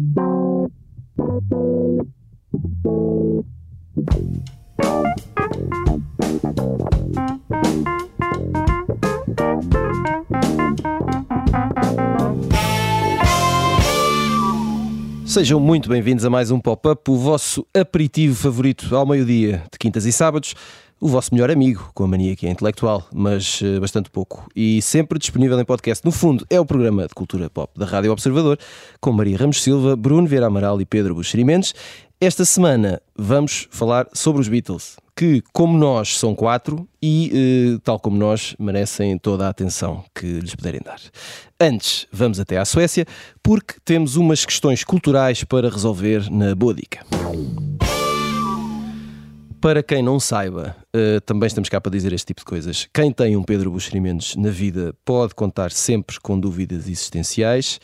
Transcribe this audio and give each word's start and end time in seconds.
Bye. 0.00 0.29
Sejam 15.30 15.60
muito 15.60 15.88
bem-vindos 15.88 16.24
a 16.24 16.28
mais 16.28 16.50
um 16.50 16.58
Pop-Up, 16.58 17.08
o 17.08 17.16
vosso 17.16 17.64
aperitivo 17.72 18.34
favorito 18.34 18.96
ao 18.96 19.06
meio-dia, 19.06 19.62
de 19.70 19.78
quintas 19.78 20.04
e 20.04 20.10
sábados, 20.10 20.56
o 21.00 21.06
vosso 21.06 21.32
melhor 21.32 21.52
amigo, 21.52 21.88
com 21.94 22.02
a 22.02 22.08
mania 22.08 22.34
que 22.34 22.48
é 22.48 22.50
intelectual, 22.50 23.06
mas 23.14 23.60
uh, 23.60 23.80
bastante 23.80 24.10
pouco, 24.10 24.44
e 24.56 24.82
sempre 24.82 25.20
disponível 25.20 25.56
em 25.60 25.64
podcast. 25.64 26.04
No 26.04 26.10
fundo, 26.10 26.44
é 26.50 26.58
o 26.58 26.66
programa 26.66 27.06
de 27.06 27.14
cultura 27.14 27.48
pop 27.48 27.72
da 27.78 27.86
Rádio 27.86 28.10
Observador, 28.10 28.58
com 29.00 29.12
Maria 29.12 29.38
Ramos 29.38 29.62
Silva, 29.62 29.94
Bruno 29.94 30.26
Vieira 30.26 30.48
Amaral 30.48 30.80
e 30.80 30.84
Pedro 30.84 31.14
Buxeri 31.14 31.44
Mendes. 31.44 31.76
Esta 32.20 32.44
semana 32.44 33.00
vamos 33.16 33.68
falar 33.70 34.08
sobre 34.12 34.40
os 34.40 34.48
Beatles, 34.48 34.96
que, 35.20 35.42
como 35.52 35.76
nós, 35.76 36.16
são 36.16 36.34
quatro 36.34 36.88
e, 37.02 37.74
uh, 37.74 37.78
tal 37.80 38.00
como 38.00 38.16
nós, 38.16 38.56
merecem 38.58 39.18
toda 39.18 39.46
a 39.46 39.50
atenção 39.50 40.02
que 40.14 40.26
lhes 40.26 40.54
puderem 40.54 40.80
dar. 40.82 40.98
Antes, 41.60 42.06
vamos 42.10 42.40
até 42.40 42.56
à 42.56 42.64
Suécia, 42.64 43.04
porque 43.42 43.74
temos 43.84 44.16
umas 44.16 44.46
questões 44.46 44.82
culturais 44.82 45.44
para 45.44 45.68
resolver 45.68 46.30
na 46.30 46.54
Boa 46.54 46.72
Dica. 46.72 47.04
Para 49.60 49.82
quem 49.82 50.02
não 50.02 50.18
saiba, 50.18 50.74
uh, 50.96 51.20
também 51.26 51.48
estamos 51.48 51.68
cá 51.68 51.78
para 51.78 51.92
dizer 51.92 52.14
este 52.14 52.28
tipo 52.28 52.40
de 52.40 52.46
coisas. 52.46 52.88
Quem 52.90 53.12
tem 53.12 53.36
um 53.36 53.42
Pedro 53.42 53.72
Buxeri 53.72 54.00
Mendes 54.00 54.36
na 54.36 54.48
vida 54.48 54.94
pode 55.04 55.34
contar 55.34 55.70
sempre 55.70 56.18
com 56.18 56.40
dúvidas 56.40 56.88
existenciais. 56.88 57.78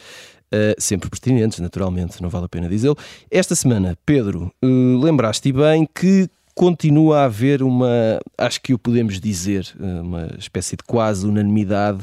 Uh, 0.46 0.80
sempre 0.80 1.10
pertinentes, 1.10 1.58
naturalmente, 1.58 2.22
não 2.22 2.30
vale 2.30 2.46
a 2.46 2.48
pena 2.48 2.66
dizê-lo. 2.66 2.96
Esta 3.30 3.54
semana, 3.54 3.98
Pedro, 4.06 4.50
uh, 4.64 4.98
lembraste 5.02 5.52
bem 5.52 5.86
que 5.92 6.30
continua 6.56 7.20
a 7.20 7.24
haver 7.24 7.62
uma, 7.62 8.18
acho 8.36 8.60
que 8.62 8.74
o 8.74 8.78
podemos 8.78 9.20
dizer, 9.20 9.72
uh, 9.78 10.02
uma 10.02 10.30
espécie 10.38 10.74
de 10.74 10.82
quase 10.82 11.24
unanimidade 11.24 12.02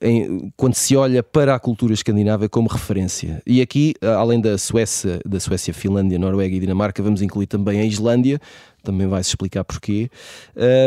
em, 0.00 0.50
quando 0.56 0.74
se 0.74 0.96
olha 0.96 1.22
para 1.22 1.54
a 1.54 1.58
cultura 1.58 1.92
escandinava 1.92 2.48
como 2.48 2.68
referência. 2.68 3.42
E 3.46 3.60
aqui, 3.60 3.94
além 4.00 4.40
da 4.40 4.56
Suécia, 4.56 5.20
da 5.26 5.38
Suécia, 5.38 5.74
Finlândia, 5.74 6.18
Noruega 6.18 6.54
e 6.54 6.60
Dinamarca, 6.60 7.02
vamos 7.02 7.20
incluir 7.20 7.46
também 7.46 7.80
a 7.80 7.84
Islândia, 7.84 8.40
também 8.82 9.06
vai-se 9.06 9.28
explicar 9.28 9.62
porquê. 9.62 10.10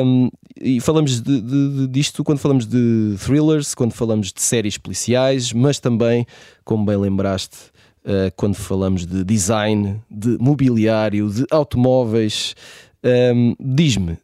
Um, 0.04 0.30
e 0.60 0.80
falamos 0.80 1.22
de, 1.22 1.42
de, 1.42 1.88
disto 1.88 2.24
quando 2.24 2.40
falamos 2.40 2.66
de 2.66 3.16
thrillers, 3.24 3.76
quando 3.76 3.94
falamos 3.94 4.32
de 4.32 4.42
séries 4.42 4.78
policiais, 4.78 5.54
mas 5.54 5.80
também, 5.80 6.26
como 6.64 6.86
bem 6.86 6.98
lembraste, 6.98 7.58
uh, 8.06 8.32
quando 8.36 8.56
falamos 8.56 9.06
de 9.06 9.24
design, 9.24 10.02
de 10.10 10.38
mobiliário, 10.40 11.30
de 11.30 11.46
automóveis. 11.50 12.56
Um, 13.04 13.56
Diz-me, 13.60 14.18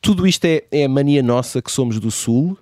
tudo 0.00 0.26
isto 0.26 0.44
é, 0.44 0.62
é 0.70 0.84
a 0.84 0.88
mania 0.88 1.22
nossa 1.22 1.62
que 1.62 1.70
somos 1.70 1.98
do 1.98 2.10
Sul? 2.10 2.56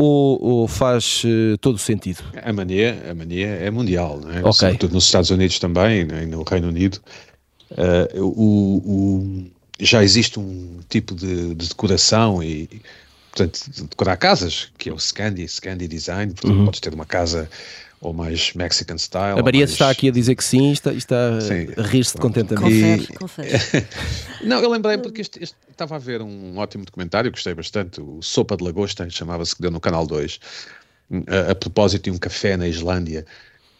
Ou, 0.00 0.40
ou, 0.40 0.68
faz 0.68 1.24
uh, 1.24 1.58
todo 1.58 1.74
o 1.74 1.78
sentido? 1.78 2.22
A 2.40 2.52
mania, 2.52 3.10
a 3.10 3.14
mania 3.14 3.48
é 3.48 3.68
mundial, 3.68 4.20
não 4.20 4.30
é? 4.30 4.38
Okay. 4.38 4.52
sobretudo 4.52 4.94
nos 4.94 5.04
Estados 5.04 5.30
Unidos 5.30 5.58
também, 5.58 6.04
né? 6.04 6.24
no 6.24 6.44
Reino 6.44 6.68
Unido. 6.68 7.00
Uh, 7.72 8.22
o, 8.22 8.76
o, 8.76 9.50
já 9.80 10.04
existe 10.04 10.38
um 10.38 10.78
tipo 10.88 11.16
de, 11.16 11.52
de, 11.52 11.68
decoração 11.68 12.40
e, 12.40 12.68
portanto, 13.32 13.60
de 13.68 13.82
decorar 13.82 14.16
casas, 14.16 14.68
que 14.78 14.88
é 14.88 14.92
o 14.92 15.00
Scandi, 15.00 15.48
Scandi 15.48 15.88
Design, 15.88 16.32
portanto, 16.32 16.56
uhum. 16.56 16.64
podes 16.66 16.80
ter 16.80 16.94
uma 16.94 17.04
casa 17.04 17.50
ou 18.00 18.12
mais 18.12 18.52
Mexican 18.54 18.96
style. 18.96 19.38
A 19.38 19.42
Maria 19.42 19.60
mais... 19.60 19.70
está 19.70 19.90
aqui 19.90 20.08
a 20.08 20.12
dizer 20.12 20.34
que 20.34 20.44
sim, 20.44 20.72
está, 20.72 20.92
está 20.92 21.40
sim, 21.40 21.68
a 21.76 21.82
rir-se 21.82 22.14
de 22.14 22.20
contentamento. 22.20 23.12
Confere, 23.18 23.52
confere. 23.52 23.86
Não, 24.44 24.60
eu 24.60 24.70
lembrei 24.70 24.98
porque 24.98 25.20
este, 25.20 25.42
este, 25.42 25.56
estava 25.70 25.96
a 25.96 25.98
ver 25.98 26.22
um 26.22 26.56
ótimo 26.58 26.84
documentário, 26.84 27.30
gostei 27.30 27.54
bastante, 27.54 28.00
o 28.00 28.22
Sopa 28.22 28.56
de 28.56 28.64
Lagosta, 28.64 29.08
chamava-se, 29.10 29.54
que 29.54 29.62
deu 29.62 29.70
no 29.70 29.80
Canal 29.80 30.06
2, 30.06 30.40
a, 31.26 31.52
a 31.52 31.54
propósito 31.54 32.04
de 32.04 32.10
um 32.10 32.18
café 32.18 32.56
na 32.56 32.68
Islândia, 32.68 33.26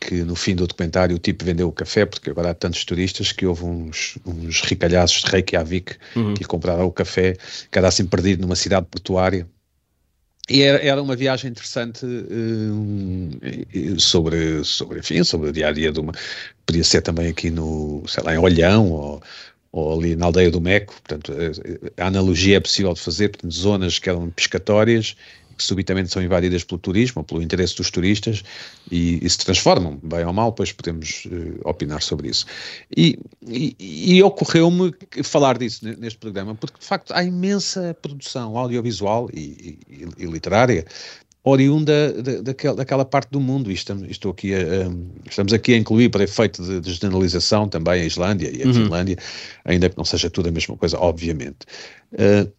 que 0.01 0.23
no 0.23 0.37
fim 0.37 0.55
do 0.55 0.67
documentário 0.67 1.17
o 1.17 1.19
tipo 1.19 1.45
vendeu 1.45 1.69
o 1.69 1.73
café, 1.73 2.07
porque 2.07 2.31
agora 2.31 2.51
há 2.51 2.55
tantos 2.55 2.85
turistas 2.85 3.33
que 3.33 3.47
houve 3.47 3.65
uns, 3.65 4.19
uns 4.25 4.61
ricalhaços 4.63 5.23
de 5.23 5.31
Reykjavik 5.31 5.97
uhum. 6.15 6.35
que 6.35 6.45
compraram 6.45 6.87
o 6.87 6.93
café, 6.93 7.37
que 7.71 7.79
era 7.79 7.89
assim 7.89 8.07
perdido 8.07 8.43
numa 8.43 8.57
cidade 8.57 8.87
portuária. 8.91 9.47
Era, 10.51 11.03
uma 11.03 11.15
viagem 11.15 11.51
interessante 11.51 12.07
uh, 12.07 14.01
sobre, 14.01 14.65
sobre, 14.65 15.01
enfim, 15.01 15.23
sobre 15.23 15.51
o 15.51 15.53
dia 15.53 15.69
a 15.69 15.73
dia 15.73 15.93
de 15.93 16.01
uma. 16.01 16.13
Podia 16.65 16.85
ser 16.85 17.03
também 17.03 17.29
aqui 17.29 17.51
no, 17.51 18.03
sei 18.07 18.25
lá, 18.25 18.35
em 18.35 18.39
Olhão 18.39 18.91
ou, 18.91 19.23
ou 19.73 19.99
ali 19.99 20.17
na 20.17 20.27
aldeia 20.27 20.51
do 20.51 20.61
Meco. 20.61 20.95
Portanto, 20.95 21.33
a, 21.99 22.03
a 22.03 22.07
analogia 22.07 22.57
é 22.57 22.61
possível 22.61 22.95
de 22.95 23.01
fazer, 23.01 23.29
portanto, 23.29 23.53
zonas 23.53 23.99
que 23.99 24.09
eram 24.09 24.31
pescatórias 24.31 25.17
que 25.59 25.65
subitamente 25.65 26.11
são 26.11 26.23
invadidas 26.23 26.65
pelo 26.65 26.79
turismo, 26.79 27.25
pelo 27.25 27.43
interesse 27.43 27.77
dos 27.77 27.91
turistas 27.91 28.43
e, 28.91 29.19
e 29.21 29.29
se 29.29 29.39
transformam, 29.39 29.99
bem 30.03 30.25
ou 30.25 30.33
mal, 30.33 30.51
depois 30.51 30.73
podemos 30.73 31.27
uh, 31.27 31.69
opinar 31.69 32.01
sobre 32.01 32.29
isso. 32.29 32.47
E, 32.97 33.19
e, 33.47 33.77
e 34.17 34.23
ocorreu-me 34.23 34.95
falar 35.25 35.59
disso 35.59 35.85
neste 35.99 36.19
programa, 36.19 36.55
porque 36.55 36.79
de 36.79 36.87
facto 36.87 37.13
há 37.13 37.23
imensa 37.23 37.97
produção 38.01 38.57
audiovisual 38.57 39.29
e, 39.35 39.79
e 40.17 40.25
literária 40.25 40.87
oriunda 41.51 42.13
da, 42.23 42.43
daquela, 42.43 42.77
daquela 42.77 43.05
parte 43.05 43.31
do 43.31 43.41
mundo. 43.41 43.71
E 43.71 43.75
estamos, 43.75 44.09
estou 44.11 44.33
aqui 44.33 44.55
a, 44.55 44.59
estamos 45.29 45.53
aqui 45.53 45.75
a 45.75 45.77
incluir, 45.77 46.09
para 46.09 46.25
efeito 46.25 46.63
de, 46.63 46.81
de 46.81 46.93
generalização, 46.95 47.69
também 47.69 48.03
a 48.03 48.05
Islândia 48.05 48.51
e 48.55 48.63
a 48.63 48.67
uhum. 48.67 48.75
Finlândia, 48.75 49.17
ainda 49.65 49.89
que 49.89 49.97
não 49.97 50.05
seja 50.05 50.31
tudo 50.31 50.49
a 50.49 50.53
mesma 50.53 50.77
coisa, 50.77 50.99
obviamente. 50.99 51.67
Uh, 52.13 52.51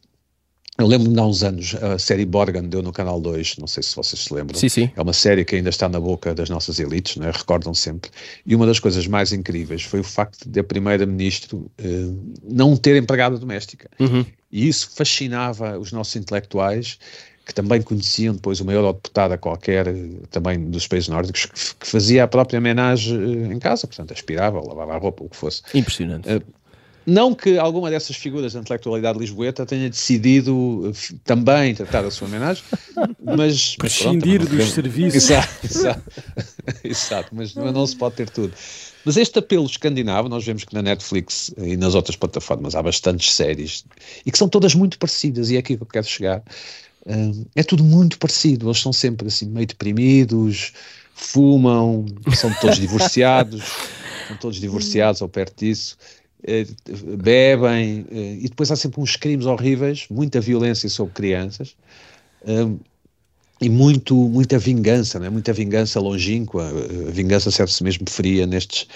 eu 0.80 0.88
lembro-me 0.88 1.20
há 1.20 1.26
uns 1.26 1.44
anos, 1.44 1.76
a 1.76 2.00
série 2.00 2.26
Borgen 2.26 2.64
deu 2.64 2.82
no 2.82 2.94
Canal 2.94 3.20
2, 3.20 3.58
não 3.58 3.68
sei 3.68 3.84
se 3.84 3.96
vocês 3.96 4.24
se 4.24 4.34
lembram. 4.34 4.58
Sim, 4.58 4.70
sim. 4.70 4.92
É 4.96 5.02
uma 5.02 5.14
série 5.14 5.44
que 5.44 5.56
ainda 5.56 5.70
está 5.70 5.90
na 5.90 6.00
boca 6.00 6.34
das 6.34 6.50
nossas 6.50 6.80
elites, 6.80 7.18
né? 7.18 7.32
recordam 7.32 7.74
sempre. 7.74 8.10
E 8.46 8.56
uma 8.56 8.66
das 8.66 8.80
coisas 8.80 9.06
mais 9.06 9.34
incríveis 9.34 9.84
foi 9.84 10.00
o 10.00 10.04
facto 10.04 10.50
de 10.50 10.60
a 10.60 10.64
Primeira-Ministro 10.64 11.70
uh, 11.80 12.34
não 12.44 12.78
ter 12.78 12.96
empregada 12.96 13.38
doméstica. 13.38 13.90
Uhum. 14.00 14.26
E 14.52 14.68
isso 14.68 14.90
fascinava 14.96 15.78
os 15.78 15.92
nossos 15.92 16.16
intelectuais, 16.16 16.98
que 17.46 17.54
também 17.54 17.82
conheciam 17.82 18.36
depois 18.36 18.62
uma 18.62 18.72
eurodeputada 18.72 19.36
qualquer, 19.38 19.88
eh, 19.88 19.94
também 20.30 20.70
dos 20.70 20.88
países 20.88 21.10
nórdicos, 21.10 21.46
que, 21.46 21.76
que 21.80 21.88
fazia 21.88 22.24
a 22.24 22.28
própria 22.28 22.60
homenagem 22.60 23.18
uh, 23.18 23.52
em 23.52 23.58
casa, 23.58 23.88
portanto 23.88 24.14
aspirava, 24.14 24.62
lavava 24.62 24.94
a 24.94 24.98
roupa, 24.98 25.24
o 25.24 25.30
que 25.30 25.36
fosse. 25.36 25.64
Impressionante. 25.74 26.32
Uh, 26.32 26.42
não 27.10 27.34
que 27.34 27.58
alguma 27.58 27.90
dessas 27.90 28.16
figuras 28.16 28.54
da 28.54 28.60
intelectualidade 28.60 29.18
lisboeta 29.18 29.66
tenha 29.66 29.90
decidido 29.90 30.94
eh, 30.94 31.16
também 31.24 31.74
tratar 31.76 32.06
a 32.06 32.12
sua 32.12 32.28
homenagem, 32.28 32.64
mas. 33.24 33.76
Prescindir 33.80 34.40
dos 34.40 34.50
tem... 34.50 34.66
serviços. 34.68 35.16
Exato, 35.30 35.66
exato, 35.66 36.12
exato 36.84 37.30
mas, 37.32 37.54
mas 37.54 37.74
não 37.74 37.86
se 37.86 37.96
pode 37.96 38.16
ter 38.16 38.30
tudo. 38.30 38.54
Mas 39.06 39.18
este 39.18 39.40
apelo 39.40 39.66
escandinavo, 39.66 40.30
nós 40.30 40.46
vemos 40.46 40.64
que 40.64 40.74
na 40.74 40.82
Netflix 40.82 41.52
e 41.58 41.78
nas 41.78 41.96
outras 41.96 42.16
plataformas 42.16 42.76
há 42.76 42.84
bastantes 42.84 43.34
séries 43.34 43.86
e 44.26 44.32
que 44.32 44.38
são 44.38 44.50
todas 44.50 44.76
muito 44.76 45.00
parecidas, 45.00 45.50
e 45.50 45.56
é 45.56 45.60
aqui 45.60 45.76
que 45.78 45.84
eu 45.84 45.88
quero 45.88 46.06
chegar. 46.06 46.44
Eh, 47.06 47.32
é 47.56 47.64
tudo 47.64 47.84
muito 47.84 48.18
parecido, 48.20 48.68
eles 48.68 48.80
são 48.80 48.94
sempre 48.94 49.28
assim 49.28 49.48
meio 49.48 49.68
deprimidos, 49.68 50.74
fumam, 51.14 52.06
são 52.36 52.54
todos 52.62 52.78
divorciados, 52.78 53.64
são 54.28 54.38
todos 54.38 54.60
divorciados 54.60 55.22
ou 55.22 55.30
perto 55.30 55.60
disso. 55.60 55.98
Eh, 56.44 56.66
bebem, 57.18 58.06
eh, 58.12 58.38
e 58.40 58.48
depois 58.50 58.72
há 58.72 58.76
sempre 58.76 59.02
uns 59.02 59.16
crimes 59.16 59.46
horríveis, 59.46 60.06
muita 60.10 60.40
violência 60.40 60.88
sobre 60.88 61.14
crianças 61.14 61.76
um, 62.48 62.80
e 63.62 63.70
muito, 63.70 64.16
muita 64.16 64.58
vingança, 64.58 65.20
né? 65.20 65.30
muita 65.30 65.52
vingança 65.52 66.00
longínqua. 66.00 66.66
A 67.08 67.12
vingança 67.12 67.52
serve-se 67.52 67.84
mesmo 67.84 68.10
fria 68.10 68.48
nestes, 68.48 68.88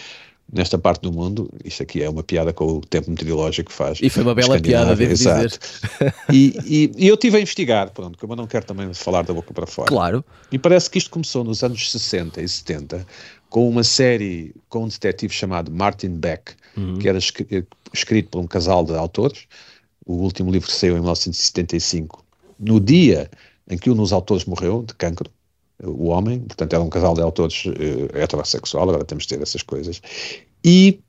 nesta 0.52 0.78
parte 0.78 1.02
do 1.02 1.12
mundo. 1.12 1.50
Isto 1.66 1.84
aqui 1.84 2.02
é 2.02 2.10
uma 2.10 2.24
piada 2.24 2.54
com 2.54 2.78
o 2.78 2.82
tempo 2.82 3.12
meteorológico 3.12 3.70
que 3.70 3.76
faz. 3.76 4.00
E 4.02 4.10
foi 4.10 4.24
uma 4.24 4.34
bela 4.34 4.58
piada, 4.62 4.96
devo 4.96 5.12
exato. 5.12 5.46
dizer. 5.46 6.16
E, 6.32 6.58
e, 6.66 6.92
e, 6.98 7.08
eu 7.10 7.18
tive 7.18 7.38
a 7.38 7.42
investigar, 7.42 7.92
pronto, 7.92 8.18
como 8.18 8.32
eu 8.32 8.38
não 8.38 8.48
quero 8.48 8.66
também 8.66 8.94
falar 8.94 9.24
da 9.24 9.34
boca 9.34 9.54
para 9.54 9.68
fora. 9.68 9.90
Claro. 9.90 10.24
E 10.50 10.58
parece 10.58 10.90
que 10.90 10.98
isto 10.98 11.10
começou 11.10 11.44
nos 11.44 11.62
anos 11.62 11.92
60 11.92 12.42
e 12.42 12.48
70 12.48 13.06
com 13.50 13.70
uma 13.70 13.84
série 13.84 14.56
com 14.70 14.86
um 14.86 14.88
detetive 14.88 15.34
chamado 15.34 15.70
Martin 15.70 16.16
Beck, 16.16 16.54
uhum. 16.76 16.98
que 16.98 17.08
era 17.08 17.18
escrito 17.18 18.30
por 18.30 18.40
um 18.40 18.48
casal 18.48 18.84
de 18.84 18.96
autores. 18.96 19.46
O 20.06 20.16
último 20.16 20.52
livro 20.52 20.70
saiu 20.70 20.94
em 20.94 21.00
1975. 21.00 22.24
No 22.60 22.80
dia 22.80 23.30
em 23.70 23.78
que 23.78 23.90
um 23.90 23.96
dos 23.96 24.12
autores 24.12 24.46
morreu 24.46 24.84
de 24.84 24.94
cancro, 24.96 25.30
o 25.82 26.08
homem, 26.08 26.40
portanto 26.40 26.74
era 26.74 26.84
um 26.84 26.90
casal 26.90 27.14
de 27.14 27.22
autores 27.22 27.66
uh, 27.66 28.18
heterossexual, 28.18 28.90
agora 28.90 29.04
temos 29.04 29.26
de 29.26 29.36
ter 29.36 29.42
essas 29.42 29.62
coisas, 29.62 30.02
e 30.64 31.00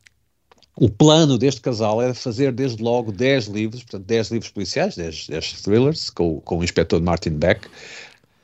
o 0.77 0.89
plano 0.89 1.39
deste 1.39 1.61
casal 1.61 2.03
era 2.03 2.15
fazer 2.15 2.53
desde 2.53 2.83
logo 2.83 3.13
10 3.13 3.47
livros, 3.47 3.83
portanto 3.83 4.07
10 4.07 4.31
livros 4.31 4.51
policiais, 4.51 4.97
10, 4.97 5.29
10 5.29 5.63
thrillers, 5.63 6.11
com, 6.11 6.41
com 6.41 6.59
o 6.59 6.65
inspetor 6.65 7.01
Martin 7.01 7.31
Beck, 7.31 7.69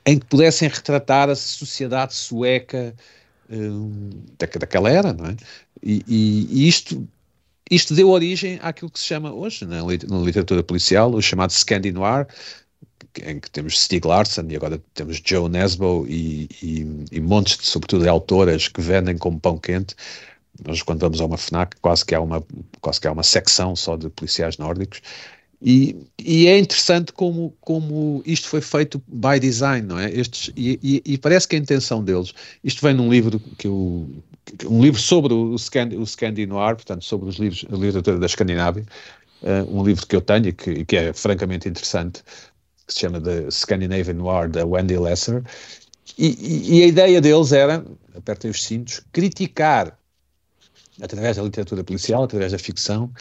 em 0.05 0.17
que 0.17 0.25
pudessem 0.25 0.69
retratar 0.69 1.29
a 1.29 1.35
sociedade 1.35 2.13
sueca 2.13 2.95
daquela 4.37 4.89
era, 4.89 5.11
não 5.11 5.25
é? 5.25 5.35
E, 5.83 6.03
e, 6.07 6.67
isto, 6.67 7.07
isto 7.69 7.95
deu 7.95 8.09
origem 8.09 8.59
àquilo 8.61 8.89
que 8.91 8.99
se 8.99 9.05
chama 9.05 9.33
hoje, 9.33 9.65
na, 9.65 9.77
na 9.83 10.19
literatura 10.23 10.63
policial, 10.63 11.13
o 11.13 11.21
chamado 11.21 11.51
Scandi 11.51 11.91
Noir, 11.91 12.27
em 13.23 13.39
que 13.39 13.49
temos 13.49 13.79
Stieg 13.79 14.05
Larsson 14.05 14.45
e 14.49 14.55
agora 14.55 14.81
temos 14.93 15.21
Joe 15.23 15.49
Nesbo 15.49 16.05
e, 16.07 16.47
e, 16.61 17.05
e 17.11 17.19
montes, 17.19 17.57
de, 17.57 17.65
sobretudo, 17.65 18.03
de 18.03 18.09
autoras 18.09 18.67
que 18.67 18.81
vendem 18.81 19.17
como 19.17 19.39
pão 19.39 19.57
quente. 19.57 19.95
Nós, 20.65 20.81
quando 20.81 21.01
vamos 21.01 21.19
a 21.19 21.25
uma 21.25 21.37
FNAC, 21.37 21.77
quase 21.81 22.05
que 22.05 22.13
há 22.13 22.21
uma, 22.21 22.43
quase 22.79 23.01
que 23.01 23.07
há 23.07 23.11
uma 23.11 23.23
secção 23.23 23.75
só 23.75 23.95
de 23.95 24.09
policiais 24.09 24.57
nórdicos. 24.57 25.01
E, 25.61 25.95
e, 26.17 26.47
é 26.47 26.57
interessante 26.57 27.13
como, 27.13 27.55
como 27.61 28.23
isto 28.25 28.47
foi 28.47 28.61
feito 28.61 29.01
by 29.07 29.39
design, 29.39 29.87
não 29.87 29.99
é? 29.99 30.09
Estes, 30.09 30.51
e, 30.55 30.79
e, 30.81 31.13
e, 31.13 31.17
parece 31.19 31.47
que 31.47 31.55
a 31.55 31.59
intenção 31.59 32.03
deles, 32.03 32.33
isto 32.63 32.81
vem 32.81 32.95
num 32.95 33.11
livro 33.11 33.39
que 33.59 33.67
eu, 33.67 34.09
um 34.65 34.81
livro 34.81 34.99
sobre 34.99 35.33
o, 35.33 35.55
Scandi, 35.57 35.95
o 35.95 36.05
Scandi 36.05 36.47
Noir, 36.47 36.75
portanto, 36.75 37.05
sobre 37.05 37.29
os 37.29 37.35
livros, 37.35 37.63
a 37.71 37.75
literatura 37.75 38.17
da 38.17 38.25
Escandinávia, 38.25 38.83
uh, 39.43 39.77
um 39.77 39.83
livro 39.83 40.07
que 40.07 40.15
eu 40.15 40.21
tenho 40.21 40.47
e 40.47 40.53
que, 40.53 40.83
que 40.83 40.95
é 40.95 41.13
francamente 41.13 41.69
interessante, 41.69 42.23
que 42.87 42.93
se 42.93 43.01
chama 43.01 43.21
The 43.21 43.51
Scandinavian 43.51 44.15
Noir, 44.15 44.49
da 44.49 44.65
Wendy 44.65 44.97
Lesser, 44.97 45.43
e, 46.17 46.83
a 46.83 46.87
ideia 46.87 47.21
deles 47.21 47.51
era, 47.51 47.85
apertem 48.15 48.51
os 48.51 48.63
cintos, 48.63 49.01
criticar, 49.11 49.97
através 51.01 51.37
da 51.37 51.43
literatura 51.43 51.83
policial, 51.83 52.23
através 52.23 52.51
da 52.51 52.59
ficção, 52.59 53.11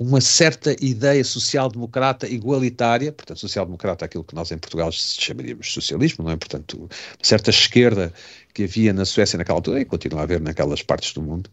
uma 0.00 0.18
certa 0.18 0.74
ideia 0.82 1.22
social-democrata 1.22 2.26
igualitária, 2.26 3.12
portanto, 3.12 3.38
social-democrata 3.38 4.02
é 4.02 4.06
aquilo 4.06 4.24
que 4.24 4.34
nós 4.34 4.50
em 4.50 4.56
Portugal 4.56 4.90
chamaríamos 4.90 5.70
socialismo, 5.74 6.24
não 6.24 6.30
é? 6.32 6.36
Portanto, 6.36 6.78
uma 6.78 6.88
certa 7.22 7.50
esquerda 7.50 8.10
que 8.52 8.64
havia 8.64 8.92
na 8.92 9.04
Suécia 9.04 9.36
naquela 9.36 9.58
altura 9.58 9.80
e 9.80 9.84
continua 9.84 10.20
a 10.20 10.22
haver 10.24 10.40
naquelas 10.40 10.82
partes 10.82 11.12
do 11.12 11.22
mundo. 11.22 11.48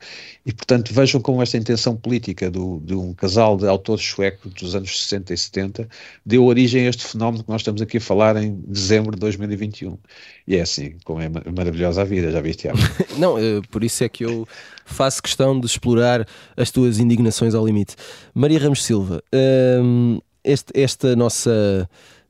E, 0.46 0.54
portanto, 0.54 0.94
vejam 0.94 1.22
como 1.22 1.42
esta 1.42 1.58
intenção 1.58 1.96
política 1.96 2.50
do, 2.50 2.80
de 2.84 2.94
um 2.94 3.14
casal 3.14 3.58
de 3.58 3.68
autores 3.68 4.06
suecos 4.06 4.54
dos 4.54 4.76
anos 4.76 5.00
60 5.02 5.34
e 5.34 5.38
70 5.38 5.90
deu 6.26 6.46
origem 6.46 6.86
a 6.86 6.90
este 6.90 7.06
fenómeno 7.06 7.44
que 7.44 7.50
nós 7.50 7.62
estamos 7.62 7.82
aqui 7.82 7.98
a 7.98 8.02
falar 8.02 8.36
em 8.38 8.60
dezembro 8.68 9.12
de 9.12 9.20
2021. 9.20 9.98
E 10.48 10.56
é 10.56 10.62
assim, 10.62 10.96
como 11.04 11.22
é 11.22 11.30
maravilhosa 11.30 12.02
a 12.02 12.06
vida, 12.06 12.32
já 12.32 12.42
viste, 12.42 12.62
Tiago? 12.62 12.80
Não, 13.18 13.38
eh, 13.38 13.62
por 13.70 13.84
isso 13.84 14.04
é 14.04 14.10
que 14.10 14.26
eu 14.26 14.48
faço 14.86 15.22
questão 15.22 15.60
de 15.60 15.66
explorar 15.66 16.26
as 16.56 16.72
tuas 16.72 17.00
indignações 17.00 17.54
ao 17.54 17.66
limite. 17.66 17.96
Maria 18.34 18.60
Ramos 18.60 18.84
Silva, 18.84 19.22
hum, 19.84 20.20
este, 20.44 20.72
esta 20.80 21.16
nossa 21.16 21.90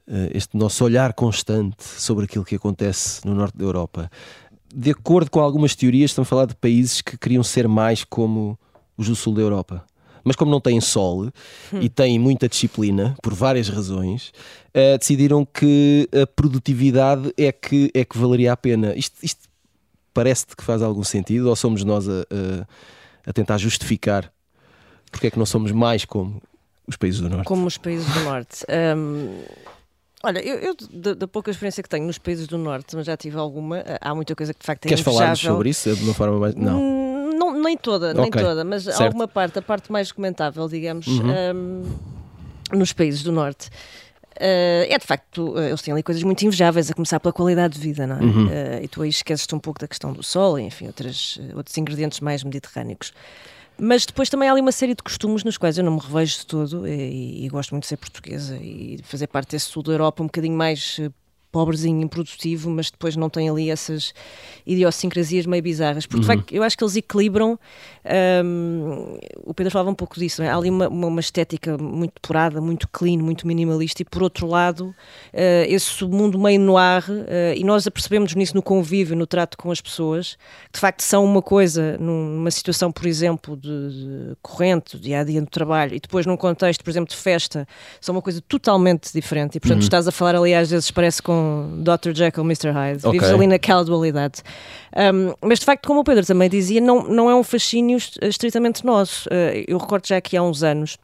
eh, 0.10 0.32
este 0.34 0.56
nosso 0.56 0.86
olhar 0.86 1.12
constante 1.14 1.84
sobre 1.84 2.24
aquilo 2.24 2.46
que 2.46 2.56
acontece 2.56 3.26
no 3.26 3.36
norte 3.36 3.58
da 3.58 3.66
Europa 3.66 4.10
de 4.80 4.92
acordo 4.92 5.32
com 5.32 5.40
algumas 5.40 5.74
teorias, 5.74 6.12
estão 6.12 6.22
a 6.22 6.26
falar 6.26 6.46
de 6.46 6.56
países 6.56 7.02
que 7.02 7.18
queriam 7.18 7.42
ser 7.42 7.68
mais 7.68 8.04
como 8.04 8.58
os 8.96 9.08
do 9.08 9.16
sul 9.16 9.34
da 9.34 9.42
Europa. 9.42 9.84
Mas 10.24 10.36
como 10.36 10.52
não 10.52 10.62
têm 10.62 10.80
sol 10.80 11.26
hum. 11.26 11.80
e 11.82 11.90
têm 11.90 12.20
muita 12.20 12.48
disciplina, 12.48 13.16
por 13.24 13.34
várias 13.34 13.70
razões, 13.70 14.32
uh, 14.70 14.98
decidiram 15.00 15.44
que 15.46 16.08
a 16.14 16.28
produtividade 16.28 17.34
é 17.36 17.52
que, 17.52 17.90
é 17.94 18.06
que 18.06 18.18
valeria 18.18 18.54
a 18.54 18.58
pena. 18.58 18.94
Isto, 18.96 19.18
isto 19.24 19.48
parece-te 20.14 20.56
que 20.56 20.64
faz 20.64 20.84
algum 20.84 21.04
sentido 21.04 21.50
ou 21.50 21.56
somos 21.56 21.84
nós 21.84 22.08
a, 22.08 22.22
a, 22.22 23.30
a 23.30 23.34
tentar 23.34 23.58
justificar 23.58 24.32
porque 25.12 25.28
é 25.28 25.32
que 25.32 25.40
não 25.40 25.46
somos 25.46 25.72
mais 25.72 26.06
como 26.06 26.42
os 26.86 26.96
países 26.96 27.22
do 27.22 27.30
Norte? 27.30 27.46
Como 27.46 27.66
os 27.66 27.78
países 27.78 28.06
do 28.14 28.20
Norte. 28.22 28.66
Um 28.70 29.42
Olha, 30.28 30.40
eu, 30.40 30.58
eu 30.58 30.76
da, 30.92 31.14
da, 31.14 31.26
pouca 31.26 31.50
experiência 31.50 31.82
que 31.82 31.88
tenho 31.88 32.06
nos 32.06 32.18
países 32.18 32.48
do 32.48 32.58
Norte, 32.58 32.98
mas 32.98 33.06
já 33.06 33.16
tive 33.16 33.38
alguma, 33.38 33.82
há 34.02 34.14
muita 34.14 34.36
coisa 34.36 34.54
que 34.54 34.60
de 34.60 34.66
facto 34.66 34.86
é 34.86 34.90
Queres 34.90 35.02
falar 35.02 35.38
sobre 35.38 35.70
isso 35.70 35.96
de 35.96 36.04
uma 36.04 36.14
forma 36.14 36.38
mais. 36.38 36.54
Não. 36.54 36.78
Hum, 36.78 37.30
não 37.34 37.62
nem 37.62 37.78
toda, 37.78 38.12
okay. 38.12 38.22
nem 38.24 38.32
toda, 38.32 38.66
mas 38.66 38.84
certo. 38.84 39.04
alguma 39.04 39.26
parte, 39.26 39.58
a 39.58 39.62
parte 39.62 39.90
mais 39.90 40.12
comentável, 40.12 40.68
digamos, 40.68 41.08
uhum. 41.08 41.32
um, 41.56 42.78
nos 42.78 42.92
países 42.92 43.24
do 43.24 43.32
Norte. 43.32 43.70
Uh, 44.36 44.84
é 44.90 44.98
de 45.00 45.06
facto, 45.06 45.54
uh, 45.54 45.60
eles 45.60 45.82
têm 45.82 45.94
ali 45.94 46.04
coisas 46.04 46.22
muito 46.24 46.44
invejáveis, 46.44 46.92
a 46.92 46.94
começar 46.94 47.22
pela 47.22 47.32
qualidade 47.32 47.76
de 47.76 47.80
vida, 47.80 48.06
não 48.06 48.18
é? 48.18 48.22
Uhum. 48.22 48.48
Uh, 48.48 48.84
e 48.84 48.88
tu 48.90 49.02
aí 49.02 49.10
esqueces-te 49.10 49.56
um 49.56 49.60
pouco 49.60 49.80
da 49.80 49.88
questão 49.88 50.12
do 50.12 50.22
sol, 50.22 50.60
enfim, 50.60 50.88
outras, 50.88 51.40
outros 51.56 51.78
ingredientes 51.78 52.20
mais 52.20 52.44
mediterrâneos. 52.44 53.14
Mas 53.80 54.06
depois 54.06 54.30
também 54.30 54.50
há 54.50 54.52
ali 54.52 54.62
uma 54.62 54.72
série 54.72 54.96
de 54.96 55.04
costumes 55.04 55.44
nos 55.44 55.58
quais 55.58 55.78
eu 55.78 55.84
não 55.84 55.94
me 55.94 56.00
revejo 56.00 56.40
de 56.40 56.46
todo 56.46 56.88
e, 56.88 57.46
e 57.46 57.50
gosto 57.50 57.72
muito 57.72 57.84
de 57.84 57.90
ser 57.90 57.98
portuguesa 57.98 58.58
e 58.58 59.00
fazer 59.04 59.28
parte 59.28 59.52
desse 59.52 59.68
sul 59.68 59.84
da 59.84 59.92
Europa 59.92 60.24
um 60.24 60.26
bocadinho 60.26 60.58
mais 60.58 60.98
eh, 61.00 61.12
pobrezinho, 61.58 62.04
improdutivo, 62.04 62.70
mas 62.70 62.92
depois 62.92 63.16
não 63.16 63.32
tem 63.32 63.50
ali 63.50 63.72
essas 63.72 64.14
idiosincrasias 64.64 65.48
meio 65.48 65.64
bizarras. 65.64 66.06
Porque, 66.06 66.22
uhum. 66.22 66.38
facto, 66.38 66.54
eu 66.54 66.62
acho 66.62 66.78
que 66.78 66.84
eles 66.84 66.96
equilibram. 66.96 67.58
Um, 68.46 69.18
o 69.44 69.56
Pedro 69.56 69.72
falava 69.72 69.90
um 69.90 69.96
pouco 69.96 70.20
disso, 70.20 70.44
é? 70.44 70.50
há 70.50 70.56
ali 70.56 70.70
uma, 70.70 70.88
uma, 70.88 71.20
estética 71.20 71.76
muito 71.76 72.14
depurada, 72.14 72.62
muito 72.62 72.88
clean, 72.90 73.18
muito 73.18 73.48
minimalista, 73.48 74.04
e 74.04 74.06
por 74.06 74.22
outro 74.22 74.46
lado, 74.46 74.90
uh, 74.90 75.66
esse 75.68 76.06
mundo 76.06 76.38
meio 76.38 76.60
noir, 76.60 77.04
uh, 77.10 77.56
e 77.56 77.64
nós 77.64 77.88
apercebemos 77.88 78.36
nisso 78.36 78.56
no 78.56 78.62
convívio, 78.62 79.16
no 79.16 79.26
trato 79.26 79.58
com 79.58 79.72
as 79.72 79.82
pessoas, 79.82 80.38
de 80.72 80.80
facto 80.80 81.02
são 81.02 81.26
uma 81.26 81.42
coisa 81.42 81.98
numa 81.98 82.52
situação, 82.52 82.92
por 82.92 83.08
exemplo, 83.08 83.58
de, 83.58 83.68
de 83.68 84.38
corrente, 84.42 84.98
dia 85.00 85.22
a 85.22 85.24
dia 85.24 85.42
no 85.42 85.48
trabalho, 85.48 85.96
e 85.96 86.00
depois 86.00 86.26
num 86.26 86.38
contexto, 86.38 86.84
por 86.84 86.92
exemplo, 86.92 87.10
de 87.10 87.20
festa, 87.20 87.68
são 88.00 88.16
uma 88.16 88.22
coisa 88.22 88.42
totalmente 88.48 89.12
diferente. 89.12 89.58
E, 89.58 89.60
portanto, 89.60 89.80
uhum. 89.80 89.86
estás 89.86 90.08
a 90.08 90.12
falar 90.12 90.36
ali 90.36 90.54
às 90.54 90.70
vezes 90.70 90.92
parece 90.92 91.22
com 91.22 91.47
Dr. 91.84 92.14
Jekyll, 92.14 92.44
Mr. 92.44 92.72
Hyde. 92.72 93.06
Okay. 93.06 93.20
Vives 93.20 93.34
ali 93.34 93.48
naquela 93.48 93.84
dualidade. 93.84 94.42
Um, 94.96 95.34
mas 95.42 95.60
de 95.60 95.66
facto, 95.66 95.88
como 95.88 96.02
o 96.02 96.04
Pedro 96.04 96.26
também 96.26 96.50
dizia, 96.50 96.82
não, 96.82 97.04
não 97.04 97.30
é 97.30 97.36
um 97.36 97.44
fascínio 97.44 97.98
estritamente 98.22 98.86
nosso. 98.86 99.28
Uh, 99.30 99.64
eu 99.68 99.78
recordo 99.78 100.08
já 100.08 100.20
que 100.22 100.36
há 100.36 100.44
uns 100.44 100.64
anos 100.64 100.98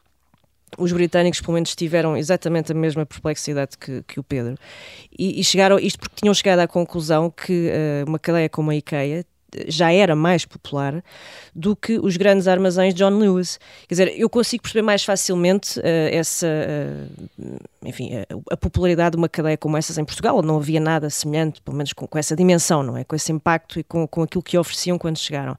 os 0.78 0.92
britânicos, 0.92 1.40
pelo 1.40 1.54
menos, 1.54 1.74
tiveram 1.74 2.16
exatamente 2.16 2.72
a 2.72 2.74
mesma 2.74 3.06
perplexidade 3.06 3.78
que, 3.78 4.02
que 4.02 4.18
o 4.18 4.24
Pedro. 4.24 4.56
E, 5.16 5.40
e, 5.40 5.44
chegaram, 5.44 5.78
isto 5.78 5.98
porque 5.98 6.16
tinham 6.20 6.34
chegado 6.34 6.60
à 6.60 6.66
conclusão 6.66 7.30
que 7.30 7.70
uh, 7.70 8.08
uma 8.08 8.18
cadeia 8.18 8.48
como 8.48 8.70
a 8.70 8.76
IKEA 8.76 9.24
já 9.66 9.92
era 9.92 10.14
mais 10.14 10.44
popular 10.44 11.02
do 11.54 11.76
que 11.76 11.98
os 11.98 12.16
grandes 12.16 12.48
armazéns 12.48 12.92
de 12.92 12.98
John 12.98 13.16
Lewis. 13.16 13.60
Quer 13.86 13.94
dizer, 13.94 14.20
eu 14.20 14.28
consigo 14.28 14.62
perceber 14.62 14.82
mais 14.82 15.04
facilmente 15.04 15.78
uh, 15.78 15.82
essa, 16.10 16.46
uh, 16.46 17.58
enfim, 17.84 18.10
a, 18.16 18.54
a, 18.54 18.56
popularidade 18.56 19.12
de 19.12 19.18
uma 19.18 19.28
cadeia 19.28 19.56
como 19.56 19.76
essas 19.76 19.96
em 19.96 20.04
Portugal, 20.04 20.42
não 20.42 20.56
havia 20.56 20.80
nada 20.80 21.08
semelhante, 21.08 21.60
pelo 21.62 21.76
menos 21.76 21.92
com, 21.92 22.06
com, 22.06 22.18
essa 22.18 22.34
dimensão, 22.34 22.82
não 22.82 22.96
é? 22.96 23.04
Com 23.04 23.14
esse 23.14 23.30
impacto 23.30 23.78
e 23.78 23.84
com, 23.84 24.06
com 24.06 24.22
aquilo 24.22 24.42
que 24.42 24.58
ofereciam 24.58 24.98
quando 24.98 25.18
chegaram. 25.18 25.56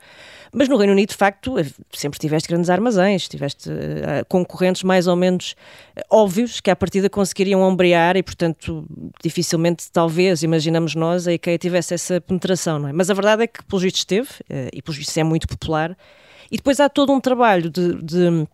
Mas 0.51 0.67
no 0.67 0.77
Reino 0.77 0.93
Unido, 0.93 1.09
de 1.09 1.15
facto, 1.15 1.55
sempre 1.93 2.19
tiveste 2.19 2.49
grandes 2.49 2.69
armazéns, 2.69 3.27
tiveste 3.27 3.69
uh, 3.69 4.25
concorrentes 4.27 4.83
mais 4.83 5.07
ou 5.07 5.15
menos 5.15 5.55
óbvios 6.09 6.59
que 6.59 6.69
à 6.69 6.75
partida 6.75 7.09
conseguiriam 7.09 7.61
ombrear 7.61 8.17
e, 8.17 8.23
portanto, 8.23 8.85
dificilmente, 9.23 9.89
talvez, 9.91 10.43
imaginamos 10.43 10.95
nós, 10.95 11.27
a 11.27 11.33
IKEA 11.33 11.57
tivesse 11.57 11.93
essa 11.93 12.19
penetração, 12.19 12.79
não 12.79 12.89
é? 12.89 12.93
Mas 12.93 13.09
a 13.09 13.13
verdade 13.13 13.43
é 13.43 13.47
que, 13.47 13.63
pelos 13.63 13.81
vistos, 13.85 14.01
esteve, 14.01 14.29
e 14.73 14.81
pelos 14.81 14.97
vistos 14.97 15.15
é 15.17 15.23
muito 15.23 15.47
popular 15.47 15.95
e 16.51 16.57
depois 16.57 16.79
há 16.79 16.89
todo 16.89 17.11
um 17.11 17.19
trabalho 17.19 17.69
de, 17.69 17.95
de 18.01 18.47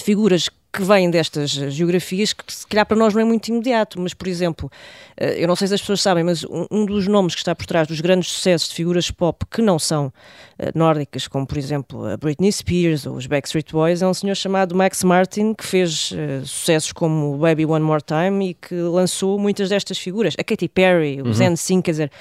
figuras 0.00 0.48
que 0.72 0.82
vêm 0.82 1.10
destas 1.10 1.50
geografias 1.50 2.34
que 2.34 2.52
se 2.52 2.66
calhar 2.66 2.84
para 2.84 2.98
nós 2.98 3.14
não 3.14 3.22
é 3.22 3.24
muito 3.24 3.48
imediato, 3.48 3.98
mas 3.98 4.12
por 4.12 4.28
exemplo, 4.28 4.70
eh, 5.16 5.42
eu 5.42 5.48
não 5.48 5.56
sei 5.56 5.68
se 5.68 5.74
as 5.74 5.80
pessoas 5.80 6.02
sabem, 6.02 6.22
mas 6.22 6.44
um 6.70 6.84
dos 6.84 7.08
nomes 7.08 7.34
que 7.34 7.40
está 7.40 7.54
por 7.54 7.64
trás 7.64 7.88
dos 7.88 7.98
grandes 8.02 8.30
sucessos 8.30 8.68
de 8.68 8.74
figuras 8.74 9.10
pop 9.10 9.46
que 9.50 9.62
não 9.62 9.78
são 9.78 10.12
eh, 10.58 10.70
nórdicas, 10.74 11.28
como 11.28 11.46
por 11.46 11.56
exemplo 11.56 12.04
a 12.04 12.18
Britney 12.18 12.52
Spears 12.52 13.06
ou 13.06 13.16
os 13.16 13.26
Backstreet 13.26 13.72
Boys, 13.72 14.02
é 14.02 14.06
um 14.06 14.12
senhor 14.12 14.34
chamado 14.34 14.74
Max 14.74 15.02
Martin 15.02 15.54
que 15.54 15.64
fez 15.64 16.12
sucessos 16.44 16.92
como 16.92 17.38
Baby 17.38 17.64
One 17.64 17.84
More 17.84 18.02
Time 18.02 18.50
e 18.50 18.54
que 18.54 18.74
lançou 18.74 19.38
muitas 19.38 19.70
destas 19.70 19.96
figuras, 19.96 20.34
a 20.38 20.44
Katy 20.44 20.68
Perry, 20.68 21.22
os 21.22 21.40
uhum. 21.40 21.52
NSYNC, 21.52 21.84
quer 21.84 21.90
dizer, 21.92 22.12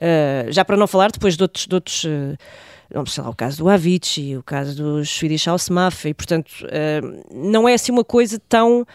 uh, 0.00 0.52
já 0.52 0.64
para 0.64 0.76
não 0.76 0.86
falar 0.86 1.10
depois 1.10 1.36
de 1.36 1.42
outros, 1.42 1.66
de 1.66 1.74
outros 1.74 2.04
uh, 2.04 2.36
sei 3.06 3.22
lá, 3.22 3.30
o 3.30 3.34
caso 3.34 3.58
do 3.58 3.68
Avicii, 3.68 4.36
o 4.36 4.42
caso 4.42 4.76
dos 4.76 5.08
Swedish 5.08 5.46
House 5.46 5.68
Mafia, 5.68 6.10
e 6.10 6.14
portanto 6.14 6.50
uh, 6.62 7.24
não 7.34 7.68
é 7.68 7.74
assim 7.74 7.90
uma 7.90 8.04
coisa 8.04 8.40
tão, 8.48 8.82
uh, 8.82 8.86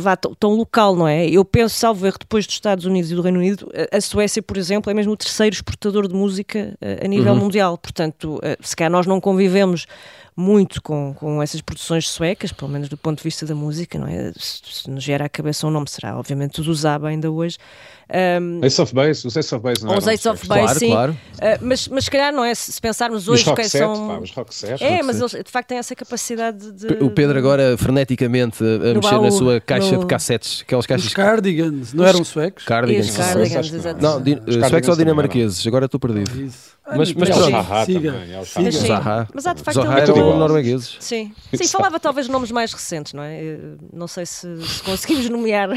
vá, 0.00 0.16
tão 0.16 0.54
local, 0.54 0.94
não 0.94 1.08
é? 1.08 1.26
Eu 1.26 1.44
penso, 1.44 1.74
salvo 1.74 2.06
erro, 2.06 2.18
depois 2.20 2.46
dos 2.46 2.54
Estados 2.54 2.84
Unidos 2.84 3.10
e 3.10 3.14
do 3.14 3.22
Reino 3.22 3.38
Unido, 3.38 3.68
a 3.90 4.00
Suécia, 4.00 4.42
por 4.42 4.56
exemplo, 4.56 4.90
é 4.90 4.94
mesmo 4.94 5.12
o 5.12 5.16
terceiro 5.16 5.54
exportador 5.54 6.06
de 6.06 6.14
música 6.14 6.74
uh, 6.80 7.04
a 7.04 7.08
nível 7.08 7.32
uhum. 7.32 7.40
mundial, 7.40 7.76
portanto, 7.76 8.40
se 8.60 8.76
calhar 8.76 8.90
nós 8.90 9.06
não 9.06 9.20
convivemos 9.20 9.86
muito 10.36 10.80
com, 10.80 11.14
com 11.14 11.42
essas 11.42 11.60
produções 11.60 12.08
suecas, 12.08 12.52
pelo 12.52 12.70
menos 12.70 12.88
do 12.88 12.96
ponto 12.96 13.18
de 13.18 13.24
vista 13.24 13.44
da 13.44 13.54
música, 13.54 13.98
não 13.98 14.06
é? 14.06 14.32
Se, 14.36 14.60
se 14.64 14.90
nos 14.90 15.04
gera 15.04 15.26
à 15.26 15.28
cabeça 15.28 15.66
um 15.66 15.70
nome, 15.70 15.88
será 15.88 16.18
obviamente 16.18 16.60
o 16.60 16.74
Zaba 16.74 17.08
ainda 17.08 17.30
hoje. 17.30 17.58
Um, 18.40 18.62
Ace 18.62 18.80
of 18.80 18.94
Base, 18.94 19.26
os 19.26 19.36
Ace 19.36 19.54
of 19.54 19.62
Base, 19.62 19.84
não 19.84 19.96
Os 19.96 20.06
Ace 20.06 20.28
of 20.28 20.46
Base, 20.46 20.62
claro, 20.62 20.78
sim. 20.78 20.90
Claro. 20.90 21.12
Uh, 21.12 21.58
mas, 21.62 21.88
mas 21.88 22.04
se 22.04 22.10
calhar 22.10 22.32
não 22.32 22.44
é, 22.44 22.54
se 22.54 22.78
pensarmos 22.80 23.26
hoje 23.26 23.44
quem 23.54 23.64
são... 23.64 24.08
Pá, 24.08 24.18
os 24.18 24.30
rock 24.32 24.54
set, 24.54 24.82
é, 24.82 25.02
mas 25.02 25.18
eles 25.18 25.32
de 25.32 25.50
facto 25.50 25.68
têm 25.68 25.78
essa 25.78 25.94
capacidade 25.94 26.72
de... 26.72 26.86
O 27.02 27.10
Pedro 27.10 27.38
agora 27.38 27.76
freneticamente 27.78 28.62
a, 28.62 28.94
mexer 28.94 29.10
baú, 29.12 29.22
na 29.22 29.30
sua 29.30 29.60
caixa 29.60 29.92
no... 29.92 30.00
de 30.00 30.06
cassetes, 30.06 30.62
aquelas 30.62 30.86
caixas... 30.86 31.06
Os 31.06 31.14
cardigans, 31.14 31.94
não 31.94 32.04
eram 32.04 32.22
suecos? 32.22 32.64
Cardigans, 32.64 33.08
Isso, 33.08 33.18
cardigans, 33.18 33.72
exatamente. 33.72 34.02
Não, 34.02 34.60
não 34.60 34.68
suecos 34.68 34.88
ou 34.90 34.96
dinamarqueses, 34.96 35.66
agora 35.66 35.86
estou 35.86 36.00
perdido. 36.00 36.38
Isso. 36.38 36.72
Ah, 36.84 36.96
mas, 36.96 37.12
mas 37.14 37.28
pronto. 37.28 37.50
Zaha 37.50 37.84
siga, 37.86 38.14
siga. 38.44 38.70
Zaha. 38.72 39.28
Mas 39.32 39.46
há 39.46 39.52
de 39.52 39.62
facto 39.62 39.80
como 40.24 40.38
noruegueses. 40.38 40.96
Sim. 41.00 41.32
Sim, 41.52 41.68
falava 41.68 41.98
talvez 42.00 42.28
nomes 42.28 42.50
mais 42.50 42.72
recentes, 42.72 43.12
não 43.12 43.22
é? 43.22 43.56
Não 43.92 44.06
sei 44.06 44.26
se, 44.26 44.48
se 44.62 44.82
conseguimos 44.82 45.28
nomear. 45.28 45.70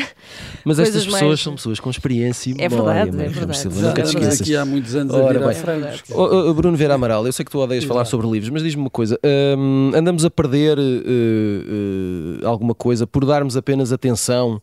Mas 0.63 0.79
estas 0.79 1.05
pessoas 1.05 1.21
mais... 1.21 1.41
são 1.41 1.55
pessoas 1.55 1.79
com 1.79 1.89
experiência 1.89 2.51
e 2.51 2.55
é 2.59 2.69
memória. 2.69 3.05
Verdade, 3.05 3.23
é 3.25 3.29
verdade, 3.29 3.67
nunca 3.81 4.01
te 4.01 4.07
esqueças. 4.07 4.41
aqui 4.41 4.55
há 4.55 4.65
muitos 4.65 4.95
anos 4.95 5.13
Ora, 5.13 5.49
a 5.49 5.53
virar. 5.53 5.99
Oh, 6.11 6.49
oh, 6.49 6.53
Bruno 6.53 6.77
Vera 6.77 6.95
Amaral, 6.95 7.25
eu 7.25 7.33
sei 7.33 7.43
que 7.45 7.51
tu 7.51 7.59
odeias 7.59 7.83
falar 7.83 8.05
sobre 8.05 8.27
livros, 8.27 8.49
mas 8.49 8.63
diz-me 8.63 8.81
uma 8.81 8.89
coisa. 8.89 9.19
Um, 9.57 9.91
andamos 9.95 10.25
a 10.25 10.29
perder 10.29 10.77
uh, 10.77 10.81
uh, 10.81 12.47
alguma 12.47 12.73
coisa 12.73 13.05
por 13.07 13.25
darmos 13.25 13.57
apenas 13.57 13.91
atenção, 13.91 14.61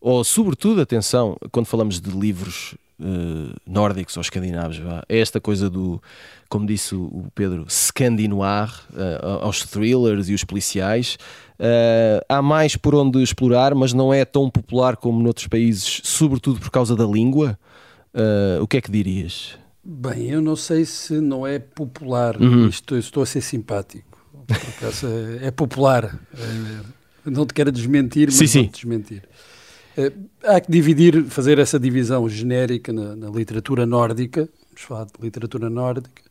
ou 0.00 0.24
sobretudo 0.24 0.80
atenção, 0.80 1.36
quando 1.50 1.66
falamos 1.66 2.00
de 2.00 2.10
livros 2.10 2.76
uh, 3.00 3.54
nórdicos 3.66 4.16
ou 4.16 4.20
escandinavos. 4.20 4.78
Vá. 4.78 5.02
É 5.08 5.18
esta 5.18 5.40
coisa 5.40 5.70
do, 5.70 6.02
como 6.48 6.66
disse 6.66 6.94
o 6.94 7.26
Pedro, 7.34 7.66
scandinoir, 7.68 8.70
uh, 8.92 9.42
aos 9.42 9.62
thrillers 9.64 10.28
e 10.28 10.34
os 10.34 10.44
policiais. 10.44 11.18
Uh, 11.58 12.24
há 12.28 12.42
mais 12.42 12.76
por 12.76 12.94
onde 12.94 13.22
explorar, 13.22 13.74
mas 13.74 13.92
não 13.92 14.12
é 14.12 14.24
tão 14.24 14.50
popular 14.50 14.96
como 14.96 15.22
noutros 15.22 15.46
países, 15.46 16.00
sobretudo 16.04 16.60
por 16.60 16.70
causa 16.70 16.94
da 16.94 17.04
língua. 17.04 17.58
o 18.60 18.66
que 18.66 18.76
é 18.76 18.80
que 18.80 18.90
dirias? 18.90 19.56
Bem, 19.84 20.28
eu 20.28 20.42
não 20.42 20.56
sei 20.56 20.84
se 20.84 21.14
não 21.20 21.46
é 21.46 21.58
popular. 21.58 22.36
Uhum. 22.40 22.68
Estou, 22.68 22.98
estou 22.98 23.22
a 23.22 23.26
ser 23.26 23.40
simpático. 23.40 24.06
É, 25.42 25.48
é 25.48 25.50
popular. 25.50 26.18
não 27.24 27.46
te 27.46 27.52
quero 27.52 27.70
desmentir, 27.70 28.28
mas 28.28 28.36
sim, 28.36 28.46
sim. 28.46 28.70
desmentir. 28.72 29.22
Eh, 29.98 30.12
há 30.44 30.60
que 30.60 30.70
dividir, 30.70 31.24
fazer 31.24 31.58
essa 31.58 31.76
divisão 31.76 32.28
genérica 32.28 32.92
na, 32.92 33.16
na 33.16 33.28
literatura 33.30 33.84
nórdica, 33.84 34.48
vamos 34.68 34.82
falar 34.82 35.06
de 35.06 35.12
literatura 35.20 35.68
nórdica, 35.68 36.22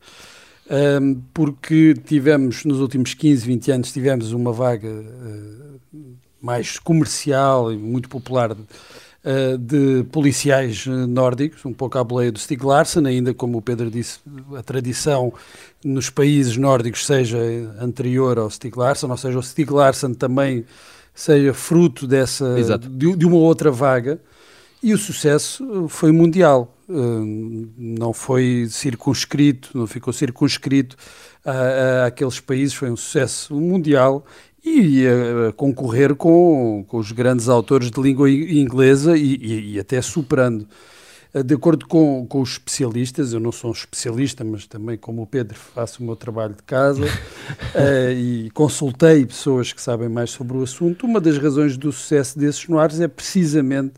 ehm, 0.70 1.16
porque 1.34 1.94
tivemos, 2.06 2.64
nos 2.64 2.80
últimos 2.80 3.14
15, 3.14 3.46
20 3.46 3.72
anos, 3.72 3.92
tivemos 3.92 4.32
uma 4.32 4.54
vaga 4.54 4.88
uh, 4.88 6.00
mais 6.42 6.80
comercial 6.80 7.74
e 7.74 7.78
muito 7.78 8.08
popular 8.08 8.56
de, 8.56 8.62
uh, 8.62 9.58
de 9.58 10.06
policiais 10.14 10.86
nórdicos, 10.88 11.66
um 11.66 11.74
pouco 11.74 11.98
à 11.98 12.04
boleia 12.06 12.32
do 12.32 12.40
Stig 12.40 12.64
Larsson, 12.64 13.06
ainda 13.06 13.34
como 13.34 13.58
o 13.58 13.62
Pedro 13.62 13.92
disse, 13.92 14.20
a 14.58 14.64
tradição 14.64 15.34
nos 15.84 16.10
países 16.10 16.56
nórdicos 16.56 17.06
seja 17.06 17.38
anterior 17.82 18.40
ao 18.40 18.50
Stig 18.50 18.78
Larsson, 18.78 19.10
ou 19.10 19.18
seja, 19.18 19.38
o 19.38 19.44
Stig 19.44 19.70
Larsson 19.74 20.14
também 20.14 20.64
seja 21.18 21.52
fruto 21.52 22.06
dessa 22.06 22.56
de, 22.78 23.16
de, 23.16 23.26
uma 23.26 23.38
outra 23.38 23.72
vaga 23.72 24.22
e 24.84 24.94
o 24.94 24.98
sucesso 25.00 25.88
foi 25.90 26.12
mundial. 26.12 26.76
Uh, 26.88 27.68
não 27.78 28.14
foi 28.14 28.68
circunscrito 28.70 29.78
não 29.78 29.86
ficou 29.86 30.14
circunscrito 30.14 30.96
a, 31.44 31.52
a, 31.52 32.06
aqueles 32.06 32.40
países 32.40 32.74
foi 32.74 32.90
um 32.90 32.96
sucesso 32.96 33.54
mundial 33.56 34.26
e 34.64 35.06
a, 35.06 35.50
a 35.50 35.52
concorrer 35.52 36.16
com, 36.16 36.86
com 36.88 36.98
os 36.98 37.12
grandes 37.12 37.50
autores 37.50 37.92
de 37.92 38.02
língua 38.02 38.32
inglesa 38.32 39.18
e, 39.18 39.36
e, 39.36 39.74
e 39.74 39.80
até 39.80 40.02
superando 40.02 40.66
eh, 40.66 40.68
de 41.34 41.56
acordo 41.56 41.86
com, 41.88 42.26
com 42.28 42.42
os 42.42 42.52
especialistas, 42.52 43.34
eu 43.34 43.40
não 43.40 43.52
sou 43.52 43.70
um 43.70 43.74
especialista, 43.74 44.44
mas 44.44 44.66
também, 44.66 44.98
como 44.98 45.22
o 45.22 45.28
Pedro, 45.28 45.58
faço 45.58 46.02
o 46.02 46.06
meu 46.06 46.16
trabalho 46.16 46.54
de 46.56 46.64
casa 46.64 47.04
uh, 47.04 48.12
e 48.16 48.50
consultei 48.52 49.26
pessoas 49.26 49.74
que 49.74 49.82
sabem 49.82 50.10
mais 50.10 50.30
sobre 50.32 50.58
o 50.58 50.64
assunto. 50.64 51.06
Uma 51.06 51.20
das 51.20 51.38
razões 51.38 51.78
do 51.78 51.92
sucesso 51.92 52.40
desses 52.40 52.68
noirs 52.68 53.00
é 53.00 53.08
precisamente 53.08 53.94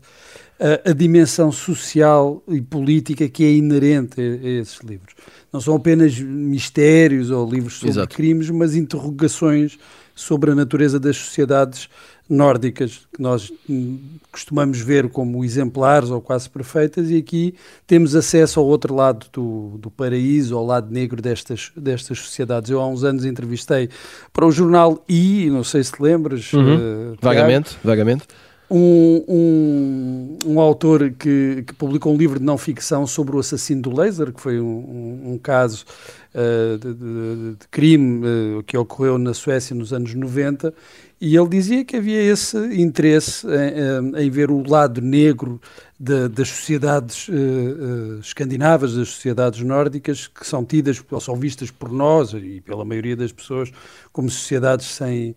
uh, 0.60 0.90
a 0.90 0.92
dimensão 0.92 1.50
social 1.52 2.42
e 2.48 2.60
política 2.60 3.28
que 3.28 3.44
é 3.44 3.52
inerente 3.52 4.20
a, 4.20 4.24
a, 4.24 4.48
esses 4.60 4.80
livros. 4.80 5.14
Não 5.52 5.60
são 5.60 5.76
apenas 5.76 6.18
mistérios 6.18 7.30
ou 7.30 7.48
livros 7.48 7.74
sobre 7.74 7.90
Exato. 7.90 8.16
crimes, 8.16 8.50
mas 8.50 8.74
interrogações 8.74 9.78
sobre 10.14 10.50
a 10.50 10.54
natureza 10.54 11.00
das 11.00 11.16
sociedades 11.16 11.88
nórdicas, 12.30 13.08
que 13.12 13.20
nós 13.20 13.52
hum, 13.68 13.98
costumamos 14.30 14.80
ver 14.80 15.08
como 15.08 15.44
exemplares 15.44 16.10
ou 16.10 16.20
quase 16.20 16.48
perfeitas, 16.48 17.10
e 17.10 17.16
aqui 17.16 17.54
temos 17.88 18.14
acesso 18.14 18.60
ao 18.60 18.66
outro 18.66 18.94
lado 18.94 19.26
do, 19.32 19.76
do 19.78 19.90
paraíso, 19.90 20.56
ao 20.56 20.64
lado 20.64 20.92
negro 20.92 21.20
destas, 21.20 21.72
destas 21.76 22.20
sociedades. 22.20 22.70
Eu 22.70 22.80
há 22.80 22.86
uns 22.86 23.02
anos 23.02 23.24
entrevistei 23.24 23.88
para 24.32 24.46
o 24.46 24.52
jornal 24.52 25.04
I, 25.08 25.50
não 25.50 25.64
sei 25.64 25.82
se 25.82 25.92
te 25.92 26.00
lembras. 26.00 26.52
Uhum. 26.52 26.76
Uh, 26.76 27.16
vagamente, 27.20 27.76
vagamente. 27.82 28.24
Um, 28.72 29.24
um, 29.26 30.38
um, 30.46 30.60
autor 30.60 31.10
que, 31.18 31.64
que, 31.66 31.74
publicou 31.74 32.14
um 32.14 32.16
livro 32.16 32.38
de 32.38 32.44
não 32.44 32.56
ficção 32.56 33.04
sobre 33.04 33.34
o 33.34 33.40
assassino 33.40 33.82
do 33.82 33.92
laser, 33.92 34.32
que 34.32 34.40
foi 34.40 34.60
um, 34.60 35.32
um 35.32 35.38
caso 35.42 35.84
uh, 36.32 36.78
de, 36.78 36.94
de, 36.94 37.56
de, 37.58 37.68
crime 37.68 38.24
uh, 38.24 38.62
que 38.62 38.78
ocorreu 38.78 39.18
na 39.18 39.34
Suécia 39.34 39.74
nos 39.74 39.92
anos 39.92 40.14
90 40.14 40.72
e 41.20 41.36
ele 41.36 41.48
dizia 41.48 41.84
que 41.84 41.96
havia 41.96 42.22
esse 42.22 42.56
interesse 42.80 43.46
em, 43.46 44.24
em 44.24 44.30
ver 44.30 44.50
o 44.50 44.66
lado 44.66 45.02
negro 45.02 45.60
de, 45.98 46.28
das 46.28 46.48
sociedades 46.48 47.28
uh, 47.28 47.32
uh, 47.32 48.20
escandinavas, 48.20 48.94
das 48.94 49.10
sociedades 49.10 49.60
nórdicas, 49.60 50.26
que 50.26 50.46
são 50.46 50.64
tidas 50.64 51.02
ou 51.10 51.20
são 51.20 51.36
vistas 51.36 51.70
por 51.70 51.92
nós 51.92 52.32
e 52.32 52.62
pela 52.62 52.86
maioria 52.86 53.14
das 53.16 53.32
pessoas 53.32 53.70
como 54.12 54.30
sociedades 54.30 54.86
sem 54.86 55.36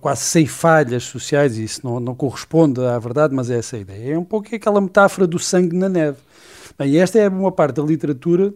quase 0.00 0.22
sem 0.22 0.46
falhas 0.46 1.02
sociais, 1.04 1.58
e 1.58 1.64
isso 1.64 1.80
não, 1.84 1.98
não 1.98 2.14
corresponde 2.14 2.80
à 2.80 2.96
verdade, 2.98 3.34
mas 3.34 3.50
é 3.50 3.58
essa 3.58 3.76
a 3.76 3.80
ideia. 3.80 4.14
É 4.14 4.18
um 4.18 4.24
pouco 4.24 4.54
aquela 4.54 4.80
metáfora 4.80 5.26
do 5.26 5.38
sangue 5.38 5.76
na 5.76 5.88
neve. 5.88 6.18
Bem, 6.78 6.96
esta 6.96 7.18
é 7.18 7.28
uma 7.28 7.50
parte 7.50 7.76
da 7.76 7.82
literatura 7.82 8.54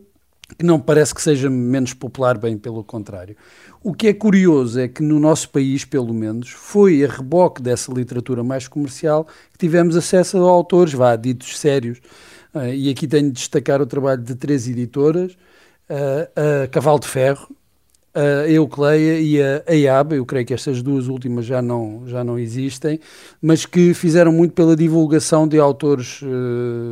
que 0.58 0.64
não 0.64 0.78
parece 0.78 1.14
que 1.14 1.22
seja 1.22 1.48
menos 1.48 1.94
popular, 1.94 2.36
bem 2.38 2.56
pelo 2.58 2.84
contrário. 2.84 3.36
O 3.82 3.92
que 3.92 4.08
é 4.08 4.14
curioso 4.14 4.80
é 4.80 4.88
que 4.88 5.02
no 5.02 5.18
nosso 5.18 5.50
país, 5.50 5.84
pelo 5.84 6.12
menos, 6.12 6.50
foi 6.50 7.04
a 7.04 7.08
reboque 7.08 7.62
dessa 7.62 7.92
literatura 7.92 8.42
mais 8.42 8.68
comercial 8.68 9.26
que 9.52 9.58
tivemos 9.58 9.96
acesso 9.96 10.38
a 10.38 10.40
autores, 10.40 10.92
vá, 10.92 11.16
ditos 11.16 11.58
sérios. 11.58 11.98
Uh, 12.54 12.72
e 12.74 12.90
aqui 12.90 13.06
tenho 13.06 13.26
de 13.26 13.32
destacar 13.32 13.80
o 13.80 13.86
trabalho 13.86 14.22
de 14.22 14.34
três 14.34 14.68
editoras, 14.68 15.32
uh, 15.32 16.64
a 16.64 16.68
Cavalo 16.68 17.00
de 17.00 17.08
Ferro, 17.08 17.48
a 18.14 18.48
Eucleia 18.48 19.18
e 19.18 19.42
a 19.42 19.64
EIAB, 19.66 20.14
eu 20.14 20.24
creio 20.24 20.46
que 20.46 20.54
estas 20.54 20.80
duas 20.80 21.08
últimas 21.08 21.44
já 21.44 21.60
não, 21.60 22.04
já 22.06 22.22
não 22.22 22.38
existem, 22.38 23.00
mas 23.42 23.66
que 23.66 23.92
fizeram 23.92 24.32
muito 24.32 24.54
pela 24.54 24.76
divulgação 24.76 25.48
de 25.48 25.58
autores 25.58 26.22
uh, 26.22 26.26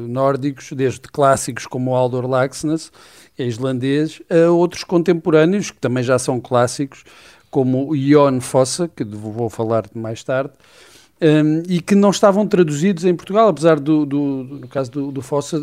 nórdicos, 0.08 0.72
desde 0.72 1.00
clássicos 1.00 1.64
como 1.64 1.94
Aldor 1.94 2.26
Laxness, 2.26 2.90
é 3.42 3.46
islandês, 3.46 4.22
a 4.30 4.50
outros 4.50 4.84
contemporâneos, 4.84 5.70
que 5.70 5.78
também 5.78 6.02
já 6.02 6.18
são 6.18 6.40
clássicos, 6.40 7.04
como 7.50 7.90
o 7.90 7.96
Jon 7.96 8.40
Fossa, 8.40 8.88
que 8.88 9.04
vou 9.04 9.50
falar 9.50 9.84
mais 9.94 10.24
tarde, 10.24 10.52
um, 11.20 11.62
e 11.68 11.80
que 11.80 11.94
não 11.94 12.10
estavam 12.10 12.46
traduzidos 12.46 13.04
em 13.04 13.14
Portugal, 13.14 13.48
apesar 13.48 13.78
do, 13.78 14.04
do 14.04 14.18
no 14.18 14.68
caso 14.68 14.90
do, 14.90 15.12
do 15.12 15.22
Fossa, 15.22 15.56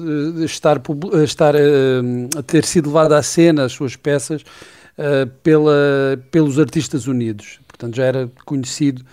estar, 0.45 0.81
estar 1.23 1.55
uh, 1.55 2.37
a 2.37 2.43
ter 2.43 2.63
sido 2.63 2.87
levado 2.87 3.13
à 3.13 3.21
cena 3.21 3.65
as 3.65 3.73
suas 3.73 3.95
peças 3.95 4.41
uh, 4.41 5.27
pela, 5.43 6.21
pelos 6.31 6.59
artistas 6.59 7.07
unidos. 7.07 7.59
Portanto, 7.67 7.95
já 7.95 8.05
era 8.05 8.29
conhecido 8.45 9.03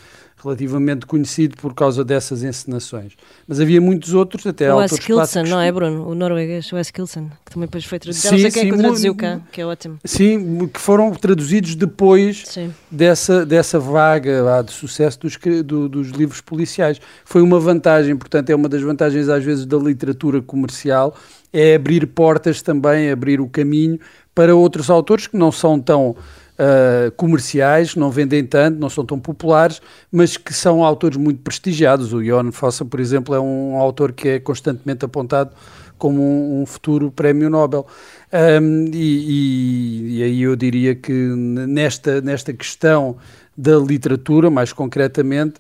relativamente 0.47 1.07
conhecido 1.07 1.57
por 1.57 1.75
causa 1.75 2.05
dessas 2.05 2.45
encenações. 2.45 3.15
Mas 3.47 3.61
havia 3.61 3.81
muitos 3.81 4.15
outros, 4.15 4.47
até 4.47 4.73
o 4.73 4.79
Wes 4.79 4.99
Kilson, 4.99 5.43
não 5.43 5.61
é, 5.61 5.71
Bruno? 5.73 6.09
O 6.09 6.15
norueguês, 6.15 6.71
o 6.73 6.77
Wes 6.77 6.91
Kilson, 6.91 7.29
que 7.45 7.53
também 7.53 7.67
depois 7.67 7.85
foi 7.85 7.99
traduzido. 7.99 8.29
Sim, 8.29 8.43
não 8.43 8.51
sei 8.51 8.51
quem 8.51 8.71
é 8.71 8.73
que 8.73 8.79
traduziu 8.79 9.15
cá, 9.15 9.41
que 9.51 9.61
é 9.61 9.67
ótimo. 9.67 9.99
Sim, 10.05 10.69
que 10.69 10.81
foram 10.81 11.11
traduzidos 11.13 11.75
depois 11.75 12.45
dessa, 12.91 13.45
dessa 13.45 13.79
vaga 13.81 14.43
lá, 14.43 14.63
de 14.63 14.73
sucesso 14.73 15.19
dos, 15.21 15.37
do, 15.65 15.89
dos 15.89 16.11
livros 16.11 16.41
policiais. 16.41 17.01
Foi 17.25 17.43
uma 17.43 17.59
vantagem, 17.59 18.17
portanto, 18.17 18.51
é 18.51 18.55
uma 18.55 18.69
das 18.69 18.83
vantagens 18.83 19.29
às 19.29 19.43
vezes 19.43 19.67
da 19.67 19.77
literatura 19.77 20.41
comercial, 20.41 21.17
é 21.53 21.75
abrir 21.75 22.07
portas 22.07 22.63
também, 22.63 23.11
abrir 23.11 23.41
o 23.41 23.49
caminho 23.49 23.99
para 24.35 24.55
outros 24.55 24.91
autores 24.91 25.27
que 25.27 25.37
não 25.37 25.51
são 25.51 25.81
tão 25.81 26.15
uh, 26.59 27.11
comerciais, 27.13 27.95
não 27.95 28.11
vendem 28.11 28.45
tanto, 28.45 28.79
não 28.79 28.89
são 28.89 29.05
tão 29.05 29.19
populares, 29.19 29.81
mas 30.11 30.37
que 30.37 30.53
são 30.53 30.85
autores 30.85 31.17
muito 31.17 31.41
prestigiados. 31.43 32.13
O 32.13 32.23
Jon 32.23 32.53
Fossa, 32.53 32.85
por 32.85 33.01
exemplo, 33.01 33.35
é 33.35 33.41
um 33.41 33.77
autor 33.77 34.13
que 34.13 34.29
é 34.29 34.41
constantemente 34.41 35.05
apontado 35.05 35.51
como 35.99 36.23
um, 36.23 36.63
um 36.63 36.67
futuro 36.67 37.11
prémio 37.11 37.49
Nobel. 37.49 37.87
Um, 38.33 38.91
e, 38.93 38.99
e, 38.99 40.19
e, 40.19 40.23
aí 40.23 40.43
eu 40.43 40.57
diria 40.57 40.95
que 40.95 41.13
nesta, 41.13 42.21
nesta 42.21 42.53
questão 42.53 43.17
da 43.57 43.77
literatura, 43.79 44.51
mais 44.51 44.73
concretamente, 44.73 45.55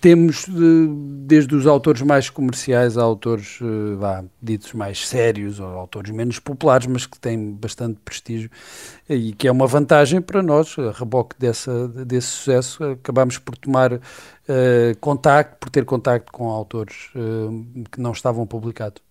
temos 0.00 0.46
desde 1.26 1.54
os 1.54 1.66
autores 1.66 2.02
mais 2.02 2.28
comerciais 2.28 2.98
a 2.98 3.02
autores 3.02 3.58
eh, 3.62 3.94
vá, 3.96 4.24
ditos 4.40 4.74
mais 4.74 5.06
sérios 5.06 5.58
ou 5.58 5.66
autores 5.66 6.10
menos 6.10 6.38
populares, 6.38 6.86
mas 6.86 7.06
que 7.06 7.18
têm 7.18 7.52
bastante 7.52 7.98
prestígio 8.04 8.50
e 9.08 9.32
que 9.32 9.48
é 9.48 9.52
uma 9.52 9.66
vantagem 9.66 10.20
para 10.20 10.42
nós, 10.42 10.76
a 10.78 10.92
reboque 10.92 11.34
dessa, 11.38 11.88
desse 11.88 12.28
sucesso, 12.28 12.84
acabamos 12.84 13.38
por 13.38 13.56
tomar 13.56 13.94
uh, 13.94 14.00
contacto, 15.00 15.56
por 15.58 15.70
ter 15.70 15.84
contacto 15.84 16.30
com 16.30 16.48
autores 16.48 17.08
uh, 17.14 17.84
que 17.90 18.00
não 18.00 18.12
estavam 18.12 18.46
publicados. 18.46 19.02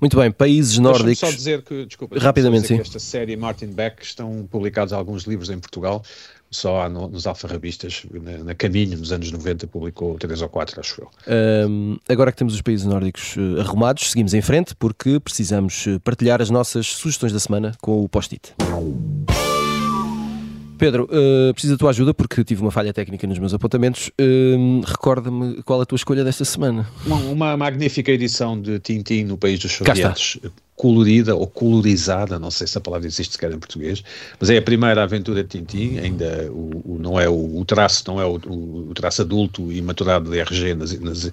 Muito 0.00 0.16
bem, 0.16 0.30
países 0.30 0.78
nórdicos. 0.78 1.18
só 1.18 1.30
dizer 1.30 1.62
que, 1.62 1.84
desculpa, 1.84 2.18
rapidamente 2.18 2.62
dizer 2.62 2.74
sim. 2.74 2.82
Que 2.82 2.88
esta 2.88 2.98
série 2.98 3.36
Martin 3.36 3.68
Beck 3.68 4.02
estão 4.02 4.46
publicados 4.50 4.92
alguns 4.92 5.24
livros 5.24 5.50
em 5.50 5.58
Portugal, 5.58 6.02
só 6.50 6.88
no, 6.88 7.08
nos 7.08 7.26
alfarrabistas, 7.26 8.04
na, 8.10 8.38
na, 8.44 8.54
Caminho, 8.54 8.98
nos 8.98 9.12
anos 9.12 9.30
90, 9.30 9.66
publicou 9.68 10.18
três 10.18 10.42
ou 10.42 10.48
quatro, 10.48 10.80
acho 10.80 11.02
eu. 11.02 11.68
Um, 11.68 11.96
agora 12.08 12.32
que 12.32 12.38
temos 12.38 12.54
os 12.54 12.62
países 12.62 12.84
nórdicos 12.84 13.36
uh, 13.36 13.60
arrumados, 13.60 14.10
seguimos 14.10 14.34
em 14.34 14.42
frente 14.42 14.74
porque 14.74 15.20
precisamos 15.20 15.86
eh, 15.86 15.98
partilhar 16.02 16.42
as 16.42 16.50
nossas 16.50 16.86
sugestões 16.86 17.32
da 17.32 17.38
semana 17.38 17.72
com 17.80 18.02
o 18.02 18.08
post-it. 18.08 18.54
Pedro, 20.80 21.04
uh, 21.04 21.52
preciso 21.52 21.74
da 21.74 21.78
tua 21.78 21.90
ajuda 21.90 22.14
porque 22.14 22.42
tive 22.42 22.62
uma 22.62 22.70
falha 22.70 22.90
técnica 22.90 23.26
nos 23.26 23.38
meus 23.38 23.52
apontamentos. 23.52 24.10
Uh, 24.18 24.80
Recorda-me 24.80 25.62
qual 25.62 25.82
a 25.82 25.84
tua 25.84 25.96
escolha 25.96 26.24
desta 26.24 26.42
semana. 26.42 26.88
Uma, 27.04 27.54
magnífica 27.54 28.10
edição 28.10 28.58
de 28.58 28.78
Tintin 28.78 29.24
no 29.24 29.36
País 29.36 29.58
dos 29.58 29.72
Sovietes, 29.72 30.38
colorida 30.74 31.36
ou 31.36 31.46
colorizada, 31.46 32.38
não 32.38 32.50
sei 32.50 32.66
se 32.66 32.78
a 32.78 32.80
palavra 32.80 33.06
existe 33.06 33.32
sequer 33.32 33.52
em 33.52 33.58
português, 33.58 34.02
mas 34.40 34.48
é 34.48 34.56
a 34.56 34.62
primeira 34.62 35.02
aventura 35.02 35.44
de 35.44 35.50
Tintin, 35.50 35.98
ainda 35.98 36.50
o, 36.50 36.94
o 36.94 36.98
não 36.98 37.20
é 37.20 37.28
o, 37.28 37.58
o, 37.58 37.64
traço, 37.66 38.02
não 38.06 38.18
é 38.18 38.24
o, 38.24 38.36
o, 38.36 38.94
traço 38.94 39.20
adulto 39.20 39.70
e 39.70 39.82
maturado 39.82 40.30
de 40.30 40.40
RG 40.40 40.74
nas, 40.74 40.98
nas, 40.98 41.30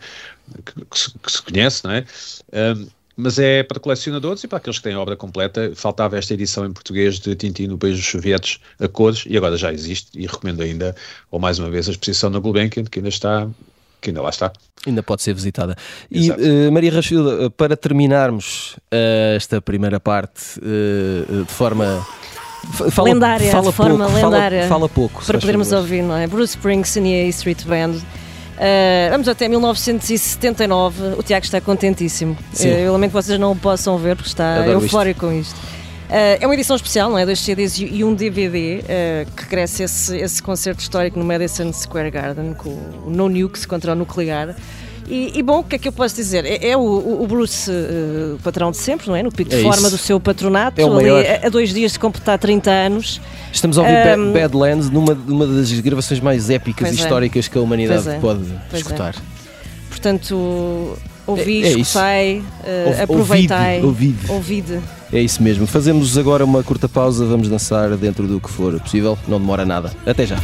que, 0.65 0.85
que, 0.91 0.99
se, 0.99 1.13
que, 1.23 1.31
se, 1.31 1.41
conhece, 1.41 1.85
não 1.85 1.91
é? 1.91 2.05
Um, 2.51 2.87
mas 3.17 3.39
é 3.39 3.63
para 3.63 3.79
colecionadores 3.79 4.43
e 4.43 4.47
para 4.47 4.59
aqueles 4.59 4.77
que 4.77 4.83
têm 4.83 4.93
a 4.93 4.99
obra 4.99 5.15
completa. 5.15 5.71
Faltava 5.75 6.17
esta 6.17 6.35
edição 6.35 6.65
em 6.65 6.71
português 6.71 7.19
de 7.19 7.35
Tintin 7.35 7.65
no 7.65 7.77
País 7.77 7.97
dos 7.97 8.05
Sovietes 8.05 8.59
a 8.79 8.87
cores 8.87 9.23
e 9.27 9.35
agora 9.35 9.57
já 9.57 9.73
existe 9.73 10.09
e 10.13 10.27
recomendo 10.27 10.61
ainda, 10.61 10.95
ou 11.31 11.39
mais 11.39 11.57
uma 11.57 11.69
vez, 11.69 11.87
a 11.87 11.91
exposição 11.91 12.29
na 12.29 12.37
Gulbenkian, 12.37 12.83
que 12.83 12.99
ainda 12.99 13.09
está 13.09 13.49
que 13.99 14.11
ainda 14.11 14.21
lá 14.21 14.29
está. 14.29 14.53
Ainda 14.85 15.01
pode 15.01 15.23
ser 15.23 15.33
visitada. 15.33 15.75
E 16.11 16.29
uh, 16.29 16.71
Maria 16.71 16.93
Rachilda, 16.93 17.45
eh, 17.45 17.49
para 17.49 17.75
terminarmos 17.75 18.75
uh, 18.93 19.35
esta 19.35 19.59
primeira 19.59 19.99
parte 19.99 20.59
uh, 20.59 21.43
de 21.43 21.51
forma 21.51 22.05
fala, 22.91 23.09
lendária, 23.09 23.51
fala 23.51 23.71
de 23.71 23.75
forma 23.75 24.05
pouco, 24.05 24.13
lendária, 24.13 24.59
fala, 24.61 24.69
fala 24.69 24.89
pouco, 24.89 25.25
para 25.25 25.39
podermos 25.39 25.71
ouvir, 25.71 26.03
não 26.03 26.15
é? 26.15 26.27
Bruce 26.27 26.55
Springsteen 26.55 27.07
e 27.07 27.25
a 27.25 27.29
Street 27.29 27.63
Band 27.65 27.95
Uh, 28.57 29.11
vamos 29.11 29.27
até 29.27 29.47
1979. 29.47 31.15
O 31.17 31.23
Tiago 31.23 31.45
está 31.45 31.61
contentíssimo. 31.61 32.35
Uh, 32.59 32.65
eu 32.65 32.91
lamento 32.91 33.11
que 33.11 33.21
vocês 33.21 33.39
não 33.39 33.51
o 33.51 33.55
possam 33.55 33.97
ver 33.97 34.15
porque 34.15 34.29
está 34.29 34.55
Adoro 34.55 34.83
eufórico 34.83 35.31
isto. 35.31 35.55
com 35.55 35.61
isto. 35.61 35.77
Uh, 36.09 36.41
é 36.41 36.47
uma 36.47 36.53
edição 36.55 36.75
especial, 36.75 37.09
não 37.09 37.19
é? 37.19 37.25
Dois 37.25 37.39
CDs 37.39 37.77
e 37.77 38.03
um 38.03 38.15
DVD 38.15 38.83
que 39.35 39.45
cresce 39.45 39.83
esse, 39.83 40.17
esse 40.17 40.41
concerto 40.41 40.81
histórico 40.81 41.19
no 41.19 41.25
Madison 41.25 41.71
Square 41.71 42.09
Garden 42.09 42.53
com 42.53 42.69
o 42.69 43.09
No 43.09 43.29
Nukes 43.29 43.65
contra 43.65 43.91
o 43.91 43.95
nuclear. 43.95 44.55
E, 45.07 45.31
e, 45.35 45.43
bom, 45.43 45.59
o 45.59 45.63
que 45.63 45.77
é 45.77 45.79
que 45.79 45.87
eu 45.87 45.91
posso 45.91 46.15
dizer? 46.15 46.45
É, 46.45 46.69
é 46.69 46.77
o, 46.77 46.81
o, 46.81 47.25
Bruce, 47.27 47.71
uh, 47.71 48.37
patrão 48.43 48.71
de 48.71 48.77
sempre, 48.77 49.07
não 49.07 49.15
é? 49.15 49.23
No 49.23 49.31
pico 49.31 49.49
de 49.49 49.55
é 49.55 49.61
forma 49.61 49.89
do 49.89 49.97
seu 49.97 50.19
patronato, 50.19 50.81
é 50.81 50.83
ali 50.83 51.09
a, 51.09 51.47
a, 51.47 51.49
dois 51.49 51.73
dias 51.73 51.93
de 51.93 51.99
completar 51.99 52.37
30 52.37 52.69
anos. 52.69 53.21
Estamos 53.51 53.77
a 53.77 53.83
ouvir 53.83 54.19
um, 54.19 54.33
Badlands 54.33 54.89
numa, 54.89 55.13
numa 55.13 55.47
das 55.47 55.71
gravações 55.79 56.19
mais 56.19 56.49
épicas 56.49 56.89
e 56.89 56.91
é. 56.91 56.95
históricas 56.95 57.47
que 57.47 57.57
a 57.57 57.61
humanidade 57.61 58.09
é. 58.09 58.19
pode 58.19 58.43
pois 58.69 58.81
escutar. 58.81 59.15
É. 59.15 59.37
Portanto, 59.89 60.97
ouvi, 61.25 61.63
é, 61.63 61.67
é 61.67 61.79
escutai, 61.79 62.39
uh, 62.39 63.03
aproveitai, 63.03 63.81
ouvide, 63.81 64.29
ouvide. 64.29 64.79
É 65.11 65.21
isso 65.21 65.41
mesmo. 65.41 65.65
Fazemos 65.65 66.17
agora 66.17 66.43
uma 66.43 66.61
curta 66.63 66.89
pausa, 66.89 67.25
vamos 67.25 67.47
dançar 67.47 67.95
dentro 67.95 68.27
do 68.27 68.41
que 68.41 68.49
for 68.49 68.77
possível, 68.81 69.17
não 69.25 69.39
demora 69.39 69.65
nada. 69.65 69.93
Até 70.05 70.25
já. 70.25 70.37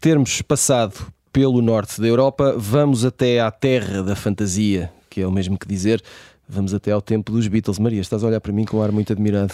Termos 0.00 0.42
passado 0.42 0.94
pelo 1.32 1.60
norte 1.60 2.00
da 2.00 2.06
Europa, 2.06 2.54
vamos 2.56 3.04
até 3.04 3.40
à 3.40 3.50
terra 3.50 4.02
da 4.02 4.16
fantasia, 4.16 4.90
que 5.10 5.20
é 5.20 5.26
o 5.26 5.30
mesmo 5.30 5.58
que 5.58 5.66
dizer 5.66 6.02
vamos 6.48 6.72
até 6.72 6.90
ao 6.90 7.02
tempo 7.02 7.30
dos 7.30 7.46
Beatles. 7.46 7.78
Maria, 7.78 8.00
estás 8.00 8.24
a 8.24 8.26
olhar 8.26 8.40
para 8.40 8.52
mim 8.52 8.64
com 8.64 8.78
um 8.78 8.82
ar 8.82 8.90
muito 8.90 9.12
admirado, 9.12 9.52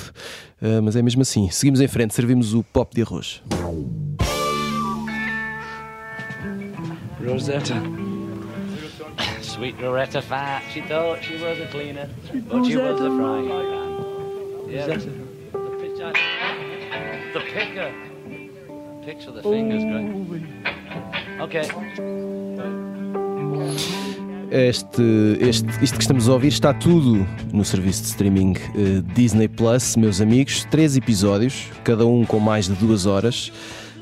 uh, 0.62 0.80
mas 0.82 0.94
é 0.94 1.02
mesmo 1.02 1.22
assim. 1.22 1.50
Seguimos 1.50 1.80
em 1.80 1.88
frente, 1.88 2.14
servimos 2.14 2.54
o 2.54 2.62
pop 2.62 2.94
de 2.94 3.02
arroz. 3.02 3.42
Rosetta. 7.26 7.74
Sweet 9.42 9.80
Rosetta 9.80 10.20
Fat, 10.20 10.62
she 10.72 10.80
thought 10.82 11.22
she 11.22 11.34
was 11.36 11.60
a 11.60 11.66
cleaner, 11.66 12.08
but 12.48 12.66
she 12.66 12.76
was 12.76 13.00
a 13.00 13.10
frying 13.10 13.48
pan. 13.48 14.68
Yeah, 14.68 14.98
the, 17.32 17.40
picker. 17.40 18.13
With 19.06 19.34
the 19.34 19.42
fingers, 19.42 19.84
great. 19.84 20.42
Okay. 21.38 21.62
Este, 24.50 25.02
este, 25.40 25.84
isto 25.84 25.96
que 25.96 26.02
estamos 26.02 26.26
a 26.26 26.32
ouvir 26.32 26.48
está 26.48 26.72
tudo 26.72 27.26
no 27.52 27.64
serviço 27.64 28.02
de 28.02 28.08
streaming 28.08 28.52
uh, 28.52 29.02
Disney 29.14 29.48
Plus, 29.48 29.96
meus 29.96 30.22
amigos. 30.22 30.64
Três 30.70 30.96
episódios, 30.96 31.66
cada 31.82 32.06
um 32.06 32.24
com 32.24 32.38
mais 32.38 32.66
de 32.66 32.74
duas 32.74 33.04
horas. 33.04 33.52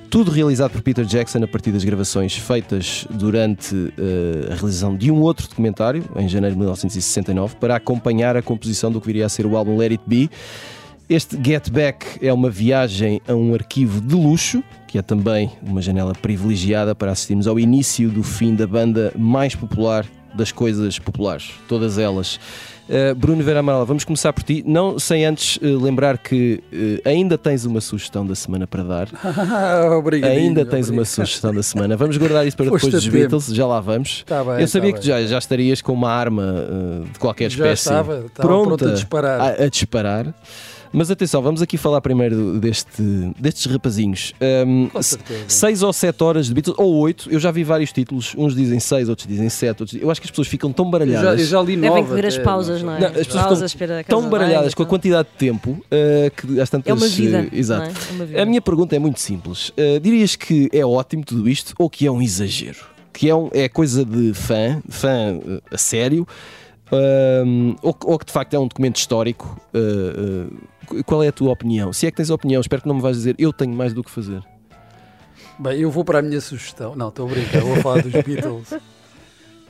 Tudo 0.09 0.31
realizado 0.31 0.71
por 0.71 0.83
Peter 0.83 1.05
Jackson 1.05 1.43
a 1.43 1.49
partir 1.49 1.73
das 1.73 1.83
gravações 1.83 2.37
feitas 2.37 3.05
durante 3.11 3.75
uh, 3.75 4.53
a 4.53 4.55
realização 4.55 4.97
de 4.97 5.11
um 5.11 5.21
outro 5.21 5.49
documentário, 5.49 6.05
em 6.15 6.29
janeiro 6.29 6.55
de 6.55 6.61
1969, 6.61 7.57
para 7.57 7.75
acompanhar 7.75 8.37
a 8.37 8.43
composição 8.43 8.93
do 8.93 9.01
que 9.01 9.07
viria 9.07 9.27
a 9.27 9.29
ser 9.29 9.47
o 9.47 9.57
álbum 9.57 9.77
Let 9.77 9.93
It 9.93 10.05
Be. 10.07 10.31
Este 11.09 11.37
Get 11.45 11.71
Back 11.71 12.25
é 12.25 12.33
uma 12.33 12.49
viagem 12.49 13.21
a 13.29 13.35
um 13.35 13.55
arquivo 13.55 14.01
de 14.01 14.15
luxo, 14.15 14.63
que 14.87 14.99
é 14.99 15.03
também 15.03 15.51
uma 15.63 15.83
janela 15.83 16.13
privilegiada 16.15 16.95
para 16.95 17.11
assistirmos 17.11 17.47
ao 17.47 17.59
início 17.59 18.09
do 18.09 18.23
fim 18.23 18.55
da 18.55 18.67
banda 18.67 19.13
mais 19.17 19.55
popular 19.55 20.07
das 20.35 20.51
coisas 20.51 20.99
populares, 20.99 21.51
todas 21.69 21.99
elas. 21.99 22.39
Uh, 22.89 23.15
Bruno 23.15 23.43
Vera 23.45 23.61
Amaral, 23.61 23.87
vamos 23.87 24.05
começar 24.05 24.33
por 24.33 24.43
ti, 24.43 24.65
não 24.67 24.99
sem 24.99 25.25
antes 25.25 25.57
uh, 25.57 25.83
lembrar 25.83 26.19
que 26.19 26.63
uh, 26.73 27.09
ainda 27.09 27.39
tens 27.39 27.65
uma 27.65 27.81
sugestão 27.81 28.27
da 28.27 28.35
semana 28.35 28.67
para 28.67 28.83
dar. 28.83 29.09
obrigado. 29.97 30.31
Ainda 30.31 30.65
tens 30.65 30.87
obrigado. 30.87 30.99
uma 30.99 31.05
sugestão 31.05 31.55
da 31.55 31.63
semana. 31.63 31.97
Vamos 31.97 32.17
guardar 32.17 32.47
isso 32.47 32.57
para 32.57 32.67
Foste 32.67 32.87
depois 32.87 33.05
dos 33.05 33.13
Beatles, 33.13 33.47
já 33.47 33.67
lá 33.67 33.81
vamos. 33.81 34.25
Tá 34.25 34.43
bem, 34.43 34.61
Eu 34.61 34.69
sabia 34.69 34.93
tá 34.93 34.99
que 34.99 35.07
já, 35.07 35.23
já 35.23 35.39
estarias 35.39 35.81
com 35.81 35.93
uma 35.93 36.11
arma 36.11 36.67
de 37.13 37.19
qualquer 37.19 37.47
espécie 37.47 37.89
já 37.89 38.01
estava, 38.01 38.27
estava 38.27 38.49
pronta 38.49 38.91
a 38.91 38.95
disparar. 38.95 39.41
A, 39.41 39.65
a 39.65 39.69
disparar. 39.69 40.35
Mas 40.93 41.11
atenção, 41.11 41.41
vamos 41.41 41.63
aqui 41.63 41.79
falar 41.79 42.01
primeiro 42.03 42.61
deste, 42.61 43.03
destes 43.39 43.65
rapazinhos. 43.67 44.35
Um, 44.67 44.91
seis 45.49 45.83
ou 45.83 45.93
sete 45.93 46.23
horas 46.23 46.47
de 46.47 46.55
Beatles, 46.55 46.77
ou 46.79 46.97
oito, 46.97 47.31
eu 47.31 47.41
já 47.41 47.51
vi 47.51 47.65
vários 47.65 47.93
títulos, 47.93 48.35
uns 48.37 48.55
dizem 48.55 48.79
seis, 48.79 49.09
outros 49.09 49.27
dizem 49.27 49.49
sete, 49.49 49.83
outros... 49.83 50.01
eu 50.01 50.11
acho 50.11 50.21
que 50.21 50.27
as 50.27 50.31
pessoas 50.31 50.49
ficam 50.49 50.71
tão 50.73 50.91
baralhadas. 50.91 51.31
Eu 51.31 51.37
já, 51.37 51.43
eu 51.43 51.47
já 51.47 51.63
li 51.63 51.77
nove. 51.77 52.03
Devem 52.03 52.15
ver 52.15 52.27
as 52.27 52.39
pausas, 52.39 52.83
não 52.83 52.95
é? 52.95 53.01
Não, 53.01 53.09
as 53.09 53.27
pessoas 53.27 53.45
pausas 53.45 53.73
ficam 53.73 54.03
tão 54.07 54.29
baralhadas 54.29 54.75
com 54.75 54.83
a 54.83 54.87
quantidade 54.87 55.29
de 55.33 55.39
tempo 55.39 55.71
uh, 55.71 56.31
que 56.37 56.61
às 56.61 56.69
tantas. 56.69 56.91
É 56.91 56.93
uma 56.93 57.09
vida. 57.09 57.49
Uh, 57.51 57.57
exato. 57.57 57.91
É? 57.91 58.13
Uma 58.13 58.25
vida. 58.27 58.43
A 58.43 58.45
minha 58.45 58.61
pergunta 58.61 58.95
é 58.95 58.99
muito 58.99 59.21
simples. 59.21 59.71
Uh, 59.71 59.99
dirias 60.01 60.37
que 60.37 60.69
é 60.73 60.85
ótimo 60.85 61.25
tudo 61.25 61.49
isto 61.49 61.75
ou 61.79 61.89
que 61.89 62.07
é 62.07 62.11
um 62.11 62.21
exagero? 62.21 62.93
Que 63.13 63.29
é, 63.29 63.35
um, 63.35 63.49
é 63.53 63.69
coisa 63.69 64.05
de 64.05 64.33
fã, 64.35 64.83
fã 64.89 65.39
a 65.71 65.79
sério? 65.79 66.27
Uh, 66.93 67.75
ou, 67.81 67.97
ou, 68.05 68.19
que 68.19 68.27
de 68.27 68.33
facto 68.33 68.53
é 68.53 68.59
um 68.59 68.69
documento 68.69 68.97
histórico 68.97 69.59
uh, 69.75 70.53
uh, 70.93 71.05
qual 71.05 71.23
é 71.23 71.29
a 71.29 71.33
tua 71.33 71.51
opinião? 71.51 71.93
Se 71.93 72.07
é 72.07 72.11
que 72.11 72.19
tens 72.19 72.29
opinião, 72.29 72.61
espero 72.61 72.83
que 72.83 72.89
não 72.89 72.97
me 72.97 73.01
vais 73.01 73.17
dizer 73.17 73.35
eu 73.39 73.53
tenho 73.53 73.73
mais 73.73 73.95
do 73.95 74.05
que 74.05 74.11
fazer. 74.11 74.43
Bem, 75.59 75.81
eu 75.81 75.91
vou 75.91 76.05
para 76.05 76.19
a 76.19 76.23
minha 76.23 76.41
sugestão. 76.41 76.95
Não, 76.95 77.09
estou 77.09 77.29
a 77.29 77.31
brincar, 77.31 77.61
vou 77.61 77.77
falar 77.77 78.03
dos 78.03 78.13
Beatles. 78.13 78.75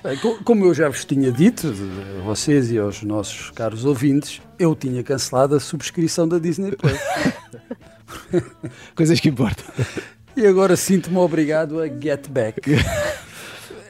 Bem, 0.02 0.18
como 0.44 0.64
eu 0.64 0.74
já 0.74 0.88
vos 0.88 1.04
tinha 1.04 1.30
dito, 1.30 1.72
a 2.18 2.22
vocês 2.22 2.72
e 2.72 2.78
aos 2.78 3.04
nossos 3.04 3.50
caros 3.50 3.84
ouvintes, 3.84 4.42
eu 4.58 4.74
tinha 4.74 5.00
cancelado 5.04 5.54
a 5.54 5.60
subscrição 5.60 6.26
da 6.26 6.40
Disney 6.40 6.72
Plus. 6.72 6.98
Coisas 8.96 9.20
que 9.20 9.28
importam. 9.28 9.64
E 10.36 10.44
agora 10.44 10.76
sinto-me 10.76 11.18
obrigado 11.18 11.80
a 11.80 11.86
get 11.86 12.28
back. 12.28 12.60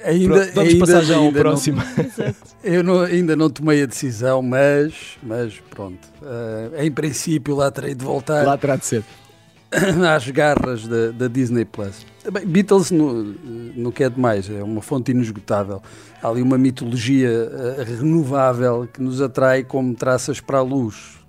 Ainda, 0.05 0.47
Vamos 0.55 0.73
ainda, 0.73 0.87
passar 0.87 1.03
já 1.03 1.17
ao 1.17 1.33
próximo. 1.33 1.83
Não, 2.19 2.35
eu 2.65 2.85
não, 2.85 3.01
ainda 3.01 3.35
não 3.35 3.51
tomei 3.51 3.83
a 3.83 3.87
decisão, 3.87 4.41
mas, 4.41 4.95
mas 5.21 5.55
pronto. 5.69 5.99
Uh, 6.21 6.81
em 6.81 6.91
princípio, 6.93 7.57
lá 7.57 7.71
terei 7.73 7.93
de 7.95 8.05
voltar. 8.05 8.47
Lá 8.47 8.57
terá 8.57 8.77
de 8.77 8.87
ser. 8.87 9.05
Às 10.15 10.29
garras 10.29 10.87
da, 10.87 11.11
da 11.11 11.27
Disney 11.27 11.65
Plus. 11.65 12.07
Bem, 12.31 12.47
Beatles 12.47 12.93
no, 12.93 13.25
no 13.25 13.91
que 13.91 14.05
é 14.05 14.11
demais, 14.11 14.49
é 14.49 14.63
uma 14.63 14.81
fonte 14.81 15.11
inesgotável. 15.11 15.83
Há 16.23 16.29
ali 16.29 16.41
uma 16.41 16.57
mitologia 16.57 17.29
uh, 17.29 17.83
renovável 17.83 18.89
que 18.93 19.03
nos 19.03 19.21
atrai 19.21 19.65
como 19.65 19.95
traças 19.95 20.41
para 20.41 20.59
a 20.59 20.63
luz. 20.63 21.21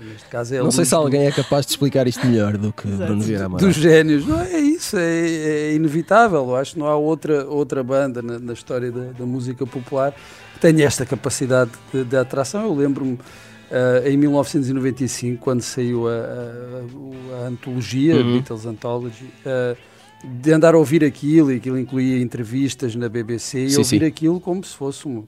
Neste 0.00 0.28
caso 0.28 0.54
é 0.54 0.58
não 0.58 0.70
sei 0.70 0.84
se 0.84 0.94
alguém 0.94 1.26
é 1.26 1.32
capaz 1.32 1.66
de 1.66 1.72
explicar 1.72 2.06
isto 2.06 2.24
melhor 2.24 2.56
do 2.56 2.72
que 2.72 2.86
Exato. 2.86 3.04
Bruno 3.04 3.20
Vieira 3.20 3.46
Amaral. 3.46 3.66
Dos 3.66 3.76
génios, 3.76 4.24
não 4.26 4.40
é 4.40 4.60
isso, 4.78 4.96
é, 4.96 5.02
é, 5.02 5.74
inevitável. 5.74 6.40
Eu 6.40 6.56
acho 6.56 6.72
que 6.72 6.78
não 6.78 6.86
há 6.86 6.96
outra, 6.96 7.46
outra 7.46 7.82
banda 7.82 8.22
na, 8.22 8.38
na 8.38 8.52
história 8.52 8.90
da, 8.90 9.12
da, 9.12 9.26
música 9.26 9.66
popular 9.66 10.14
que 10.54 10.60
tenha 10.60 10.84
esta 10.86 11.04
capacidade 11.04 11.70
de, 11.92 12.04
de 12.04 12.16
atração. 12.16 12.64
Eu 12.64 12.74
lembro-me 12.74 13.14
uh, 13.14 14.06
em 14.06 14.16
1995, 14.16 15.42
quando 15.42 15.62
saiu 15.62 16.08
a, 16.08 16.12
a, 16.12 17.44
a 17.44 17.48
antologia, 17.48 18.16
uhum. 18.16 18.34
Beatles 18.34 18.66
Anthology. 18.66 19.30
Uh, 19.44 19.76
de 20.24 20.52
andar 20.52 20.74
a 20.74 20.78
ouvir 20.78 21.04
aquilo, 21.04 21.52
e 21.52 21.56
aquilo 21.56 21.78
incluía 21.78 22.20
entrevistas 22.20 22.94
na 22.96 23.08
BBC, 23.08 23.60
e 23.60 23.70
sim, 23.70 23.78
ouvir 23.78 24.00
sim. 24.00 24.06
aquilo 24.06 24.40
como 24.40 24.64
se 24.64 24.74
fosse 24.74 25.06
um, 25.06 25.24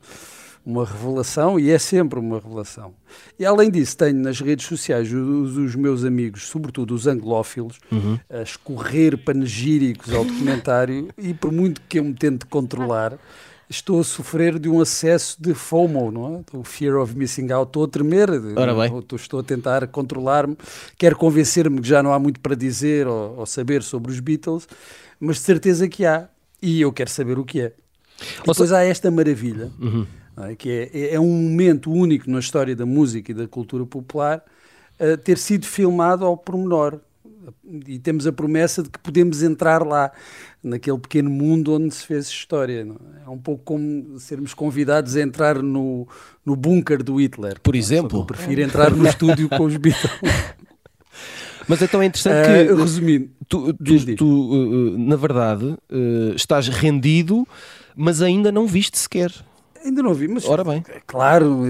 uma 0.64 0.84
revelação 0.84 1.58
e 1.58 1.70
é 1.70 1.78
sempre 1.78 2.18
uma 2.18 2.38
revelação. 2.38 2.92
E 3.38 3.44
além 3.44 3.70
disso, 3.70 3.96
tenho 3.96 4.18
nas 4.18 4.40
redes 4.40 4.66
sociais 4.66 5.12
os, 5.12 5.56
os 5.56 5.74
meus 5.74 6.04
amigos, 6.04 6.46
sobretudo 6.48 6.94
os 6.94 7.06
anglófilos, 7.06 7.78
uhum. 7.90 8.18
a 8.28 8.42
escorrer 8.42 9.16
panegíricos 9.18 10.12
ao 10.12 10.24
documentário 10.24 11.08
e 11.18 11.32
por 11.32 11.50
muito 11.50 11.80
que 11.88 11.98
eu 11.98 12.04
me 12.04 12.14
tente 12.14 12.44
controlar, 12.46 13.18
estou 13.68 14.00
a 14.00 14.04
sofrer 14.04 14.58
de 14.58 14.68
um 14.68 14.80
acesso 14.80 15.40
de 15.40 15.54
FOMO, 15.54 16.10
não 16.10 16.44
é? 16.52 16.56
O 16.56 16.62
Fear 16.62 16.96
of 16.96 17.16
Missing 17.16 17.50
Out. 17.52 17.68
Estou 17.68 17.84
a 17.84 17.88
tremer, 17.88 18.28
estou 19.14 19.40
a 19.40 19.42
tentar 19.42 19.86
controlar-me, 19.86 20.56
quero 20.98 21.16
convencer-me 21.16 21.80
que 21.80 21.88
já 21.88 22.02
não 22.02 22.12
há 22.12 22.18
muito 22.18 22.40
para 22.40 22.54
dizer 22.54 23.06
ou, 23.06 23.38
ou, 23.38 23.46
saber 23.46 23.82
sobre 23.82 24.12
os 24.12 24.20
Beatles, 24.20 24.68
mas 25.18 25.36
de 25.36 25.42
certeza 25.42 25.88
que 25.88 26.04
há, 26.04 26.28
e 26.60 26.80
eu 26.80 26.92
quero 26.92 27.08
saber 27.08 27.38
o 27.38 27.44
que 27.44 27.60
é. 27.60 27.72
E 28.44 28.46
depois 28.46 28.70
há 28.70 28.84
esta 28.84 29.10
maravilha. 29.10 29.70
Uhum 29.78 30.19
é? 30.36 30.54
que 30.54 30.90
é, 30.92 31.14
é, 31.14 31.20
um 31.20 31.50
momento 31.50 31.90
único 31.90 32.30
na 32.30 32.38
história 32.38 32.74
da 32.74 32.86
música 32.86 33.32
e 33.32 33.34
da 33.34 33.46
cultura 33.46 33.84
popular 33.84 34.42
uh, 34.98 35.16
ter 35.16 35.38
sido 35.38 35.66
filmado 35.66 36.24
ao 36.24 36.36
pormenor. 36.36 37.00
E 37.86 37.98
temos 37.98 38.26
a 38.26 38.32
promessa 38.32 38.82
de 38.82 38.90
que 38.90 38.98
podemos 38.98 39.42
entrar 39.42 39.84
lá, 39.84 40.12
naquele 40.62 40.98
pequeno 40.98 41.30
mundo 41.30 41.74
onde 41.74 41.94
se 41.94 42.06
fez 42.06 42.28
história. 42.28 42.86
É? 42.86 43.26
é? 43.26 43.30
um 43.30 43.38
pouco 43.38 43.64
como 43.64 44.18
sermos 44.18 44.54
convidados 44.54 45.16
a 45.16 45.20
entrar 45.20 45.62
no, 45.62 46.06
no 46.44 46.54
bunker 46.54 47.02
do 47.02 47.20
Hitler. 47.20 47.60
Por 47.60 47.74
exemplo? 47.74 48.20
Eu 48.20 48.24
prefiro 48.24 48.60
entrar 48.60 48.90
no 48.90 49.06
estúdio 49.06 49.48
com 49.48 49.64
os 49.64 49.76
Beatles. 49.76 50.12
Mas 51.70 51.80
então 51.82 52.02
é 52.02 52.06
interessante 52.06 52.48
que, 52.48 52.72
uh, 52.72 52.76
resumindo, 52.76 53.30
tu, 53.48 53.72
tu, 53.74 54.16
tu 54.16 54.26
uh, 54.26 54.98
na 54.98 55.14
verdade, 55.14 55.66
uh, 55.66 56.34
estás 56.34 56.66
rendido, 56.66 57.46
mas 57.94 58.20
ainda 58.20 58.50
não 58.50 58.66
viste 58.66 58.98
sequer. 58.98 59.32
Ainda 59.84 60.02
não 60.02 60.14
vi, 60.14 60.28
mas. 60.28 60.44
Ora 60.46 60.64
bem. 60.64 60.84
Claro, 61.06 61.60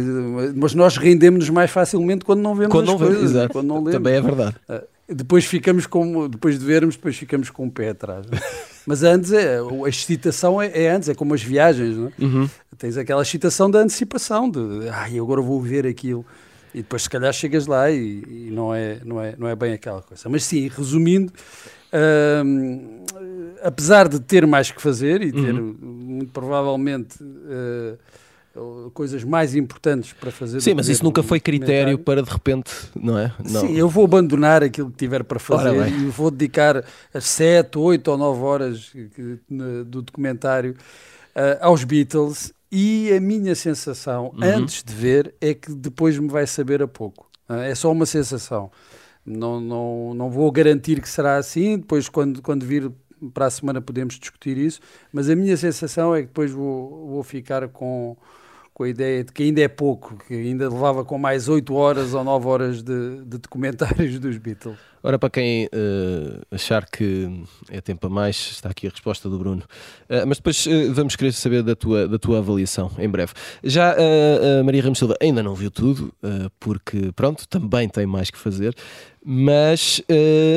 mas 0.55 0.75
nós 0.75 0.97
rendemos-nos 0.97 1.51
mais 1.51 1.71
facilmente 1.71 2.25
quando 2.25 2.41
não 2.41 2.55
vemos 2.55 2.73
quando 2.73 2.87
não 2.87 2.99
coisas. 2.99 3.17
Vemos, 3.17 3.31
exato. 3.31 3.53
Quando 3.53 3.67
não 3.67 3.77
lemos. 3.77 3.93
Também 3.93 4.15
é 4.15 4.21
verdade. 4.21 4.57
Ah, 4.69 4.83
depois 5.09 5.45
ficamos 5.45 5.87
com, 5.87 6.29
depois 6.29 6.59
de 6.59 6.65
vermos, 6.65 6.97
depois 6.97 7.17
ficamos 7.17 7.51
com 7.51 7.67
o 7.67 7.71
pé 7.71 7.91
atrás. 7.91 8.27
mas 8.87 9.03
antes, 9.03 9.33
é, 9.33 9.59
a 9.59 9.89
excitação 9.89 10.63
é, 10.63 10.71
é, 10.85 10.91
antes, 10.91 11.09
é 11.09 11.15
como 11.15 11.35
as 11.35 11.43
viagens, 11.43 11.97
não 11.97 12.07
é? 12.07 12.13
Uhum. 12.25 12.51
Tens 12.79 12.97
aquela 12.97 13.23
excitação 13.23 13.71
da 13.71 13.81
antecipação, 13.81 14.49
de 14.49 14.89
ai, 14.89 15.19
agora 15.19 15.41
vou 15.41 15.61
ver 15.61 15.87
aquilo. 15.87 16.25
E 16.73 16.79
depois, 16.79 17.03
se 17.03 17.11
calhar, 17.11 17.33
chegas 17.33 17.67
lá 17.67 17.91
e, 17.91 18.23
e 18.29 18.51
não, 18.53 18.73
é, 18.73 19.01
não, 19.05 19.21
é, 19.21 19.35
não 19.37 19.49
é 19.49 19.57
bem 19.57 19.73
aquela 19.73 20.01
coisa. 20.03 20.29
Mas 20.29 20.45
sim, 20.45 20.69
resumindo, 20.69 21.33
hum, 22.45 23.05
apesar 23.63 24.09
de 24.09 24.21
ter 24.21 24.47
mais 24.47 24.71
que 24.71 24.81
fazer 24.81 25.23
e 25.23 25.33
ter 25.33 25.55
uhum. 25.55 25.77
muito 25.81 26.33
provavelmente 26.33 27.23
uh, 27.23 27.99
coisas 28.93 29.23
mais 29.23 29.55
importantes 29.55 30.13
para 30.13 30.31
fazer. 30.31 30.61
Sim, 30.61 30.75
mas 30.75 30.89
isso 30.89 31.05
nunca 31.05 31.23
foi 31.23 31.39
critério 31.39 31.99
para 31.99 32.23
de 32.23 32.31
repente, 32.31 32.73
não 32.95 33.17
é? 33.19 33.33
Não. 33.49 33.61
Sim, 33.61 33.77
eu 33.77 33.89
vou 33.89 34.05
abandonar 34.05 34.63
aquilo 34.63 34.91
que 34.91 34.97
tiver 34.97 35.23
para 35.23 35.39
fazer 35.39 35.89
e 35.89 36.07
vou 36.07 36.31
dedicar 36.31 36.85
as 37.15 37.25
7, 37.25 37.79
8 37.79 38.09
ou 38.11 38.19
9 38.19 38.43
horas 38.43 38.93
do 39.87 40.03
documentário 40.03 40.73
uh, 40.73 41.59
aos 41.61 41.85
Beatles 41.85 42.53
e 42.73 43.13
a 43.13 43.21
minha 43.21 43.55
sensação, 43.55 44.33
uhum. 44.35 44.43
antes 44.43 44.83
de 44.83 44.95
ver, 44.95 45.35
é 45.41 45.55
que 45.55 45.73
depois 45.73 46.19
me 46.19 46.29
vai 46.29 46.47
saber 46.47 46.83
a 46.83 46.89
pouco. 46.89 47.29
Uh, 47.49 47.55
é 47.55 47.75
só 47.75 47.91
uma 47.91 48.07
sensação. 48.07 48.71
Não, 49.25 49.61
não, 49.61 50.15
não 50.15 50.31
vou 50.31 50.51
garantir 50.51 51.01
que 51.01 51.09
será 51.09 51.37
assim. 51.37 51.79
Depois, 51.79 52.09
quando, 52.09 52.41
quando 52.43 52.65
vir 52.65 52.91
para 53.33 53.47
a 53.47 53.51
semana 53.51 53.81
podemos 53.81 54.19
discutir 54.19 54.57
isso, 54.57 54.81
mas 55.13 55.29
a 55.29 55.37
minha 55.37 55.57
sensação 55.57 56.15
é 56.15 56.23
que 56.23 56.29
depois 56.29 56.51
vou, 56.51 57.09
vou 57.09 57.23
ficar 57.23 57.69
com 57.69 58.17
com 58.81 58.85
a 58.85 58.89
ideia 58.89 59.23
de 59.23 59.31
que 59.31 59.43
ainda 59.43 59.61
é 59.61 59.69
pouco, 59.69 60.17
que 60.27 60.33
ainda 60.33 60.67
levava 60.67 61.05
com 61.05 61.19
mais 61.19 61.51
8 61.51 61.75
horas 61.75 62.15
ou 62.15 62.25
9 62.25 62.49
horas 62.49 62.83
de, 62.83 63.19
de 63.27 63.37
documentários 63.37 64.19
dos 64.19 64.39
Beatles. 64.39 64.79
Ora, 65.03 65.19
para 65.19 65.31
quem 65.31 65.67
uh, 65.67 66.45
achar 66.51 66.85
que 66.85 67.43
é 67.71 67.81
tempo 67.81 68.07
a 68.07 68.11
mais, 68.11 68.37
está 68.53 68.69
aqui 68.69 68.87
a 68.87 68.91
resposta 68.91 69.31
do 69.31 69.39
Bruno. 69.39 69.63
Uh, 70.09 70.27
mas 70.27 70.37
depois 70.37 70.67
uh, 70.67 70.93
vamos 70.93 71.17
querer 71.17 71.33
saber 71.33 71.63
da 71.63 71.75
tua, 71.75 72.07
da 72.07 72.19
tua 72.19 72.39
avaliação 72.39 72.91
em 72.99 73.09
breve. 73.09 73.33
Já 73.65 73.95
a 73.95 74.63
Maria 74.63 74.83
Ramos 74.83 74.99
Silva 74.99 75.17
ainda 75.21 75.43
não 75.43 75.55
viu 75.55 75.71
tudo, 75.71 76.13
porque, 76.59 77.13
pronto, 77.15 77.47
também 77.49 77.89
tem 77.89 78.07
mais 78.07 78.31
que 78.31 78.39
fazer 78.39 78.75
mas 79.23 80.03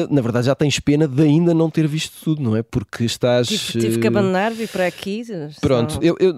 na 0.09 0.21
verdade 0.21 0.45
já 0.45 0.55
tens 0.55 0.79
pena 0.79 1.05
de 1.05 1.21
ainda 1.21 1.53
não 1.53 1.69
ter 1.69 1.85
visto 1.85 2.23
tudo, 2.23 2.41
não 2.41 2.55
é? 2.55 2.63
Porque 2.63 3.03
estás. 3.03 3.47
Tive, 3.47 3.79
tive 3.79 3.99
que 3.99 4.07
abandonar, 4.07 4.53
vir 4.53 4.69
para 4.69 4.87
aqui. 4.87 5.21
Pronto, 5.59 5.99
eu, 6.01 6.15
eu 6.17 6.33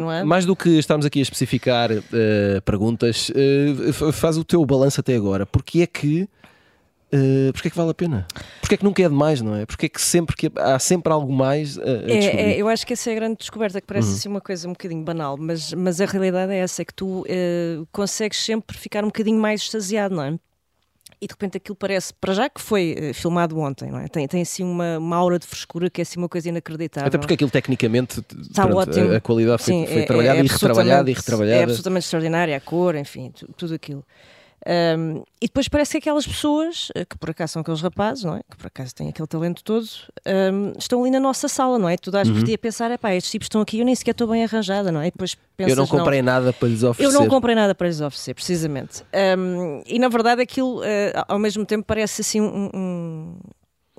ma, 0.00 0.24
mais 0.24 0.44
do 0.44 0.56
que 0.56 0.68
estarmos 0.70 1.06
aqui 1.06 1.20
a 1.20 1.22
especificar 1.22 1.90
perguntas, 2.64 3.30
faz 4.12 4.36
o 4.36 4.44
teu 4.44 4.64
balanço 4.66 5.00
até 5.00 5.14
agora. 5.14 5.46
Porque 5.46 5.82
é 5.82 5.86
que. 5.86 6.28
Uh, 7.12 7.52
porque 7.52 7.68
é 7.68 7.70
que 7.70 7.76
vale 7.76 7.90
a 7.90 7.94
pena? 7.94 8.26
Porque 8.60 8.74
é 8.76 8.78
que 8.78 8.84
nunca 8.84 9.02
é 9.02 9.08
demais, 9.08 9.40
não 9.40 9.56
é? 9.56 9.66
Porque 9.66 9.86
é 9.86 9.88
que 9.88 10.00
sempre 10.00 10.36
que 10.36 10.50
há 10.56 10.78
sempre 10.78 11.12
algo 11.12 11.32
mais 11.32 11.76
a, 11.76 11.82
a 11.82 12.10
é, 12.10 12.52
é, 12.52 12.56
eu 12.56 12.68
acho 12.68 12.86
que 12.86 12.92
essa 12.92 13.10
é 13.10 13.12
a 13.12 13.16
grande 13.16 13.38
descoberta, 13.38 13.80
que 13.80 13.86
parece 13.86 14.08
uhum. 14.08 14.14
assim 14.14 14.28
uma 14.28 14.40
coisa 14.40 14.68
um 14.68 14.72
bocadinho 14.72 15.02
banal, 15.02 15.36
mas, 15.36 15.72
mas 15.72 16.00
a 16.00 16.06
realidade 16.06 16.52
é 16.52 16.58
essa, 16.58 16.82
é 16.82 16.84
que 16.84 16.94
tu 16.94 17.22
uh, 17.22 17.86
consegues 17.90 18.38
sempre 18.38 18.78
ficar 18.78 19.02
um 19.02 19.08
bocadinho 19.08 19.40
mais 19.40 19.62
extasiado, 19.62 20.14
não 20.14 20.22
é? 20.22 20.38
e 21.22 21.26
de 21.26 21.34
repente 21.34 21.58
aquilo 21.58 21.76
parece, 21.76 22.14
para 22.14 22.32
já 22.32 22.48
que 22.48 22.60
foi 22.60 22.96
uh, 22.98 23.14
filmado 23.14 23.58
ontem, 23.58 23.90
não 23.90 23.98
é? 23.98 24.08
Tem, 24.08 24.26
tem 24.26 24.40
assim 24.40 24.62
uma, 24.64 24.98
uma 24.98 25.16
aura 25.16 25.38
de 25.38 25.46
frescura 25.46 25.90
que 25.90 26.00
é 26.00 26.02
assim 26.02 26.18
uma 26.18 26.30
coisa 26.30 26.48
inacreditável. 26.48 27.08
Até 27.08 27.18
porque 27.18 27.34
aquilo 27.34 27.50
tecnicamente 27.50 28.24
Está 28.40 28.66
pronto, 28.66 28.88
ótimo. 28.88 29.12
A, 29.12 29.16
a 29.16 29.20
qualidade 29.20 29.62
foi, 29.62 29.74
Sim, 29.74 29.86
foi 29.86 30.02
é, 30.02 30.06
trabalhada 30.06 30.38
é, 30.38 30.42
e 30.42 30.46
retrabalhada 30.46 31.10
e 31.10 31.12
retrabalhada. 31.12 31.60
É 31.60 31.64
absolutamente 31.64 32.04
extraordinária, 32.04 32.56
a 32.56 32.60
cor, 32.60 32.96
enfim, 32.96 33.32
tudo 33.54 33.74
aquilo. 33.74 34.02
Um, 34.66 35.22
e 35.40 35.46
depois 35.46 35.68
parece 35.68 35.92
que 35.92 35.98
aquelas 35.98 36.26
pessoas, 36.26 36.88
eh, 36.94 37.04
que 37.06 37.16
por 37.16 37.30
acaso 37.30 37.54
são 37.54 37.62
aqueles 37.62 37.80
rapazes, 37.80 38.24
não 38.24 38.36
é? 38.36 38.40
Que 38.48 38.56
por 38.58 38.66
acaso 38.66 38.94
têm 38.94 39.08
aquele 39.08 39.26
talento 39.26 39.64
todo, 39.64 39.86
um, 40.52 40.72
estão 40.78 41.00
ali 41.00 41.10
na 41.10 41.20
nossa 41.20 41.48
sala, 41.48 41.78
não 41.78 41.88
é? 41.88 41.96
Tu 41.96 42.10
dás 42.10 42.28
uhum. 42.28 42.44
por 42.44 42.54
a 42.54 42.58
pensar, 42.58 42.98
pá, 42.98 43.14
estes 43.14 43.30
tipos 43.30 43.46
estão 43.46 43.62
aqui, 43.62 43.78
eu 43.78 43.84
nem 43.86 43.94
sequer 43.94 44.10
estou 44.10 44.28
bem 44.28 44.44
arranjada, 44.44 44.92
não 44.92 45.00
é? 45.00 45.06
E 45.06 45.10
depois 45.10 45.36
pensas, 45.56 45.70
eu 45.70 45.76
não 45.76 45.86
comprei 45.86 46.20
não, 46.20 46.32
nada 46.32 46.52
para 46.52 46.68
lhes 46.68 46.82
oferecer. 46.82 47.16
Eu 47.16 47.18
não 47.18 47.26
comprei 47.28 47.54
nada 47.54 47.74
para 47.74 47.86
lhes 47.86 48.00
oferecer, 48.00 48.34
precisamente. 48.34 49.02
Um, 49.38 49.82
e 49.86 49.98
na 49.98 50.08
verdade 50.08 50.42
aquilo, 50.42 50.80
uh, 50.80 51.24
ao 51.26 51.38
mesmo 51.38 51.64
tempo, 51.64 51.84
parece 51.86 52.20
assim 52.20 52.40
um, 52.40 53.34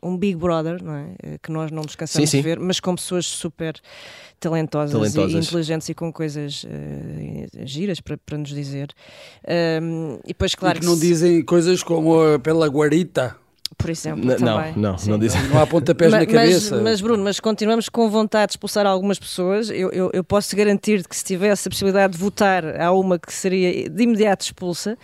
um 0.01 0.17
Big 0.17 0.35
Brother, 0.35 0.83
não 0.83 0.93
é? 0.93 1.13
Eh, 1.23 1.37
que 1.41 1.51
nós 1.51 1.71
não 1.71 1.83
nos 1.83 1.95
cansamos 1.95 2.29
sim, 2.29 2.37
sim. 2.37 2.41
de 2.41 2.49
ver, 2.49 2.59
mas 2.59 2.79
com 2.79 2.95
pessoas 2.95 3.25
super 3.25 3.79
talentosas, 4.39 4.93
talentosas. 4.93 5.45
E, 5.45 5.47
inteligentes 5.47 5.89
e 5.89 5.93
com 5.93 6.11
coisas 6.11 6.63
uh, 6.63 6.67
giras 7.65 8.01
para, 8.01 8.17
para 8.17 8.37
nos 8.37 8.49
dizer. 8.49 8.91
Um, 9.81 10.19
e 10.25 10.29
depois, 10.29 10.55
claro. 10.55 10.77
E 10.77 10.79
que, 10.79 10.85
que 10.85 10.91
não 10.91 10.97
se... 10.97 11.07
dizem 11.07 11.43
coisas 11.43 11.83
como 11.83 12.35
uh, 12.35 12.39
pela 12.39 12.67
guarita 12.67 13.35
por 13.81 13.89
exemplo. 13.89 14.23
N 14.23 14.35
também. 14.35 14.73
Não, 14.75 14.91
não, 14.93 14.97
não, 15.07 15.19
diz... 15.19 15.33
não 15.49 15.61
há 15.61 15.67
pontapés 15.67 16.11
na 16.11 16.25
cabeça. 16.25 16.75
Mas, 16.75 16.83
mas, 16.83 17.01
Bruno, 17.01 17.23
mas 17.23 17.39
continuamos 17.39 17.89
com 17.89 18.09
vontade 18.09 18.47
de 18.47 18.53
expulsar 18.53 18.85
algumas 18.85 19.17
pessoas. 19.17 19.69
Eu, 19.69 19.89
eu, 19.91 20.09
eu 20.13 20.23
posso 20.23 20.55
garantir 20.55 21.07
que 21.07 21.15
se 21.15 21.23
tivesse 21.23 21.67
a 21.67 21.71
possibilidade 21.71 22.13
de 22.13 22.19
votar, 22.19 22.79
há 22.79 22.91
uma 22.91 23.17
que 23.17 23.33
seria 23.33 23.89
de 23.89 24.03
imediato 24.03 24.45
expulsa. 24.45 24.97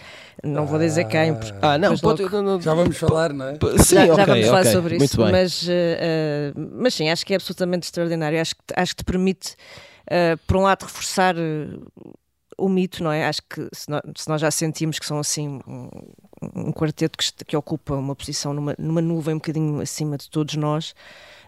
Não 0.44 0.64
ah, 0.64 0.66
vou 0.66 0.80
dizer 0.80 1.06
quem. 1.06 1.34
Porque, 1.34 1.54
ah, 1.62 1.78
não, 1.78 1.98
pode, 1.98 2.22
logo... 2.22 2.42
não, 2.42 2.62
Já 2.62 2.74
vamos 2.74 2.98
falar, 2.98 3.34
não 3.34 3.48
é? 3.48 3.54
Sim, 3.84 3.96
já, 3.96 4.04
okay, 4.04 4.16
já 4.16 4.26
vamos 4.26 4.46
falar 4.46 4.66
sobre 4.66 4.96
isso. 4.98 5.20
Muito 5.20 5.32
bem. 5.32 5.32
Mas, 5.32 5.64
uh, 5.64 5.72
uh, 5.72 6.70
mas 6.82 6.94
sim, 6.94 7.10
acho 7.10 7.26
que 7.26 7.34
é 7.34 7.36
absolutamente 7.36 7.86
extraordinário. 7.86 8.40
Acho 8.40 8.56
que, 8.56 8.62
acho 8.76 8.96
que 8.96 9.04
te 9.04 9.06
permite, 9.06 9.56
uh, 10.12 10.38
por 10.46 10.58
um 10.58 10.62
lado, 10.62 10.84
reforçar 10.84 11.36
o 12.58 12.70
mito, 12.70 13.04
não 13.04 13.12
é? 13.12 13.26
Acho 13.28 13.42
que 13.50 13.68
se 13.74 13.90
nós, 13.90 14.02
se 14.16 14.30
nós 14.30 14.42
já 14.42 14.52
sentimos 14.52 15.00
que 15.00 15.06
são 15.06 15.20
assim 15.20 15.60
um, 16.42 16.72
quarteto 16.72 17.18
que, 17.18 17.46
que, 17.46 17.58
ocupa 17.58 17.96
uma 17.96 18.16
posição 18.16 18.54
numa, 18.54 18.76
numa 18.78 19.02
nuvem 19.02 19.36
um 19.36 19.38
bocadinho 19.38 19.80
acima 19.82 20.18
de 20.18 20.30
todos 20.30 20.56
nós. 20.56 20.92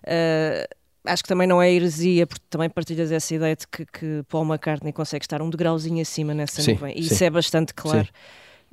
Uh, 0.04 0.67
acho 1.06 1.23
que 1.23 1.30
também 1.30 1.47
não 1.47 1.62
é 1.62 1.71
heresia, 1.71 2.25
porque 2.28 2.43
também 2.49 2.69
partilhas 2.69 3.12
essa 3.12 3.34
ideia 3.34 3.56
de 3.56 3.67
que, 3.67 3.86
que 3.86 4.23
Paul 4.30 4.45
McCartney 4.45 4.93
consegue 4.93 5.23
estar 5.23 5.41
um 5.41 5.49
degrauzinho 5.49 6.02
acima 6.02 6.34
nessa 6.34 6.62
sim, 6.62 6.73
nuvem. 6.73 6.97
E 6.97 7.04
sim. 7.04 7.13
isso 7.13 7.23
é 7.23 7.30
bastante 7.30 7.73
claro. 7.73 8.06
Sim 8.06 8.13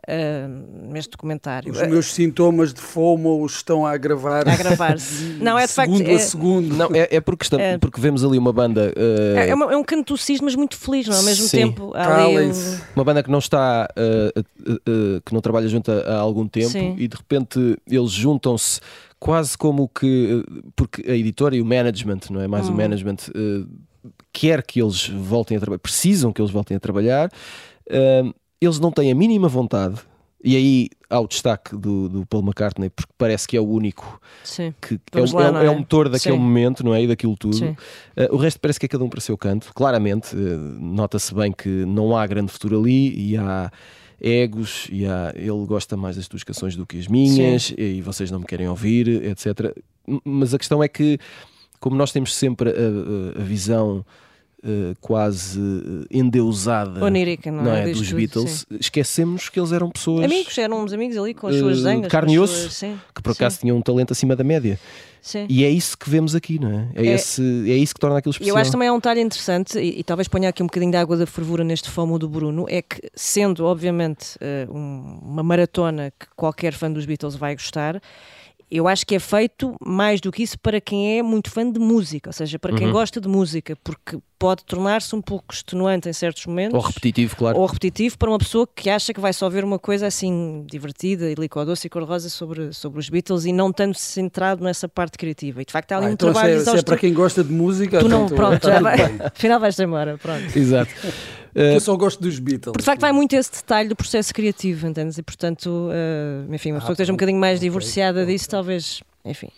uh, 0.06 0.92
neste 0.92 1.10
documentário. 1.10 1.72
Os 1.72 1.82
meus 1.82 2.12
sintomas 2.12 2.72
de 2.72 2.80
FOMO 2.80 3.44
estão 3.44 3.84
a 3.84 3.92
agravar. 3.92 4.48
A 4.48 4.52
agravar-se. 4.52 5.24
Não, 5.40 5.58
é 5.58 5.66
de 5.66 5.72
facto. 5.72 5.92
Segundo 5.92 6.10
é, 6.10 6.14
a 6.14 6.18
segundo. 6.18 6.76
Não, 6.76 6.88
é, 6.94 7.08
é 7.10 7.20
porque, 7.20 7.44
estamos, 7.44 7.64
é, 7.64 7.78
porque 7.78 8.00
vemos 8.00 8.24
ali 8.24 8.38
uma 8.38 8.52
banda. 8.52 8.92
Uh, 8.96 9.38
é, 9.38 9.54
uma, 9.54 9.72
é 9.72 9.76
um 9.76 9.84
cantocismo, 9.84 10.46
mas 10.46 10.54
muito 10.54 10.76
feliz, 10.76 11.06
não 11.06 11.14
é? 11.14 11.18
Ao 11.18 11.24
mesmo 11.24 11.46
sim. 11.46 11.56
tempo. 11.58 11.92
Ali, 11.94 12.52
uma 12.94 13.04
banda 13.04 13.22
que 13.22 13.30
não 13.30 13.38
está. 13.38 13.88
Uh, 13.96 15.20
que 15.24 15.34
não 15.34 15.40
trabalha 15.40 15.68
junto 15.68 15.90
há, 15.90 16.14
há 16.14 16.18
algum 16.18 16.46
tempo 16.46 16.70
sim. 16.70 16.94
e 16.98 17.08
de 17.08 17.16
repente 17.16 17.78
eles 17.88 18.10
juntam-se 18.10 18.80
quase 19.18 19.56
como 19.56 19.88
que. 19.88 20.44
Porque 20.74 21.10
a 21.10 21.14
editora 21.14 21.56
e 21.56 21.60
o 21.60 21.64
management, 21.64 22.20
não 22.30 22.40
é? 22.40 22.46
Mais 22.46 22.68
hum. 22.68 22.72
o 22.72 22.76
management. 22.76 23.16
quer 24.32 24.62
que 24.62 24.80
eles 24.80 25.08
voltem 25.08 25.56
a 25.56 25.60
trabalhar, 25.60 25.78
precisam 25.80 26.32
que 26.32 26.40
eles 26.40 26.50
voltem 26.50 26.76
a 26.76 26.80
trabalhar. 26.80 27.30
Uh, 27.88 28.34
eles 28.60 28.78
não 28.78 28.90
têm 28.90 29.10
a 29.10 29.14
mínima 29.14 29.48
vontade, 29.48 30.00
e 30.46 30.56
aí 30.56 30.88
há 31.10 31.18
o 31.18 31.26
destaque 31.26 31.76
do, 31.76 32.08
do 32.08 32.26
Paul 32.26 32.42
McCartney, 32.44 32.90
porque 32.90 33.12
parece 33.18 33.48
que 33.48 33.56
é 33.56 33.60
o 33.60 33.66
único 33.66 34.20
Sim. 34.44 34.72
que 34.80 34.94
é, 34.94 35.20
lá, 35.32 35.60
é, 35.60 35.64
é, 35.64 35.66
é, 35.66 35.70
o 35.70 35.78
motor 35.78 36.08
daquele 36.08 36.36
Sim. 36.36 36.40
momento, 36.40 36.84
não 36.84 36.94
é? 36.94 37.02
E 37.02 37.08
daquilo 37.08 37.36
tudo. 37.36 37.56
Uh, 37.56 37.76
o 38.30 38.36
resto 38.36 38.60
parece 38.60 38.78
que 38.78 38.86
é 38.86 38.88
cada 38.88 39.02
um 39.02 39.08
para 39.08 39.18
o 39.18 39.20
seu 39.20 39.36
canto. 39.36 39.72
Claramente, 39.74 40.36
uh, 40.36 40.38
nota-se 40.38 41.34
bem 41.34 41.50
que 41.50 41.68
não 41.68 42.16
há 42.16 42.24
grande 42.26 42.52
futuro 42.52 42.78
ali 42.78 43.32
e 43.32 43.36
há 43.36 43.72
egos 44.20 44.88
e 44.90 45.04
há, 45.04 45.32
ele 45.34 45.66
gosta 45.66 45.96
mais 45.96 46.16
das 46.16 46.28
tuas 46.28 46.44
canções 46.44 46.76
do 46.76 46.86
que 46.86 46.98
as 46.98 47.08
minhas 47.08 47.72
e, 47.76 47.96
e 47.96 48.02
vocês 48.02 48.30
não 48.30 48.38
me 48.38 48.46
querem 48.46 48.68
ouvir, 48.68 49.08
etc. 49.08 49.76
Mas 50.24 50.54
a 50.54 50.58
questão 50.58 50.80
é 50.80 50.86
que, 50.86 51.18
como 51.80 51.96
nós 51.96 52.12
temos 52.12 52.34
sempre 52.34 52.70
a, 52.70 53.38
a, 53.38 53.42
a 53.42 53.44
visão 53.44 54.04
quase 55.00 55.58
uh, 55.58 56.06
endeusada 56.10 57.04
Onírica, 57.04 57.50
não, 57.50 57.64
não 57.64 57.74
é? 57.74 57.90
dos 57.90 58.08
tudo, 58.08 58.16
Beatles, 58.16 58.66
sim. 58.68 58.76
esquecemos 58.80 59.48
que 59.48 59.58
eles 59.58 59.72
eram 59.72 59.90
pessoas 59.90 60.24
amigos, 60.24 60.56
eram 60.58 60.84
uns 60.84 60.92
amigos 60.92 61.16
ali 61.16 61.34
com 61.34 61.46
as 61.46 61.56
suas 61.56 61.78
zangas, 61.78 62.06
uh, 62.06 62.10
carne 62.10 62.34
e 62.34 62.38
osso, 62.38 62.86
que 63.14 63.22
por 63.22 63.32
acaso 63.32 63.56
sim. 63.56 63.60
tinham 63.62 63.76
um 63.76 63.82
talento 63.82 64.12
acima 64.12 64.34
da 64.34 64.44
média. 64.44 64.78
Sim. 65.20 65.46
E 65.48 65.64
é 65.64 65.70
isso 65.70 65.98
que 65.98 66.08
vemos 66.08 66.36
aqui, 66.36 66.56
não 66.56 66.70
é? 66.70 66.88
É, 66.94 67.06
é, 67.08 67.14
esse, 67.14 67.42
é 67.68 67.74
isso 67.74 67.92
que 67.92 68.00
torna 68.00 68.18
aquilo 68.18 68.30
especial. 68.30 68.56
Eu 68.56 68.60
acho 68.60 68.70
também 68.70 68.86
é 68.86 68.92
um 68.92 68.96
detalhe 68.96 69.20
interessante, 69.20 69.76
e, 69.76 69.98
e, 69.98 70.04
talvez 70.04 70.28
ponha 70.28 70.48
aqui 70.48 70.62
um 70.62 70.66
bocadinho 70.66 70.92
de 70.92 70.96
água 70.96 71.16
da 71.16 71.26
fervura 71.26 71.64
neste 71.64 71.90
fomo 71.90 72.16
do 72.16 72.28
Bruno, 72.28 72.64
é 72.68 72.80
que, 72.80 73.00
sendo 73.12 73.64
obviamente 73.64 74.38
um, 74.70 75.18
uma 75.22 75.42
maratona 75.42 76.12
que 76.16 76.26
qualquer 76.36 76.74
fã 76.74 76.92
dos 76.92 77.06
Beatles 77.06 77.34
vai 77.34 77.56
gostar, 77.56 78.00
eu 78.70 78.88
acho 78.88 79.06
que 79.06 79.14
é 79.14 79.18
feito 79.18 79.76
mais 79.80 80.20
do 80.20 80.32
que 80.32 80.42
isso 80.42 80.58
para 80.58 80.80
quem 80.80 81.18
é 81.18 81.22
muito 81.22 81.50
fã 81.50 81.70
de 81.70 81.78
música, 81.78 82.30
ou 82.30 82.32
seja, 82.32 82.58
para 82.58 82.74
quem 82.74 82.88
uhum. 82.88 82.92
gosta 82.92 83.20
de 83.20 83.28
música, 83.28 83.76
porque 83.82 84.18
pode 84.38 84.64
tornar-se 84.64 85.14
um 85.14 85.22
pouco 85.22 85.54
extenuante 85.54 86.08
em 86.08 86.12
certos 86.12 86.44
momentos. 86.46 86.74
Ou 86.74 86.80
repetitivo, 86.80 87.36
claro. 87.36 87.58
Ou 87.58 87.66
repetitivo 87.66 88.18
para 88.18 88.28
uma 88.28 88.38
pessoa 88.38 88.66
que 88.66 88.90
acha 88.90 89.14
que 89.14 89.20
vai 89.20 89.32
só 89.32 89.48
ver 89.48 89.64
uma 89.64 89.78
coisa 89.78 90.06
assim 90.06 90.64
divertida 90.68 91.30
e 91.30 91.34
licodoce 91.34 91.86
e 91.86 91.90
cor-de-rosa 91.90 92.28
sobre, 92.28 92.72
sobre 92.72 92.98
os 92.98 93.08
Beatles 93.08 93.44
e 93.44 93.52
não 93.52 93.72
tanto 93.72 93.98
centrado 93.98 94.62
nessa 94.62 94.88
parte 94.88 95.16
criativa. 95.16 95.62
E 95.62 95.64
de 95.64 95.72
facto 95.72 95.92
há 95.92 95.98
ali 95.98 96.06
ah, 96.06 96.08
um 96.10 96.12
então 96.12 96.32
trabalho 96.32 96.60
se 96.60 96.68
é, 96.68 96.72
se 96.72 96.78
é 96.78 96.82
para 96.82 96.98
quem 96.98 97.14
gosta 97.14 97.44
de 97.44 97.52
música, 97.52 98.00
tu 98.00 98.08
não, 98.08 98.26
pronto, 98.26 98.62
já 98.66 98.80
vai, 98.80 98.96
afinal 99.34 99.60
vais 99.60 99.78
embora, 99.78 100.18
pronto. 100.18 100.56
Exato. 100.56 100.90
Eu 101.56 101.80
só 101.80 101.96
gosto 101.96 102.20
dos 102.20 102.38
Beatles. 102.38 102.72
Por 102.72 102.78
de 102.78 102.84
facto, 102.84 103.00
vai 103.00 103.12
muito 103.12 103.34
esse 103.34 103.50
detalhe 103.50 103.88
do 103.88 103.96
processo 103.96 104.32
criativo, 104.34 104.86
entendes? 104.86 105.16
E 105.16 105.22
portanto, 105.22 105.66
uh, 105.68 106.54
enfim, 106.54 106.72
uma 106.72 106.80
pessoa 106.80 106.94
que 106.94 107.02
esteja 107.02 107.12
um 107.12 107.16
bocadinho 107.16 107.38
mais 107.38 107.58
divorciada 107.58 108.22
okay. 108.22 108.34
disso, 108.34 108.48
talvez, 108.48 109.02
enfim. 109.24 109.48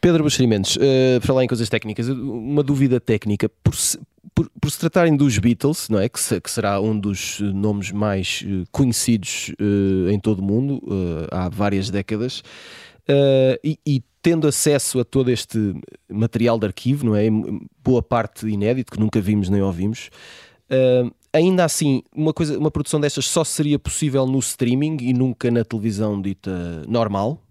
Pedro 0.00 0.22
Buxerimentos, 0.22 0.76
uh, 0.76 0.80
para 1.18 1.26
falar 1.26 1.44
em 1.44 1.48
coisas 1.48 1.68
técnicas, 1.68 2.08
uma 2.08 2.62
dúvida 2.62 3.00
técnica. 3.00 3.48
Por 3.62 3.74
se, 3.74 3.98
por, 4.34 4.48
por 4.60 4.70
se 4.70 4.78
tratarem 4.78 5.16
dos 5.16 5.36
Beatles, 5.38 5.88
não 5.88 5.98
é? 5.98 6.08
Que, 6.08 6.20
se, 6.20 6.40
que 6.40 6.50
será 6.50 6.80
um 6.80 6.98
dos 6.98 7.40
nomes 7.40 7.90
mais 7.90 8.44
uh, 8.46 8.64
conhecidos 8.70 9.52
uh, 9.60 10.10
em 10.10 10.18
todo 10.18 10.38
o 10.38 10.42
mundo 10.42 10.82
há 11.30 11.48
várias 11.48 11.90
décadas, 11.90 12.42
e, 13.64 13.78
e, 13.86 14.02
tendo 14.20 14.46
acesso 14.46 15.00
a 15.00 15.04
todo 15.04 15.30
este 15.30 15.74
material 16.10 16.58
de 16.58 16.66
arquivo, 16.66 17.06
não 17.06 17.16
é? 17.16 17.28
Boa 17.82 18.02
parte 18.02 18.46
inédito, 18.46 18.92
que 18.92 19.00
nunca 19.00 19.20
vimos 19.20 19.48
nem 19.48 19.62
ouvimos. 19.62 20.10
Uh, 20.70 21.14
ainda 21.32 21.64
assim, 21.64 22.02
uma, 22.14 22.32
coisa, 22.32 22.58
uma 22.58 22.70
produção 22.70 23.00
destas 23.00 23.26
só 23.26 23.44
seria 23.44 23.78
possível 23.78 24.26
no 24.26 24.38
streaming 24.38 24.98
e 25.00 25.12
nunca 25.12 25.50
na 25.50 25.64
televisão 25.64 26.20
dita 26.20 26.82
normal? 26.86 27.42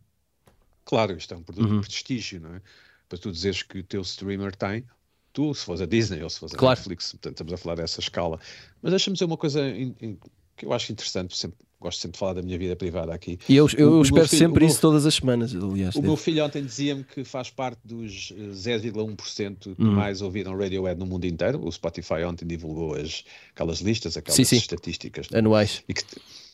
Claro, 0.86 1.18
isto 1.18 1.34
é 1.34 1.38
um 1.38 1.44
produto 1.44 1.70
uhum. 1.70 1.82
de 1.82 1.88
prestígio, 1.88 2.40
não 2.40 2.56
é? 2.56 2.62
Para 3.10 3.18
tu 3.18 3.32
dizeres 3.32 3.64
que 3.64 3.80
o 3.80 3.84
teu 3.84 4.02
streamer 4.02 4.56
tem, 4.56 4.86
tu, 5.34 5.54
se 5.54 5.66
fosse 5.66 5.84
a 5.84 5.86
Disney 5.86 6.22
ou 6.24 6.30
se 6.30 6.40
fosse 6.40 6.56
a 6.56 6.58
claro. 6.58 6.78
Netflix, 6.78 7.12
portanto, 7.12 7.34
estamos 7.34 7.54
a 7.54 7.58
falar 7.58 7.76
dessa 7.76 8.00
escala. 8.00 8.40
Mas 8.82 8.92
deixa-me 8.92 9.14
dizer 9.14 9.26
uma 9.26 9.38
coisa 9.38 9.68
in, 9.70 9.96
in, 10.02 10.18
que 10.56 10.66
eu 10.66 10.74
acho 10.74 10.92
interessante, 10.92 11.38
sempre 11.38 11.58
gosto 11.80 12.00
sempre 12.00 12.14
de 12.14 12.20
falar 12.20 12.34
da 12.34 12.42
minha 12.42 12.58
vida 12.58 12.76
privada 12.76 13.14
aqui. 13.14 13.40
E 13.48 13.56
eu, 13.56 13.68
eu, 13.78 13.92
o, 13.94 14.02
espero 14.02 14.28
filho, 14.28 14.40
sempre 14.40 14.66
meu, 14.66 14.70
isso 14.70 14.82
todas 14.82 15.06
as 15.06 15.16
semanas, 15.16 15.56
aliás. 15.56 15.96
O 15.96 16.02
meu 16.02 16.18
filho 16.18 16.44
ontem 16.44 16.64
dizia-me 16.64 17.04
que 17.04 17.24
faz 17.24 17.50
parte 17.50 17.80
dos 17.84 18.34
0,1% 18.34 19.76
que 19.76 19.84
hum. 19.84 19.92
mais 19.92 20.22
ouviram 20.22 20.58
Radiohead 20.58 21.00
no 21.00 21.06
mundo 21.06 21.26
inteiro. 21.26 21.64
O 21.64 21.72
Spotify 21.72 22.24
ontem 22.26 22.46
divulgou 22.46 22.96
as, 22.96 23.24
aquelas 23.54 23.80
listas, 23.80 24.18
aquelas 24.18 24.36
sim, 24.36 24.44
sim. 24.44 24.58
estatísticas. 24.58 25.28
Anuais. 25.34 25.84
E 25.88 25.94
que, 25.94 26.04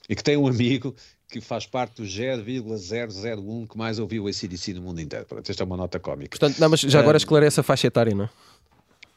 e 0.10 0.16
que 0.16 0.24
tem 0.24 0.36
um 0.36 0.48
amigo 0.48 0.94
que 1.30 1.42
faz 1.42 1.66
parte 1.66 2.02
do 2.02 2.06
0,001 2.06 3.66
que 3.66 3.78
mais 3.78 3.98
ouviu 3.98 4.26
o 4.26 4.28
ACDC 4.28 4.74
no 4.74 4.82
mundo 4.82 5.02
inteiro. 5.02 5.26
Portanto, 5.26 5.50
esta 5.50 5.64
é 5.64 5.66
uma 5.66 5.78
nota 5.78 6.00
cómica. 6.00 6.38
Portanto, 6.38 6.60
não, 6.60 6.70
mas 6.70 6.82
já 6.82 7.00
agora 7.00 7.18
esclarece 7.18 7.60
a 7.60 7.64
faixa 7.64 7.88
etária, 7.88 8.14
não 8.14 8.26
é? 8.26 8.30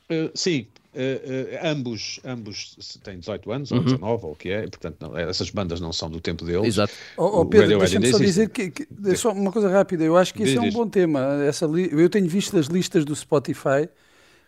Uh, 0.08 0.30
sim, 0.34 0.68
Uh, 0.96 0.98
uh, 0.98 1.68
ambos, 1.68 2.20
ambos 2.24 2.98
têm 3.04 3.18
18 3.18 3.52
anos, 3.52 3.70
ou 3.70 3.80
19, 3.80 4.24
ou 4.24 4.32
o 4.32 4.34
que 4.34 4.48
é, 4.48 4.64
e, 4.64 4.70
portanto, 4.70 4.96
não, 4.98 5.18
essas 5.18 5.50
bandas 5.50 5.78
não 5.78 5.92
são 5.92 6.08
do 6.08 6.22
tempo 6.22 6.42
deles. 6.42 6.68
Exato. 6.68 6.94
Oh, 7.18 7.40
oh 7.40 7.44
Pedro, 7.44 7.78
deixa-me 7.78 8.10
só 8.10 8.18
dizer 8.18 8.48
que, 8.48 8.70
que, 8.70 8.88
é 9.04 9.14
só 9.14 9.30
uma 9.30 9.52
coisa 9.52 9.68
rápida, 9.68 10.04
eu 10.04 10.16
acho 10.16 10.32
que 10.32 10.42
esse 10.42 10.56
é 10.56 10.60
um 10.60 10.70
bom 10.70 10.88
tema. 10.88 11.44
Essa 11.44 11.66
eu 11.66 12.08
tenho 12.08 12.26
visto 12.26 12.56
as 12.56 12.66
listas 12.66 13.04
do 13.04 13.14
Spotify 13.14 13.88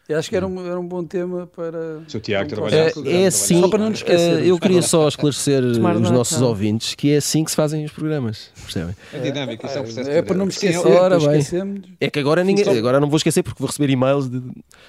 eu 0.08 0.18
acho 0.18 0.30
que 0.30 0.36
era 0.36 0.46
um, 0.46 0.66
era 0.66 0.80
um 0.80 0.88
bom 0.88 1.04
tema 1.04 1.46
para. 1.46 2.00
Se 2.08 2.16
o 2.16 2.20
Tiago 2.20 2.48
trabalhar. 2.48 2.90
É, 3.04 3.22
é 3.24 3.26
assim, 3.26 3.60
só 3.60 3.68
para 3.68 3.78
não 3.78 3.90
nos 3.90 3.98
esquecer. 3.98 4.46
eu 4.46 4.58
queria 4.58 4.80
só 4.80 5.06
esclarecer 5.06 5.62
os 5.68 5.78
nossos 5.78 6.40
ouvintes 6.40 6.94
que 6.94 7.12
é 7.12 7.18
assim 7.18 7.44
que 7.44 7.50
se 7.50 7.56
fazem 7.56 7.84
os 7.84 7.92
programas. 7.92 8.50
Percebem? 8.62 8.96
É 9.12 9.18
dinâmico, 9.18 9.66
isso 9.66 9.76
é 9.76 9.80
um 9.80 9.84
processo. 9.84 10.10
É, 10.10 10.22
para 10.22 10.36
não 10.36 10.46
me 10.46 10.52
esquecer. 10.52 10.86
Ora 10.86 11.18
bem. 11.20 11.82
É 12.00 12.08
que 12.08 12.18
agora, 12.18 12.42
ninguém, 12.42 12.66
agora 12.66 12.98
não 12.98 13.10
vou 13.10 13.18
esquecer 13.18 13.42
porque 13.42 13.58
vou 13.58 13.66
receber 13.66 13.90
e-mails 13.90 14.30
de. 14.30 14.42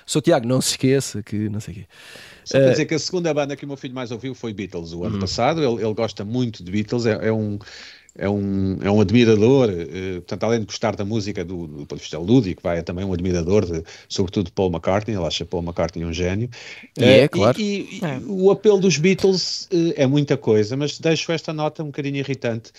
Sou 0.05 0.21
Tiago, 0.21 0.47
não 0.47 0.61
se 0.61 0.71
esqueça 0.71 1.21
que 1.21 1.49
não 1.49 1.59
sei 1.59 1.73
o 1.73 1.77
quê. 1.77 1.85
Só 2.45 2.57
para 2.57 2.71
dizer 2.71 2.85
que 2.85 2.95
a 2.95 2.99
segunda 2.99 3.33
banda 3.33 3.55
que 3.55 3.65
o 3.65 3.67
meu 3.67 3.77
filho 3.77 3.93
mais 3.93 4.11
ouviu 4.11 4.33
foi 4.33 4.53
Beatles 4.53 4.93
o 4.93 5.03
ano 5.03 5.15
uhum. 5.15 5.21
passado. 5.21 5.61
Ele, 5.61 5.83
ele, 5.83 5.93
gosta 5.93 6.25
muito 6.25 6.63
de 6.63 6.71
Beatles, 6.71 7.05
é, 7.05 7.27
é 7.27 7.31
um 7.31 7.59
é 8.15 8.29
um, 8.29 8.77
é 8.81 8.89
um 8.91 8.99
admirador, 8.99 9.69
eh, 9.69 10.15
portanto, 10.15 10.43
além 10.43 10.59
de 10.59 10.65
gostar 10.65 10.95
da 10.95 11.05
música 11.05 11.43
do, 11.45 11.67
do 11.67 11.85
ponto 11.85 11.95
de 11.95 12.01
vista 12.01 12.17
lúdico, 12.17 12.61
vai, 12.61 12.79
é 12.79 12.81
também 12.81 13.05
um 13.05 13.13
admirador, 13.13 13.65
de, 13.65 13.83
sobretudo 14.07 14.47
de 14.47 14.51
Paul 14.51 14.69
McCartney, 14.69 15.15
ele 15.15 15.25
acha 15.25 15.45
Paul 15.45 15.63
McCartney 15.63 16.05
um 16.05 16.13
gênio. 16.13 16.49
E 16.97 17.03
é, 17.03 17.25
uh, 17.25 17.29
claro. 17.29 17.59
E, 17.59 17.99
e, 18.01 18.05
é. 18.05 18.19
o 18.27 18.51
apelo 18.51 18.79
dos 18.79 18.97
Beatles 18.97 19.69
uh, 19.71 19.93
é 19.95 20.05
muita 20.05 20.35
coisa, 20.35 20.75
mas 20.75 20.99
deixo 20.99 21.31
esta 21.31 21.53
nota 21.53 21.83
um 21.83 21.87
bocadinho 21.87 22.17
irritante. 22.17 22.71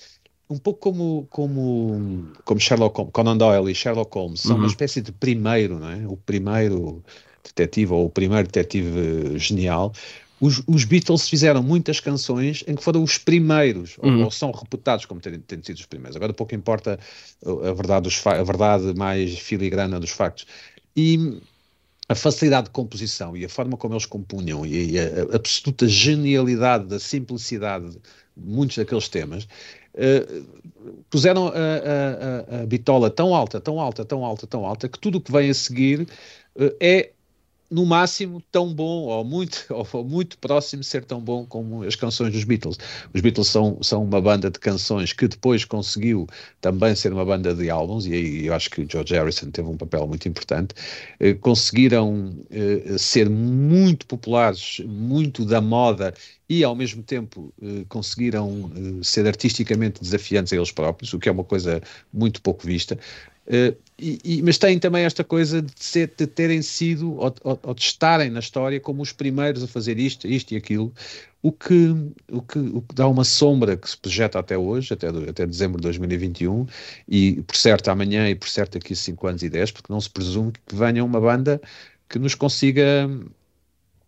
Um 0.49 0.59
pouco 0.59 0.81
como, 0.81 1.27
como, 1.31 2.29
como 2.45 2.61
Sherlock 2.61 2.97
Holmes, 2.97 3.13
Conan 3.13 3.37
Doyle 3.37 3.71
e 3.71 3.75
Sherlock 3.75 4.13
Holmes, 4.13 4.41
são 4.41 4.57
uhum. 4.57 4.63
uma 4.63 4.67
espécie 4.67 5.01
de 5.01 5.13
primeiro, 5.13 5.79
não 5.79 5.91
é? 5.91 6.07
O 6.09 6.17
primeiro 6.17 7.03
detetive 7.45 7.93
ou 7.93 8.07
o 8.07 8.11
primeiro 8.11 8.49
detetive 8.49 9.39
genial, 9.39 9.93
os, 10.41 10.63
os, 10.67 10.85
Beatles 10.85 11.29
fizeram 11.29 11.63
muitas 11.63 12.01
canções 12.01 12.65
em 12.67 12.75
que 12.75 12.83
foram 12.83 13.03
os 13.03 13.19
primeiros, 13.19 13.99
uhum. 13.99 14.19
ou, 14.19 14.25
ou, 14.25 14.31
são 14.31 14.51
reputados 14.51 15.05
como 15.05 15.21
terem, 15.21 15.41
terem, 15.41 15.63
sido 15.63 15.77
os 15.77 15.87
primeiros. 15.87 16.17
Agora 16.17 16.33
pouco 16.33 16.55
importa 16.55 16.99
a 17.45 17.73
verdade, 17.73 18.09
a 18.25 18.43
verdade 18.43 18.95
mais 18.95 19.39
filigrana 19.39 20.01
dos 20.01 20.11
factos. 20.11 20.47
E 20.97 21.41
a 22.11 22.15
facilidade 22.17 22.65
de 22.65 22.71
composição 22.71 23.37
e 23.37 23.45
a 23.45 23.49
forma 23.49 23.77
como 23.77 23.95
eles 23.95 24.05
compunham 24.05 24.67
e 24.67 24.99
a, 24.99 25.33
a 25.33 25.37
absoluta 25.37 25.87
genialidade 25.87 26.87
da 26.87 26.99
simplicidade 26.99 27.89
de 27.91 28.01
muitos 28.37 28.79
daqueles 28.79 29.09
temas 29.09 29.45
uh, 29.95 30.45
puseram 31.09 31.47
a, 31.47 31.53
a, 31.53 32.63
a, 32.63 32.67
bitola 32.67 33.11
tão 33.11 33.33
alta, 33.33 33.61
tão 33.61 33.79
alta, 33.79 34.05
tão 34.05 34.25
alta, 34.25 34.45
tão 34.45 34.67
alta, 34.67 34.89
que 34.89 34.99
tudo 34.99 35.19
o 35.19 35.21
que 35.21 35.31
vem 35.31 35.51
a 35.51 35.55
seguir 35.55 36.01
uh, 36.01 36.75
é 36.81 37.11
no 37.71 37.87
máximo 37.87 38.43
tão 38.51 38.75
bom 38.75 39.05
ou 39.05 39.25
muito, 39.25 39.65
ou 39.93 40.05
muito 40.05 40.37
próximo 40.39 40.81
de 40.81 40.87
ser 40.87 41.05
tão 41.05 41.21
bom 41.21 41.47
como 41.47 41.85
as 41.85 41.95
canções 41.95 42.33
dos 42.33 42.45
Beatles. 42.45 42.79
Os 43.15 43.21
Beatles 43.21 43.49
são, 43.49 43.79
são 43.83 44.03
uma 44.03 44.21
banda 44.21 44.51
de 44.51 44.59
canções 44.59 45.13
que 45.13 45.29
depois 45.29 45.65
conseguiu 45.65 46.27
também 46.61 46.95
ser 46.95 47.13
uma 47.13 47.25
banda 47.25 47.55
de 47.55 47.71
álbuns, 47.71 48.07
e 48.07 48.13
aí 48.13 48.47
eu 48.47 48.55
acho 48.55 48.71
que 48.71 48.83
o 48.83 48.89
George 48.91 49.15
Harrison 49.15 49.51
teve 49.51 49.69
um 49.69 49.77
papel 49.77 50.07
muito 50.07 50.29
importante. 50.29 50.75
Eh, 51.21 51.35
conseguiram 51.35 52.35
eh, 52.51 52.99
ser 52.99 53.31
muito 53.31 54.07
populares, 54.07 54.81
muito 54.87 55.45
da 55.45 55.61
moda 55.61 56.13
e 56.49 56.65
ao 56.65 56.75
mesmo 56.75 57.01
tempo 57.03 57.55
eh, 57.63 57.85
conseguiram 57.89 58.73
eh, 58.75 59.05
ser 59.05 59.27
artisticamente 59.27 60.01
desafiantes 60.01 60.53
a 60.53 60.57
eles 60.57 60.73
próprios, 60.73 61.13
o 61.15 61.19
que 61.19 61.29
é 61.29 61.33
uma 61.33 61.45
coisa 61.45 61.81
muito 62.13 62.43
pouco 62.43 62.67
vista. 62.67 62.99
Uh, 63.51 63.77
e, 63.99 64.19
e, 64.25 64.43
mas 64.43 64.57
têm 64.57 64.79
também 64.79 65.05
esta 65.05 65.25
coisa 65.25 65.61
de, 65.61 65.73
ser, 65.75 66.13
de 66.17 66.25
terem 66.25 66.63
sido 66.63 67.17
ou, 67.17 67.35
ou, 67.43 67.61
ou, 67.65 67.75
de 67.75 67.83
estarem 67.83 68.31
na 68.31 68.39
história 68.39 68.79
como 68.79 69.03
os 69.03 69.13
primeiros 69.13 69.63
a 69.65 69.67
fazer 69.67 69.99
isto, 69.99 70.29
isto 70.29 70.55
e 70.55 70.57
aquilo, 70.57 70.95
o 71.43 71.51
que, 71.51 71.91
o 72.31 72.41
que, 72.41 72.59
o 72.59 72.81
que 72.81 72.95
dá 72.95 73.09
uma 73.09 73.25
sombra 73.25 73.77
que 73.77 73.91
se 73.91 73.97
projeta 73.97 74.39
até 74.39 74.57
hoje, 74.57 74.95
até, 74.95 75.09
até 75.09 75.45
dezembro 75.47 75.79
de 75.79 75.83
2021, 75.83 76.67
e 77.09 77.43
por 77.43 77.57
certo 77.57 77.89
amanhã 77.89 78.31
e 78.31 78.37
por 78.37 78.49
certo 78.49 78.79
daqui 78.79 78.93
a 78.93 78.97
5 78.97 79.27
anos 79.27 79.43
e 79.43 79.51
10, 79.51 79.73
porque 79.73 79.93
não 79.93 80.01
se 80.01 80.09
presume 80.09 80.53
que 80.53 80.75
venha 80.75 81.05
uma 81.05 81.21
banda 81.21 81.61
que 82.09 82.19
nos 82.19 82.35
consiga 82.35 83.11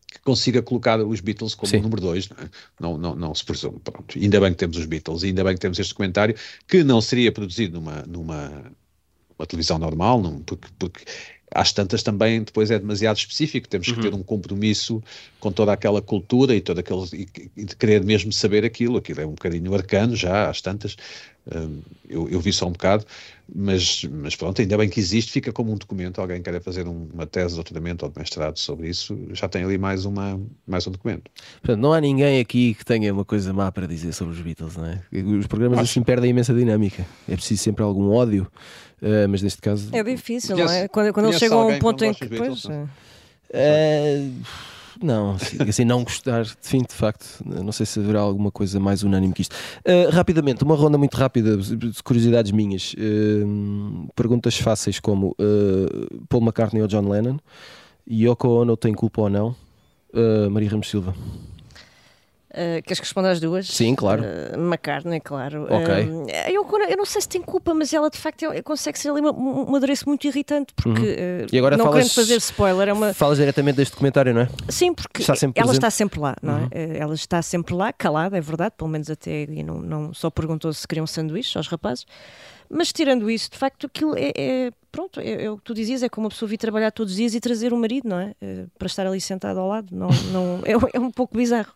que 0.06 0.20
consiga 0.20 0.62
colocar 0.62 1.00
os 1.00 1.20
Beatles 1.20 1.54
como 1.54 1.70
Sim. 1.70 1.80
número 1.80 2.00
2, 2.00 2.28
não, 2.28 2.36
é? 2.36 2.50
não, 2.78 2.98
não, 2.98 3.14
não, 3.14 3.34
se 3.34 3.44
presume. 3.44 3.78
Pronto. 3.80 4.18
Ainda 4.18 4.40
bem 4.40 4.52
que 4.52 4.58
temos 4.58 4.76
os 4.76 4.84
Beatles, 4.84 5.24
ainda 5.24 5.42
bem 5.42 5.54
que 5.54 5.60
temos 5.60 5.78
este 5.78 5.94
comentário, 5.94 6.34
que 6.68 6.84
não 6.84 7.00
seria 7.00 7.32
produzido 7.32 7.80
numa, 7.80 8.02
numa 8.02 8.72
uma 9.38 9.46
televisão 9.46 9.78
normal, 9.78 10.20
não, 10.20 10.40
porque, 10.40 10.68
porque 10.78 11.04
às 11.54 11.72
tantas 11.72 12.02
também 12.02 12.42
depois 12.42 12.70
é 12.70 12.78
demasiado 12.78 13.16
específico, 13.18 13.68
temos 13.68 13.86
que 13.86 13.94
uhum. 13.94 14.00
ter 14.00 14.14
um 14.14 14.22
compromisso 14.22 15.02
com 15.38 15.52
toda 15.52 15.72
aquela 15.72 16.00
cultura 16.00 16.54
e, 16.54 16.60
todo 16.60 16.78
aquele, 16.78 17.04
e, 17.12 17.28
e, 17.56 17.64
de 17.64 17.76
querer 17.76 18.02
mesmo 18.04 18.32
saber 18.32 18.64
aquilo, 18.64 18.96
aquilo 18.96 19.20
é 19.20 19.26
um 19.26 19.32
bocadinho 19.32 19.74
arcano 19.74 20.16
já, 20.16 20.48
às 20.48 20.60
tantas, 20.60 20.96
um, 21.54 21.80
eu, 22.08 22.28
eu, 22.28 22.40
vi 22.40 22.52
só 22.52 22.66
um 22.68 22.72
bocado, 22.72 23.04
mas, 23.52 24.04
mas 24.04 24.36
pronto, 24.36 24.62
ainda 24.62 24.78
bem 24.78 24.88
que 24.88 25.00
existe, 25.00 25.32
fica 25.32 25.52
como 25.52 25.72
um 25.72 25.76
documento, 25.76 26.20
alguém 26.20 26.40
quer 26.40 26.60
fazer 26.62 26.86
um, 26.86 27.08
uma 27.12 27.26
tese 27.26 27.48
de 27.48 27.54
doutoramento 27.56 28.04
ou 28.04 28.10
de 28.10 28.18
mestrado 28.18 28.56
sobre 28.58 28.88
isso, 28.88 29.18
já 29.32 29.48
tem 29.48 29.64
ali 29.64 29.76
mais, 29.76 30.04
uma, 30.04 30.40
mais 30.66 30.86
um 30.86 30.92
documento. 30.92 31.30
Portanto, 31.60 31.80
não 31.80 31.92
há 31.92 32.00
ninguém 32.00 32.40
aqui 32.40 32.74
que 32.74 32.84
tenha 32.84 33.12
uma 33.12 33.24
coisa 33.24 33.52
má 33.52 33.70
para 33.72 33.86
dizer 33.86 34.12
sobre 34.12 34.34
os 34.34 34.40
Beatles, 34.40 34.76
não 34.76 34.86
é? 34.86 35.02
Os 35.38 35.46
programas 35.48 35.80
Acho. 35.80 35.90
assim 35.90 36.02
perdem 36.02 36.30
imensa 36.30 36.54
dinâmica, 36.54 37.04
é 37.28 37.34
preciso 37.34 37.62
sempre 37.62 37.82
algum 37.82 38.10
ódio, 38.10 38.46
uh, 39.02 39.28
mas 39.28 39.42
neste 39.42 39.60
caso... 39.60 39.88
É 39.92 40.02
difícil, 40.02 40.56
não 40.56 40.70
é? 40.70 40.88
Quando, 40.88 41.12
quando 41.12 41.26
eles 41.26 41.38
chegam 41.38 41.60
a 41.60 41.66
um 41.66 41.78
ponto 41.78 42.04
em 42.04 42.14
que... 42.14 42.26
Beatles, 42.26 42.62
pois, 42.62 42.88
é. 43.50 44.28
Não, 45.02 45.36
assim, 45.68 45.84
não 45.84 46.04
gostar, 46.04 46.44
de 46.44 46.56
fim, 46.60 46.78
de 46.78 46.94
facto, 46.94 47.42
não 47.44 47.72
sei 47.72 47.84
se 47.84 47.98
haverá 47.98 48.20
alguma 48.20 48.52
coisa 48.52 48.78
mais 48.78 49.02
unânime 49.02 49.32
que 49.32 49.42
isto. 49.42 49.56
Uh, 49.78 50.10
rapidamente, 50.10 50.62
uma 50.62 50.76
ronda 50.76 50.96
muito 50.96 51.16
rápida 51.16 51.56
de 51.56 52.02
curiosidades 52.04 52.52
minhas. 52.52 52.94
Uh, 52.94 54.08
perguntas 54.14 54.56
fáceis 54.56 55.00
como 55.00 55.34
uh, 55.40 56.24
Paul 56.28 56.42
McCartney 56.42 56.82
ou 56.82 56.86
John 56.86 57.08
Lennon, 57.08 57.38
Yoko 58.08 58.48
Ono 58.48 58.76
tem 58.76 58.94
culpa 58.94 59.22
ou 59.22 59.30
não? 59.30 59.56
Maria 60.50 60.70
Ramos 60.70 60.90
Silva. 60.90 61.14
Uh, 62.52 62.82
queres 62.82 63.00
que 63.00 63.06
responda 63.06 63.30
às 63.30 63.40
duas? 63.40 63.66
Sim, 63.66 63.94
claro. 63.94 64.22
Uh, 64.22 64.60
McCartney, 64.60 65.20
claro. 65.20 65.64
Ok. 65.64 66.04
Uh, 66.04 66.26
eu, 66.48 66.66
eu, 66.90 66.96
não 66.98 67.06
sei 67.06 67.22
se 67.22 67.28
tem 67.28 67.40
culpa, 67.40 67.72
mas 67.72 67.92
ela 67.94 68.10
de 68.10 68.18
facto 68.18 68.44
é, 68.52 68.60
consegue 68.60 68.98
ser 68.98 69.08
ali 69.08 69.20
uma, 69.20 69.30
uma 69.32 69.80
muito 70.06 70.26
irritante, 70.26 70.74
porque 70.74 71.00
uhum. 71.00 71.46
e 71.50 71.58
agora 71.58 71.76
não 71.76 71.86
falas, 71.86 72.00
querendo 72.00 72.14
fazer 72.14 72.36
spoiler, 72.36 72.88
é 72.88 72.92
uma. 72.92 73.14
Falas 73.14 73.38
diretamente 73.38 73.76
deste 73.76 73.92
documentário, 73.92 74.34
não 74.34 74.42
é? 74.42 74.48
Sim, 74.68 74.92
porque 74.92 75.22
está 75.22 75.34
ela 75.54 75.72
está 75.72 75.90
sempre 75.90 76.20
lá, 76.20 76.36
não 76.42 76.52
é? 76.52 76.60
uhum. 76.60 76.68
é? 76.70 76.98
Ela 76.98 77.14
está 77.14 77.40
sempre 77.40 77.74
lá, 77.74 77.90
calada, 77.92 78.36
é 78.36 78.40
verdade, 78.40 78.74
pelo 78.76 78.90
menos 78.90 79.08
até 79.08 79.44
e 79.44 79.62
não, 79.62 79.80
não 79.80 80.14
só 80.14 80.28
perguntou 80.30 80.72
se 80.72 80.86
queriam 80.86 81.04
um 81.04 81.06
sanduíche 81.06 81.56
aos 81.56 81.68
rapazes. 81.68 82.04
Mas 82.68 82.92
tirando 82.92 83.30
isso, 83.30 83.50
de 83.50 83.58
facto, 83.58 83.86
aquilo 83.86 84.14
é, 84.16 84.32
é 84.34 84.70
pronto, 84.90 85.20
é, 85.20 85.44
é, 85.44 85.50
o 85.50 85.58
que 85.58 85.64
tu 85.64 85.74
dizias, 85.74 86.02
é 86.02 86.08
como 86.08 86.26
uma 86.26 86.30
pessoa 86.30 86.48
vir 86.48 86.56
trabalhar 86.56 86.90
todos 86.90 87.12
os 87.12 87.16
dias 87.18 87.34
e 87.34 87.40
trazer 87.40 87.72
o 87.72 87.76
marido, 87.76 88.08
não 88.08 88.18
é? 88.18 88.34
é 88.40 88.64
para 88.78 88.86
estar 88.86 89.06
ali 89.06 89.20
sentado 89.20 89.58
ao 89.60 89.68
lado, 89.68 89.88
não, 89.90 90.08
não, 90.32 90.60
é, 90.64 90.72
é 90.94 91.00
um 91.00 91.10
pouco 91.10 91.36
bizarro. 91.36 91.72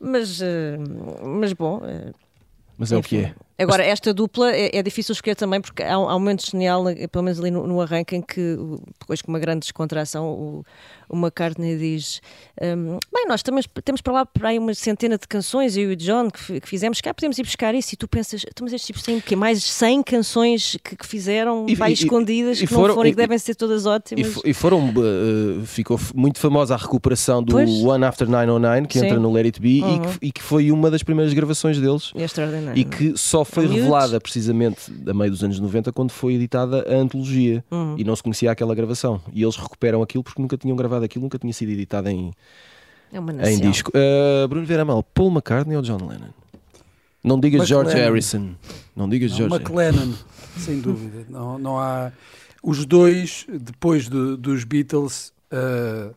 Mas, 0.00 0.40
eh, 0.40 0.78
mas 1.22 1.52
bom. 1.52 1.80
Eh, 1.84 2.12
mas 2.78 2.90
é 2.90 2.96
enfim. 2.96 3.18
o 3.18 3.20
que 3.20 3.26
é. 3.26 3.34
Agora, 3.60 3.84
esta 3.84 4.14
dupla 4.14 4.52
é, 4.52 4.76
é, 4.76 4.82
difícil 4.82 5.12
escolher 5.12 5.34
também 5.34 5.60
porque 5.60 5.82
há, 5.82 5.94
há 5.94 6.16
um 6.16 6.18
momento 6.18 6.48
genial, 6.50 6.84
pelo 7.10 7.24
menos 7.24 7.38
ali 7.38 7.50
no, 7.50 7.66
no 7.66 7.80
arranque, 7.80 8.16
em 8.16 8.22
que, 8.22 8.56
depois 8.98 9.20
com 9.22 9.30
uma 9.30 9.38
grande 9.38 9.60
descontração, 9.60 10.26
o, 10.26 10.64
o 11.10 11.16
McCartney 11.16 11.76
diz: 11.76 12.20
um, 12.60 12.98
Bem, 13.12 13.26
nós 13.28 13.42
temos, 13.42 13.66
temos 13.84 14.00
para 14.00 14.12
lá 14.12 14.26
para 14.26 14.50
aí 14.50 14.58
uma 14.58 14.72
centena 14.74 15.18
de 15.18 15.26
canções, 15.26 15.76
eu 15.76 15.90
e 15.90 15.94
o 15.94 15.96
John, 15.96 16.30
que, 16.30 16.60
que 16.60 16.68
fizemos, 16.68 17.00
cá 17.00 17.12
podemos 17.12 17.36
ir 17.38 17.42
buscar 17.42 17.74
isso. 17.74 17.94
E 17.94 17.96
tu 17.96 18.06
pensas, 18.06 18.44
então, 18.48 18.64
mas 18.64 18.72
estes 18.72 18.86
tipos 18.86 19.02
têm 19.02 19.20
mais 19.36 19.62
100 19.62 20.02
canções 20.04 20.76
que, 20.82 20.96
que 20.96 21.06
fizeram, 21.06 21.66
e, 21.68 21.74
vai 21.74 21.92
escondidas, 21.92 22.58
e, 22.58 22.66
que 22.66 22.66
foram, 22.68 22.88
não 22.88 22.94
foram 22.94 23.08
e, 23.08 23.12
que 23.12 23.16
devem 23.16 23.38
ser 23.38 23.56
todas 23.56 23.86
ótimas. 23.86 24.40
E, 24.44 24.54
foram, 24.54 24.88
uh, 24.90 25.66
ficou 25.66 25.98
muito 26.14 26.38
famosa 26.38 26.74
a 26.74 26.76
recuperação 26.76 27.42
do 27.42 27.52
pois? 27.52 27.68
One 27.68 28.04
After 28.04 28.28
909, 28.28 28.86
que 28.86 28.98
Sim. 28.98 29.06
entra 29.06 29.18
no 29.18 29.32
Let 29.32 29.46
It 29.46 29.60
Be, 29.60 29.82
uhum. 29.82 29.94
e, 29.94 29.98
que, 29.98 30.26
e 30.26 30.32
que 30.32 30.42
foi 30.42 30.70
uma 30.70 30.90
das 30.90 31.02
primeiras 31.02 31.34
gravações 31.34 31.78
deles. 31.78 32.12
É 32.14 32.24
extraordinário. 32.24 32.80
E 32.80 32.84
que 32.84 33.16
só 33.16 33.44
foi 33.50 33.66
revelada 33.66 34.20
precisamente 34.20 34.92
a 35.06 35.14
meio 35.14 35.30
dos 35.30 35.42
anos 35.42 35.58
90, 35.58 35.92
quando 35.92 36.10
foi 36.10 36.34
editada 36.34 36.84
a 36.88 36.96
antologia. 36.96 37.64
Uhum. 37.70 37.96
E 37.98 38.04
não 38.04 38.14
se 38.16 38.22
conhecia 38.22 38.50
aquela 38.50 38.74
gravação. 38.74 39.20
E 39.32 39.42
eles 39.42 39.56
recuperam 39.56 40.02
aquilo 40.02 40.24
porque 40.24 40.40
nunca 40.40 40.56
tinham 40.56 40.76
gravado 40.76 41.04
aquilo, 41.04 41.22
nunca 41.22 41.38
tinha 41.38 41.52
sido 41.52 41.70
editada 41.70 42.10
em, 42.10 42.32
é 43.12 43.52
em 43.52 43.60
disco. 43.60 43.90
Uh, 43.90 44.46
Bruno 44.48 44.66
Vera 44.66 44.84
Mal, 44.84 45.02
Paul 45.02 45.30
McCartney 45.30 45.76
ou 45.76 45.82
John 45.82 45.98
Lennon? 46.06 46.30
Não 47.22 47.38
digas 47.38 47.68
George 47.68 47.94
Harrison. 47.94 48.54
Não 48.96 49.08
digas 49.08 49.32
George. 49.32 49.54
McLennan, 49.54 50.14
sem 50.56 50.80
dúvida. 50.80 51.26
Não, 51.28 51.58
não 51.58 51.78
há. 51.78 52.12
Os 52.62 52.84
dois, 52.84 53.46
depois 53.48 54.08
de, 54.08 54.36
dos 54.36 54.64
Beatles, 54.64 55.32
uh, 55.52 56.14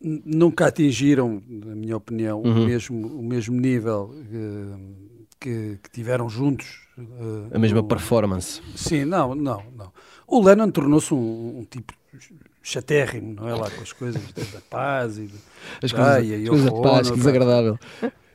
nunca 0.00 0.66
atingiram, 0.66 1.42
na 1.48 1.74
minha 1.74 1.96
opinião, 1.96 2.42
uhum. 2.42 2.64
o, 2.64 2.66
mesmo, 2.66 3.06
o 3.08 3.22
mesmo 3.22 3.60
nível 3.60 4.14
uh, 4.14 5.05
que, 5.40 5.78
que, 5.82 5.90
tiveram 5.90 6.28
juntos. 6.28 6.86
Uh, 6.98 7.48
a 7.54 7.58
mesma 7.58 7.82
no, 7.82 7.88
performance. 7.88 8.60
Sim, 8.74 9.04
não, 9.04 9.34
não, 9.34 9.62
não. 9.76 9.92
O 10.26 10.42
Lennon 10.42 10.70
tornou-se 10.70 11.12
um, 11.12 11.60
um, 11.60 11.64
tipo 11.64 11.92
chatérrimo, 12.62 13.34
não 13.34 13.48
é 13.48 13.54
lá 13.54 13.70
com 13.70 13.82
as 13.82 13.92
coisas 13.92 14.22
da 14.32 14.60
paz 14.68 15.18
e 15.18 15.30
as 15.82 15.92
coisas, 15.92 16.42
as 16.42 16.48
coisas 16.48 16.64
da 16.64 16.80
paz, 16.82 17.10
que 17.10 17.16
desagradável. 17.16 17.78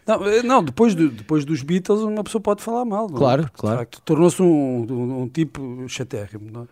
Não, 0.08 0.26
eh, 0.28 0.44
não 0.44 0.64
depois, 0.64 0.96
de, 0.96 1.10
depois 1.10 1.46
dos 1.46 1.62
Beatles 1.62 2.02
uma 2.02 2.24
pessoa 2.24 2.42
pode 2.42 2.64
falar 2.64 2.86
mal. 2.86 3.10
Não? 3.10 3.18
Claro, 3.18 3.50
claro. 3.54 3.88
Tornou-se 4.04 4.42
um, 4.42 4.86
um, 4.90 5.22
um, 5.24 5.28
tipo 5.28 5.86
chatérrimo. 5.88 6.50
Não, 6.52 6.68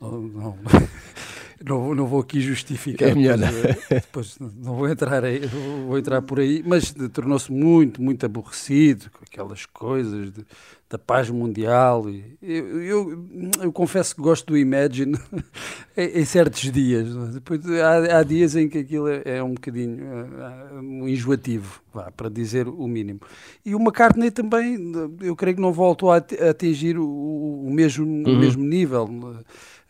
não, 0.00 0.20
não, 0.22 0.58
não, 1.62 1.94
não 1.94 2.06
vou 2.06 2.20
aqui 2.20 2.40
justificar. 2.40 3.10
É 3.10 3.14
melhor 3.14 3.38
depois, 3.38 3.76
depois, 3.90 4.38
não 4.38 4.76
vou 4.76 4.88
entrar, 4.88 5.24
aí, 5.24 5.40
vou 5.86 5.98
entrar 5.98 6.22
por 6.22 6.40
aí, 6.40 6.62
mas 6.66 6.94
tornou-se 7.12 7.52
muito, 7.52 8.02
muito 8.02 8.24
aborrecido 8.24 9.10
com 9.10 9.24
aquelas 9.24 9.66
coisas 9.66 10.32
de, 10.32 10.44
da 10.88 10.98
paz 10.98 11.30
mundial. 11.30 12.08
E 12.08 12.36
eu, 12.42 12.82
eu, 12.82 13.24
eu, 13.62 13.72
confesso 13.72 14.14
que 14.14 14.22
gosto 14.22 14.46
do 14.46 14.58
Imagine 14.58 15.18
em, 15.96 16.24
certos 16.24 16.70
dias. 16.70 17.14
Depois, 17.32 17.60
há, 17.80 18.18
há, 18.18 18.22
dias 18.22 18.56
em 18.56 18.68
que 18.68 18.78
aquilo 18.78 19.08
é, 19.08 19.22
é 19.24 19.42
um 19.42 19.54
bocadinho 19.54 20.04
uh, 20.04 21.08
enjoativo, 21.08 21.80
vá, 21.92 22.10
para 22.10 22.28
dizer 22.28 22.68
o 22.68 22.86
mínimo. 22.86 23.20
E 23.64 23.74
o 23.74 23.78
McCartney 23.78 24.30
também, 24.30 24.78
eu 25.20 25.34
creio 25.36 25.56
que 25.56 25.62
não 25.62 25.72
voltou 25.72 26.10
a 26.12 26.16
atingir 26.16 26.98
o, 26.98 27.06
o 27.06 27.70
mesmo, 27.72 28.04
uhum. 28.04 28.36
o 28.36 28.38
mesmo 28.38 28.64
nível 28.64 29.08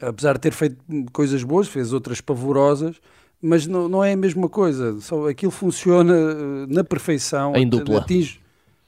apesar 0.00 0.34
de 0.34 0.40
ter 0.40 0.52
feito 0.52 0.76
coisas 1.12 1.42
boas, 1.42 1.68
fez 1.68 1.92
outras 1.92 2.20
pavorosas, 2.20 2.96
mas 3.40 3.66
não, 3.66 3.88
não 3.88 4.02
é 4.04 4.12
a 4.12 4.16
mesma 4.16 4.48
coisa. 4.48 4.98
Só 5.00 5.28
aquilo 5.28 5.52
funciona 5.52 6.14
eh, 6.14 6.66
na 6.68 6.82
perfeição. 6.82 7.54
Em 7.54 7.68
dupla. 7.68 7.98
Atinge 7.98 8.40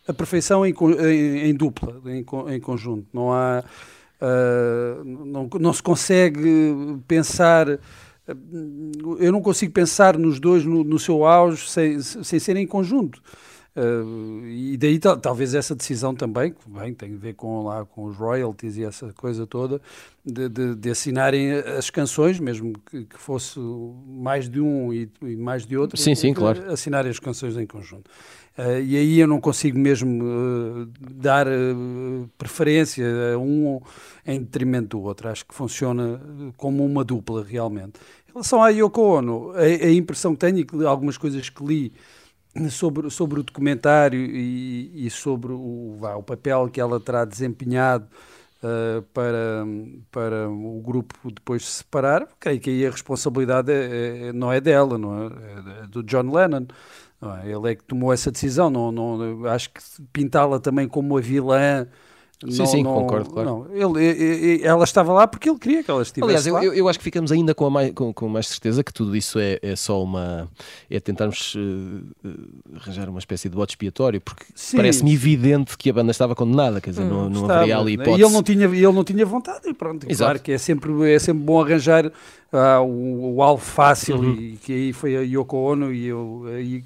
a 0.08 0.12
perfeição 0.12 0.64
em, 0.64 0.72
em, 0.72 1.50
em 1.50 1.54
dupla, 1.54 2.00
em, 2.06 2.24
em, 2.54 2.60
conjunto. 2.60 3.06
Não 3.12 3.32
há. 3.32 3.64
Uh, 4.18 5.04
não, 5.04 5.48
não 5.60 5.72
se 5.72 5.82
consegue 5.82 6.98
pensar. 7.06 7.66
Eu 9.18 9.30
não 9.30 9.42
consigo 9.42 9.72
pensar 9.72 10.16
nos 10.16 10.40
dois 10.40 10.64
no, 10.64 10.82
no 10.82 10.98
seu 10.98 11.24
auge 11.24 11.68
sem, 11.68 12.00
sem 12.00 12.38
serem 12.38 12.64
em 12.64 12.66
conjunto. 12.66 13.20
Uh, 13.76 14.46
e 14.46 14.74
daí 14.78 14.98
talvez 14.98 15.54
essa 15.54 15.74
decisão 15.74 16.14
também, 16.14 16.52
que 16.52 16.66
bem, 16.66 16.94
tem 16.94 17.12
a 17.12 17.16
ver 17.18 17.34
com, 17.34 17.62
lá, 17.62 17.84
com 17.84 18.04
os 18.04 18.16
royalties 18.16 18.78
e 18.78 18.84
essa 18.84 19.12
coisa 19.12 19.46
toda, 19.46 19.82
de, 20.24 20.48
de, 20.48 20.74
de 20.74 20.90
assinarem 20.90 21.52
as 21.52 21.90
canções, 21.90 22.40
mesmo 22.40 22.72
que, 22.90 23.04
que 23.04 23.18
fosse 23.18 23.60
mais 23.60 24.48
de 24.48 24.62
um 24.62 24.94
e, 24.94 25.10
e, 25.20 25.36
mais 25.36 25.66
de 25.66 25.76
outro, 25.76 26.00
sim, 26.00 26.14
sim, 26.14 26.32
claro. 26.32 26.72
assinarem 26.72 27.10
as 27.10 27.18
canções 27.18 27.54
em 27.58 27.66
conjunto. 27.66 28.10
Uh, 28.56 28.80
e 28.80 28.96
aí 28.96 29.20
eu 29.20 29.26
não 29.26 29.38
consigo 29.42 29.78
mesmo 29.78 30.24
uh, 30.24 30.88
dar 30.98 31.46
preferência 32.38 33.04
a 33.34 33.38
um 33.38 33.78
em 34.24 34.40
detrimento 34.40 34.96
do 34.96 35.02
outro. 35.02 35.28
Acho 35.28 35.44
que 35.44 35.54
funciona 35.54 36.18
como 36.56 36.82
uma 36.82 37.04
dupla 37.04 37.44
realmente. 37.44 38.00
Em 38.26 38.32
relação 38.32 38.62
à 38.62 38.70
Yoko 38.70 39.02
Ono, 39.02 39.50
a, 39.50 39.60
a 39.60 39.92
impressão 39.92 40.32
que 40.32 40.38
tenho 40.40 40.60
e 40.60 40.64
que 40.64 40.82
algumas 40.86 41.18
coisas 41.18 41.50
que 41.50 41.62
li 41.62 41.92
sobre, 42.70 43.10
sobre 43.10 43.40
o 43.40 43.42
documentário 43.42 44.18
e, 44.20 45.06
e 45.06 45.10
sobre 45.10 45.52
o, 45.52 45.96
vá, 45.98 46.16
o 46.16 46.22
papel 46.22 46.68
que 46.68 46.80
ela 46.80 46.98
terá 47.00 47.24
desempenhado 47.24 48.06
uh, 48.62 49.02
para, 49.12 49.64
para 50.10 50.48
o 50.48 50.80
grupo 50.80 51.30
depois 51.30 51.64
se 51.64 51.72
separar, 51.78 52.28
creio 52.38 52.60
que 52.60 52.70
aí 52.70 52.86
a 52.86 52.90
responsabilidade 52.90 53.72
é, 53.72 54.28
é, 54.28 54.32
não 54.32 54.52
é 54.52 54.60
dela, 54.60 54.98
não 54.98 55.24
é? 55.24 55.82
é 55.84 55.86
do 55.86 56.02
John 56.02 56.30
Lennon. 56.30 56.66
É? 57.42 57.50
Ele 57.50 57.70
é 57.70 57.74
que 57.74 57.84
tomou 57.84 58.12
essa 58.12 58.30
decisão. 58.30 58.68
Não, 58.70 58.92
não, 58.92 59.46
acho 59.46 59.70
que 59.70 59.80
pintá-la 60.12 60.60
também 60.60 60.86
como 60.86 61.16
a 61.16 61.20
vilã 61.20 61.86
Sim, 62.38 62.58
não, 62.58 62.66
sim, 62.66 62.82
não, 62.82 62.94
concordo, 62.94 63.30
claro. 63.30 63.66
Não, 63.70 63.96
ele, 63.96 64.04
ele, 64.04 64.62
ela 64.62 64.84
estava 64.84 65.10
lá 65.10 65.26
porque 65.26 65.48
ele 65.48 65.58
queria 65.58 65.82
que 65.82 65.90
ela 65.90 66.02
estivesse 66.02 66.28
Aliás, 66.28 66.46
lá. 66.46 66.62
Eu, 66.62 66.74
eu 66.74 66.86
acho 66.86 66.98
que 66.98 67.04
ficamos 67.04 67.32
ainda 67.32 67.54
com, 67.54 67.70
mais, 67.70 67.92
com, 67.92 68.12
com, 68.12 68.28
mais 68.28 68.46
certeza 68.46 68.84
que 68.84 68.92
tudo 68.92 69.16
isso 69.16 69.38
é, 69.38 69.58
é 69.62 69.74
só 69.74 70.02
uma. 70.02 70.46
é 70.90 71.00
tentarmos 71.00 71.54
uh, 71.54 72.36
arranjar 72.74 73.08
uma 73.08 73.18
espécie 73.18 73.48
de 73.48 73.56
bote 73.56 73.72
expiatório, 73.72 74.20
porque 74.20 74.44
parece-me 74.74 75.14
evidente 75.14 75.78
que 75.78 75.88
a 75.88 75.94
banda 75.94 76.10
estava 76.10 76.34
condenada, 76.34 76.78
quer 76.78 76.90
dizer, 76.90 77.04
hum, 77.04 77.08
não, 77.08 77.30
não 77.30 77.40
estava, 77.42 77.54
haveria 77.54 77.78
ali 77.78 77.92
hipótese. 77.94 78.20
E 78.20 78.24
ele 78.24 78.32
não 78.32 78.42
tinha, 78.42 78.66
ele 78.66 78.92
não 78.92 79.04
tinha 79.04 79.24
vontade, 79.24 79.70
e 79.70 79.72
pronto. 79.72 80.04
Exato. 80.06 80.28
Claro 80.28 80.40
que 80.40 80.52
é 80.52 80.58
sempre, 80.58 81.10
é 81.10 81.18
sempre 81.18 81.42
bom 81.42 81.62
arranjar 81.62 82.04
uh, 82.06 82.82
o, 82.82 83.36
o 83.36 83.42
alvo 83.42 83.64
fácil, 83.64 84.16
uhum. 84.16 84.34
e 84.34 84.58
que 84.62 84.74
aí 84.74 84.92
foi 84.92 85.16
a 85.16 85.20
Yoko 85.22 85.56
Ono, 85.56 85.90
e 85.90 86.04
eu 86.04 86.44
aí, 86.54 86.84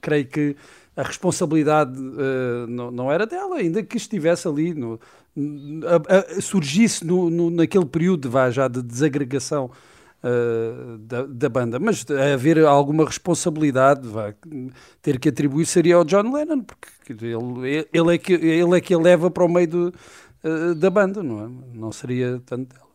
creio 0.00 0.26
que 0.26 0.56
a 0.98 1.02
responsabilidade 1.04 1.96
uh, 1.96 2.66
não, 2.66 2.90
não, 2.90 3.12
era 3.12 3.24
dela, 3.24 3.58
ainda 3.58 3.84
que 3.84 3.96
estivesse 3.96 4.48
ali, 4.48 4.74
no, 4.74 4.98
a, 5.86 6.36
a, 6.36 6.40
surgisse 6.40 7.06
no, 7.06 7.30
no, 7.30 7.50
naquele 7.50 7.86
período 7.86 8.28
vá, 8.28 8.50
já 8.50 8.66
de 8.66 8.82
desagregação 8.82 9.70
uh, 10.24 10.98
da, 10.98 11.22
da, 11.22 11.48
banda. 11.48 11.78
Mas 11.78 12.04
haver 12.34 12.58
alguma 12.66 13.04
responsabilidade, 13.04 14.08
vá, 14.08 14.34
ter 15.00 15.20
que 15.20 15.28
atribuir 15.28 15.66
seria 15.66 15.94
ao 15.94 16.04
John 16.04 16.34
Lennon, 16.34 16.62
porque 16.62 17.12
ele, 17.12 17.86
ele, 17.92 18.14
é, 18.14 18.18
que, 18.18 18.32
ele 18.32 18.76
é 18.76 18.80
que 18.80 18.92
a 18.92 18.98
leva 18.98 19.30
para 19.30 19.44
o 19.44 19.48
meio 19.48 19.68
do, 19.68 19.94
uh, 20.42 20.74
da 20.74 20.90
banda, 20.90 21.22
não 21.22 21.44
é? 21.44 21.48
Não 21.74 21.92
seria 21.92 22.42
tanto 22.44 22.74
dela. 22.74 22.87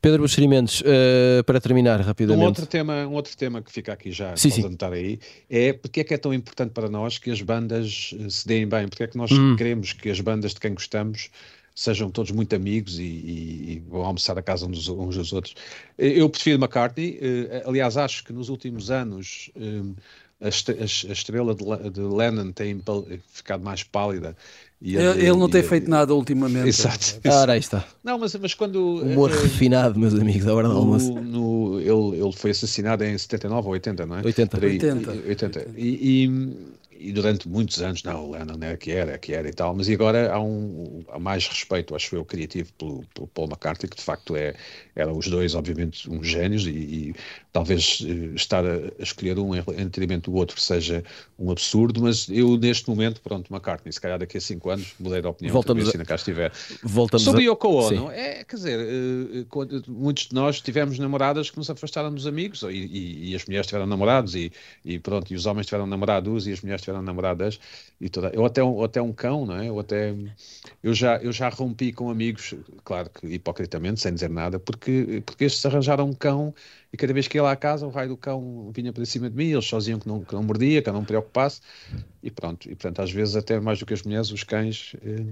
Pedro 0.00 0.24
Mendes, 0.48 0.80
uh, 0.80 1.44
para 1.44 1.60
terminar 1.60 2.00
rapidamente. 2.00 2.44
Um 2.44 2.46
outro, 2.46 2.66
tema, 2.66 3.06
um 3.06 3.12
outro 3.12 3.36
tema 3.36 3.62
que 3.62 3.72
fica 3.72 3.92
aqui 3.92 4.12
já, 4.12 4.36
sim, 4.36 4.50
sim. 4.50 4.64
anotar 4.64 4.92
aí, 4.92 5.18
é 5.48 5.72
porque 5.72 6.00
é 6.00 6.04
que 6.04 6.14
é 6.14 6.18
tão 6.18 6.32
importante 6.32 6.72
para 6.72 6.88
nós 6.88 7.18
que 7.18 7.30
as 7.30 7.40
bandas 7.40 8.14
eh, 8.18 8.28
se 8.28 8.46
deem 8.46 8.66
bem, 8.66 8.88
porque 8.88 9.04
é 9.04 9.06
que 9.06 9.16
nós 9.16 9.30
hum. 9.30 9.56
queremos 9.56 9.92
que 9.92 10.10
as 10.10 10.20
bandas 10.20 10.54
de 10.54 10.60
quem 10.60 10.74
gostamos 10.74 11.30
sejam 11.74 12.10
todos 12.10 12.30
muito 12.30 12.54
amigos 12.54 12.98
e, 12.98 13.02
e, 13.02 13.72
e 13.72 13.82
vão 13.88 14.02
almoçar 14.02 14.36
a 14.38 14.42
casa 14.42 14.66
uns, 14.66 14.88
uns, 14.88 15.16
dos 15.16 15.32
outros. 15.32 15.54
Eh, 15.98 16.20
eu 16.20 16.28
prefiro 16.28 16.58
McCartney, 16.58 17.18
uh, 17.18 17.68
aliás, 17.68 17.96
acho 17.96 18.24
que 18.24 18.32
nos 18.32 18.48
últimos 18.48 18.90
anos 18.90 19.50
uh, 19.56 19.96
a, 20.40 20.48
estrela 20.48 21.54
de 21.54 22.00
Lennon 22.00 22.52
tem 22.52 22.82
ficado 23.28 23.62
mais 23.62 23.82
pálida 23.84 24.36
e 24.84 24.96
ele, 24.96 25.20
ele, 25.20 25.36
não 25.36 25.48
tem 25.48 25.62
feito 25.62 25.88
nada 25.88 26.12
ultimamente. 26.12 26.68
Exato. 26.68 27.20
Ora, 27.24 27.52
aí 27.52 27.60
está. 27.60 27.84
Não, 28.02 28.18
mas, 28.18 28.34
mas 28.34 28.52
quando. 28.52 28.96
Humor 28.96 29.30
uh, 29.30 29.40
refinado, 29.40 29.96
meus 29.96 30.12
amigos, 30.12 30.44
da 30.44 30.52
hora 30.52 30.68
do 30.68 30.76
almoço. 30.76 31.14
No, 31.14 31.78
ele, 31.80 32.20
ele 32.20 32.32
foi 32.32 32.50
assassinado 32.50 33.04
em 33.04 33.16
79 33.16 33.68
ou 33.68 33.72
80, 33.74 34.06
não 34.06 34.16
é? 34.18 34.22
80. 34.24 34.58
80. 34.60 35.10
80. 35.28 35.66
E, 35.76 36.24
e, 36.24 36.56
e, 37.02 37.12
durante 37.12 37.48
muitos 37.48 37.80
anos, 37.82 38.02
não, 38.02 38.28
o 38.28 38.32
Lennon 38.32 38.58
era 38.60 38.76
que 38.76 38.90
era, 38.92 39.18
que 39.18 39.32
era 39.34 39.48
e 39.48 39.52
tal, 39.52 39.74
mas 39.74 39.88
agora 39.88 40.32
há, 40.32 40.40
um, 40.40 41.04
há 41.08 41.18
mais 41.18 41.46
respeito, 41.46 41.94
acho 41.94 42.14
eu, 42.14 42.24
criativo 42.24 42.72
pelo, 42.74 43.04
pelo 43.14 43.26
Paul 43.28 43.48
McCartney, 43.48 43.88
que 43.88 43.96
de 43.96 44.02
facto 44.02 44.36
é, 44.36 44.54
eram 44.94 45.16
os 45.16 45.26
dois, 45.28 45.54
obviamente, 45.54 46.08
uns 46.10 46.26
gênios 46.26 46.66
e, 46.66 46.70
e 46.70 47.14
talvez 47.52 48.00
uh, 48.00 48.34
estar 48.34 48.64
a, 48.64 48.74
a, 48.74 49.02
escolher 49.02 49.38
um 49.38 49.54
em 49.54 49.62
detrimento 49.84 50.30
do 50.30 50.36
outro 50.36 50.60
seja 50.60 51.02
um 51.38 51.50
absurdo, 51.50 52.02
mas 52.02 52.28
eu 52.28 52.56
neste 52.56 52.88
momento, 52.88 53.20
pronto, 53.20 53.52
McCartney, 53.52 53.92
se 53.92 54.00
calhar 54.00 54.18
daqui 54.18 54.38
a 54.38 54.40
5 54.40 54.70
anos 54.70 54.94
mudei 54.98 55.20
de 55.20 55.26
opinião, 55.26 55.52
voltamos 55.52 55.88
se 55.88 55.96
ainda 55.96 56.04
cá 56.04 56.14
estiver. 56.14 56.52
Voltamos 56.82 57.22
Sobre 57.22 57.42
a... 57.42 57.44
Yoko 57.46 57.68
Ono, 57.68 58.10
é, 58.10 58.44
quer 58.44 58.56
dizer, 58.56 58.78
uh, 58.80 59.82
muitos 59.88 60.28
de 60.28 60.34
nós 60.34 60.60
tivemos 60.60 60.98
namoradas 60.98 61.50
que 61.50 61.56
nos 61.56 61.68
afastaram 61.70 62.12
dos 62.12 62.26
amigos, 62.26 62.62
e, 62.62 62.68
e, 62.68 63.30
e 63.30 63.34
as 63.34 63.44
mulheres 63.46 63.66
tiveram 63.66 63.86
namorados, 63.86 64.34
e, 64.34 64.52
e, 64.84 64.98
pronto, 64.98 65.32
e 65.32 65.36
os 65.36 65.46
homens 65.46 65.66
tiveram 65.66 65.86
namorados, 65.86 66.46
e 66.46 66.52
as 66.52 66.60
mulheres 66.60 66.82
tiveram 66.82 66.91
namoradas, 67.00 67.58
e 68.00 68.08
toda, 68.10 68.32
ou 68.38 68.44
até, 68.44 68.62
ou 68.62 68.84
até 68.84 69.00
um 69.00 69.12
cão, 69.12 69.46
não 69.46 69.56
é? 69.56 69.70
Ou 69.70 69.80
até, 69.80 70.14
eu 70.82 70.92
já, 70.92 71.16
eu 71.18 71.32
já 71.32 71.48
rompi 71.48 71.92
com 71.92 72.10
amigos, 72.10 72.54
claro 72.84 73.08
que 73.10 73.26
hipocritamente, 73.26 74.00
sem 74.00 74.12
dizer 74.12 74.28
nada, 74.30 74.58
porque, 74.58 75.22
porque 75.24 75.44
estes 75.44 75.64
arranjaram 75.64 76.06
um 76.08 76.12
cão 76.12 76.54
e 76.92 76.96
cada 76.96 77.12
vez 77.14 77.26
que 77.26 77.38
ia 77.38 77.42
lá 77.42 77.52
à 77.52 77.56
casa, 77.56 77.86
o 77.86 77.90
raio 77.90 78.10
do 78.10 78.16
cão 78.18 78.70
vinha 78.74 78.92
para 78.92 79.04
cima 79.06 79.30
de 79.30 79.34
mim, 79.34 79.50
eles 79.50 79.64
sozinhos 79.64 80.02
que 80.02 80.08
não, 80.08 80.20
que 80.20 80.34
não 80.34 80.42
mordia, 80.42 80.82
que 80.82 80.88
eu 80.90 80.92
não 80.92 81.00
me 81.00 81.06
preocupasse, 81.06 81.62
e 82.22 82.30
pronto. 82.30 82.70
E 82.70 82.74
portanto, 82.74 83.00
às 83.00 83.10
vezes, 83.10 83.34
até 83.34 83.58
mais 83.58 83.78
do 83.78 83.86
que 83.86 83.94
as 83.94 84.02
mulheres, 84.02 84.30
os 84.30 84.44
cães 84.44 84.94
eh, 85.02 85.22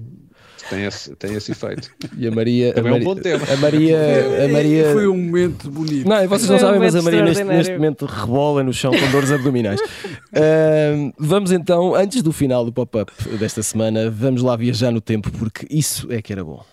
têm, 0.70 0.84
esse, 0.86 1.14
têm 1.16 1.34
esse 1.34 1.52
efeito. 1.52 1.90
E 2.16 2.26
a 2.26 2.30
Maria. 2.30 2.72
Também 2.72 2.92
a 2.92 2.94
Maria, 2.94 3.06
é 3.06 3.10
um 3.10 3.14
bom 3.14 3.20
tema. 3.20 3.44
A 3.52 3.56
Maria. 3.58 4.44
A 4.44 4.48
Maria... 4.48 4.92
Foi 4.92 5.06
um 5.06 5.18
momento 5.18 5.70
bonito. 5.70 6.08
Não, 6.08 6.28
vocês 6.28 6.48
não 6.48 6.58
sabem, 6.58 6.80
mas 6.80 6.96
a 6.96 7.02
Maria 7.02 7.22
neste, 7.22 7.44
neste, 7.44 7.72
momento 7.74 8.06
rebola 8.06 8.62
no 8.62 8.72
chão 8.72 8.90
com 8.90 9.10
dores 9.10 9.30
abdominais. 9.30 9.80
Uh, 10.30 11.12
vamos 11.18 11.50
então, 11.50 11.92
antes 11.92 12.22
do 12.22 12.32
final 12.32 12.64
do 12.64 12.72
pop-up 12.72 13.12
desta 13.36 13.64
semana, 13.64 14.08
vamos 14.08 14.42
lá 14.42 14.54
viajar 14.54 14.92
no 14.92 15.00
tempo, 15.00 15.28
porque 15.32 15.66
isso 15.68 16.06
é 16.12 16.22
que 16.22 16.32
era 16.32 16.44
bom. 16.44 16.64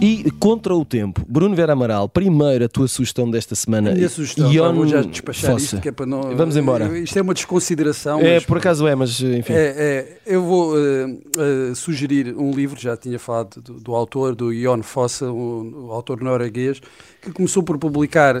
E 0.00 0.30
contra 0.32 0.74
o 0.74 0.84
tempo, 0.84 1.24
Bruno 1.26 1.54
Vera 1.54 1.72
Amaral, 1.72 2.08
primeiro 2.08 2.64
a 2.64 2.68
tua 2.68 2.86
sugestão 2.88 3.30
desta 3.30 3.54
semana. 3.54 3.92
A 3.92 3.94
minha 3.94 4.08
sugestão, 4.08 4.52
Ion 4.52 4.74
vou 4.74 4.86
já 4.86 5.02
despachar 5.02 5.52
Fossa. 5.52 5.64
isto, 5.64 5.80
que 5.80 5.88
é 5.88 5.92
para 5.92 6.06
não. 6.06 6.36
Vamos 6.36 6.56
embora. 6.56 6.98
Isto 6.98 7.18
é 7.18 7.22
uma 7.22 7.34
desconsideração. 7.34 8.20
É, 8.20 8.40
por 8.40 8.58
acaso 8.58 8.86
é, 8.86 8.94
mas 8.94 9.20
enfim. 9.20 9.52
É, 9.52 9.56
é 9.56 10.18
eu 10.26 10.42
vou 10.42 10.74
uh, 10.74 11.70
uh, 11.70 11.74
sugerir 11.74 12.34
um 12.36 12.50
livro, 12.50 12.78
já 12.78 12.96
tinha 12.96 13.18
falado 13.18 13.60
do, 13.60 13.74
do 13.80 13.94
autor, 13.94 14.34
do 14.34 14.52
Ion 14.52 14.82
Fossa, 14.82 15.30
o, 15.30 15.86
o, 15.88 15.92
autor 15.92 16.20
norueguês, 16.20 16.80
que 17.20 17.32
começou 17.32 17.62
por 17.62 17.78
publicar 17.78 18.36
uh, 18.36 18.40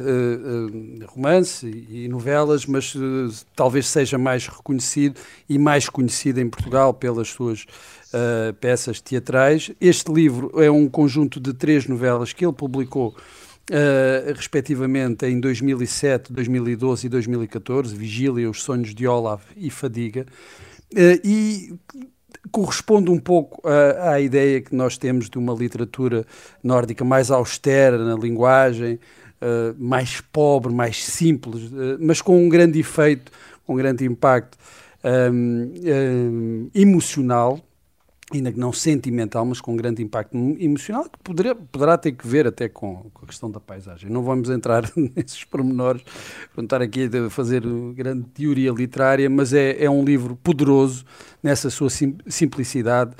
romance 1.06 1.66
e, 1.66 2.04
e, 2.04 2.08
novelas, 2.08 2.66
mas 2.66 2.94
talvez 3.54 3.86
seja 3.86 4.18
mais 4.18 4.46
reconhecido 4.46 5.20
e 5.48 5.58
mais 5.58 5.88
conhecido 5.88 6.40
em 6.40 6.48
Portugal 6.48 6.92
pelas 6.92 7.28
suas 7.28 7.66
uh, 8.14 8.54
peças 8.54 9.00
teatrais. 9.00 9.72
Este 9.80 10.12
livro 10.12 10.52
é 10.62 10.70
um 10.70 10.88
conjunto 10.88 11.40
de 11.40 11.52
três 11.52 11.86
novelas 11.86 12.32
que 12.32 12.44
ele 12.44 12.54
publicou 12.54 13.14
Uh, 13.64 14.34
respectivamente 14.36 15.24
em 15.24 15.40
2007, 15.40 16.30
2012 16.30 17.06
e 17.06 17.08
2014, 17.08 17.96
Vigília, 17.96 18.50
Os 18.50 18.62
Sonhos 18.62 18.94
de 18.94 19.06
Olaf 19.06 19.42
e 19.56 19.70
Fadiga, 19.70 20.26
uh, 20.92 21.26
e 21.26 21.72
corresponde 22.50 23.10
um 23.10 23.18
pouco 23.18 23.66
à, 23.66 24.10
à, 24.10 24.20
ideia 24.20 24.60
que 24.60 24.74
nós 24.74 24.98
temos 24.98 25.30
de 25.30 25.38
uma 25.38 25.54
literatura 25.54 26.26
nórdica 26.62 27.06
mais 27.06 27.30
austera 27.30 27.96
na 27.96 28.14
linguagem, 28.14 28.96
uh, 29.40 29.74
mais 29.78 30.20
pobre, 30.20 30.70
mais 30.70 31.02
simples, 31.02 31.70
mas 31.98 32.20
com 32.20 32.44
um 32.44 32.50
grande 32.50 32.78
efeito, 32.78 33.32
um 33.66 33.76
grande 33.76 34.04
impacto 34.04 34.58
um, 35.32 35.72
um, 35.86 36.70
emocional 36.74 37.58
ainda 38.36 38.52
que 38.52 38.58
não 38.58 38.72
sentimental, 38.72 39.44
mas 39.44 39.60
com 39.60 39.76
grande 39.76 40.02
impacto 40.02 40.36
emocional, 40.58 41.04
que 41.04 41.18
poderia, 41.22 41.54
poderá 41.54 41.96
ter 41.96 42.12
que 42.12 42.26
ver 42.26 42.46
até 42.46 42.68
com, 42.68 43.10
com, 43.14 43.24
a 43.24 43.26
questão 43.26 43.50
da 43.50 43.60
paisagem. 43.60 44.10
Não 44.10 44.22
vamos 44.22 44.50
entrar 44.50 44.90
nesses 44.96 45.44
pormenores, 45.44 46.02
vamos 46.54 46.66
estar 46.66 46.82
aqui 46.82 47.08
a 47.26 47.30
fazer 47.30 47.62
grande 47.94 48.24
teoria 48.34 48.70
literária, 48.70 49.28
mas 49.30 49.52
é, 49.52 49.82
é 49.82 49.88
um 49.90 50.04
livro 50.04 50.36
poderoso 50.36 51.04
nessa 51.42 51.70
sua 51.70 51.90
sim, 51.90 52.16
simplicidade, 52.26 53.14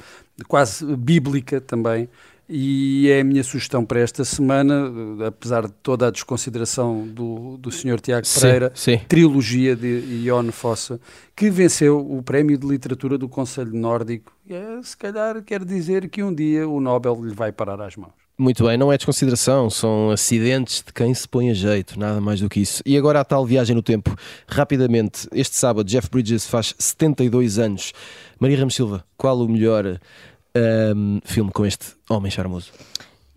quase 0.49 0.85
bíblica 0.97 1.61
também, 1.61 2.09
e 2.49 3.09
é 3.09 3.21
a 3.21 3.25
minha 3.25 3.43
sugestão 3.43 3.85
para 3.85 4.01
esta 4.01 4.25
semana, 4.25 4.93
apesar 5.27 5.67
de 5.67 5.73
toda 5.83 6.09
a 6.09 6.11
desconsideração 6.11 7.07
do, 7.07 7.57
do 7.57 7.71
Sr. 7.71 8.01
Tiago 8.01 8.27
Pereira, 8.41 8.73
sim, 8.75 8.99
sim. 8.99 9.05
trilogia 9.09 9.75
de 9.75 10.23
Ion 10.25 10.51
Fossa, 10.53 11.01
que 11.35 11.51
venceu 11.51 11.99
o 11.99 12.23
Prémio 12.23 12.59
de 12.59 12.67
Literatura 12.67 13.17
do 13.17 13.29
Conselho 13.29 13.73
Nórdico. 13.73 14.33
E, 14.47 14.55
é, 14.55 14.81
se 14.83 14.97
calhar 14.97 15.43
quer 15.43 15.65
dizer 15.65 16.09
que 16.09 16.23
um 16.23 16.35
dia 16.35 16.69
o 16.69 16.81
Nobel 16.81 17.19
lhe 17.25 17.35
vai 17.35 17.51
parar 17.51 17.81
às 17.81 17.97
mãos. 17.97 18.13
Muito 18.37 18.65
bem, 18.65 18.77
não 18.77 18.93
é 18.93 18.97
desconsideração, 18.97 19.71
são 19.71 20.11
acidentes 20.11 20.83
de 20.85 20.93
quem 20.93 21.15
se 21.15 21.27
põe 21.27 21.51
a 21.51 21.55
jeito, 21.55 21.97
nada 21.97 22.21
mais 22.21 22.41
do 22.41 22.49
que 22.49 22.59
isso. 22.59 22.83
E 22.85 22.99
agora 22.99 23.21
a 23.21 23.25
tal 23.25 23.47
viagem 23.47 23.77
no 23.77 23.83
tempo. 23.83 24.13
Rapidamente, 24.49 25.29
este 25.33 25.55
sábado, 25.55 25.89
Jeff 25.89 26.11
Bridges 26.11 26.45
faz 26.45 26.75
72 26.77 27.61
anos. 27.61 27.93
Maria 28.41 28.59
Ramos 28.59 28.75
Silva, 28.75 29.05
qual 29.17 29.39
o 29.39 29.49
melhor 29.49 30.01
um, 30.57 31.21
filme 31.25 31.51
com 31.51 31.67
este 31.67 31.87
homem 32.09 32.31
charmoso? 32.31 32.73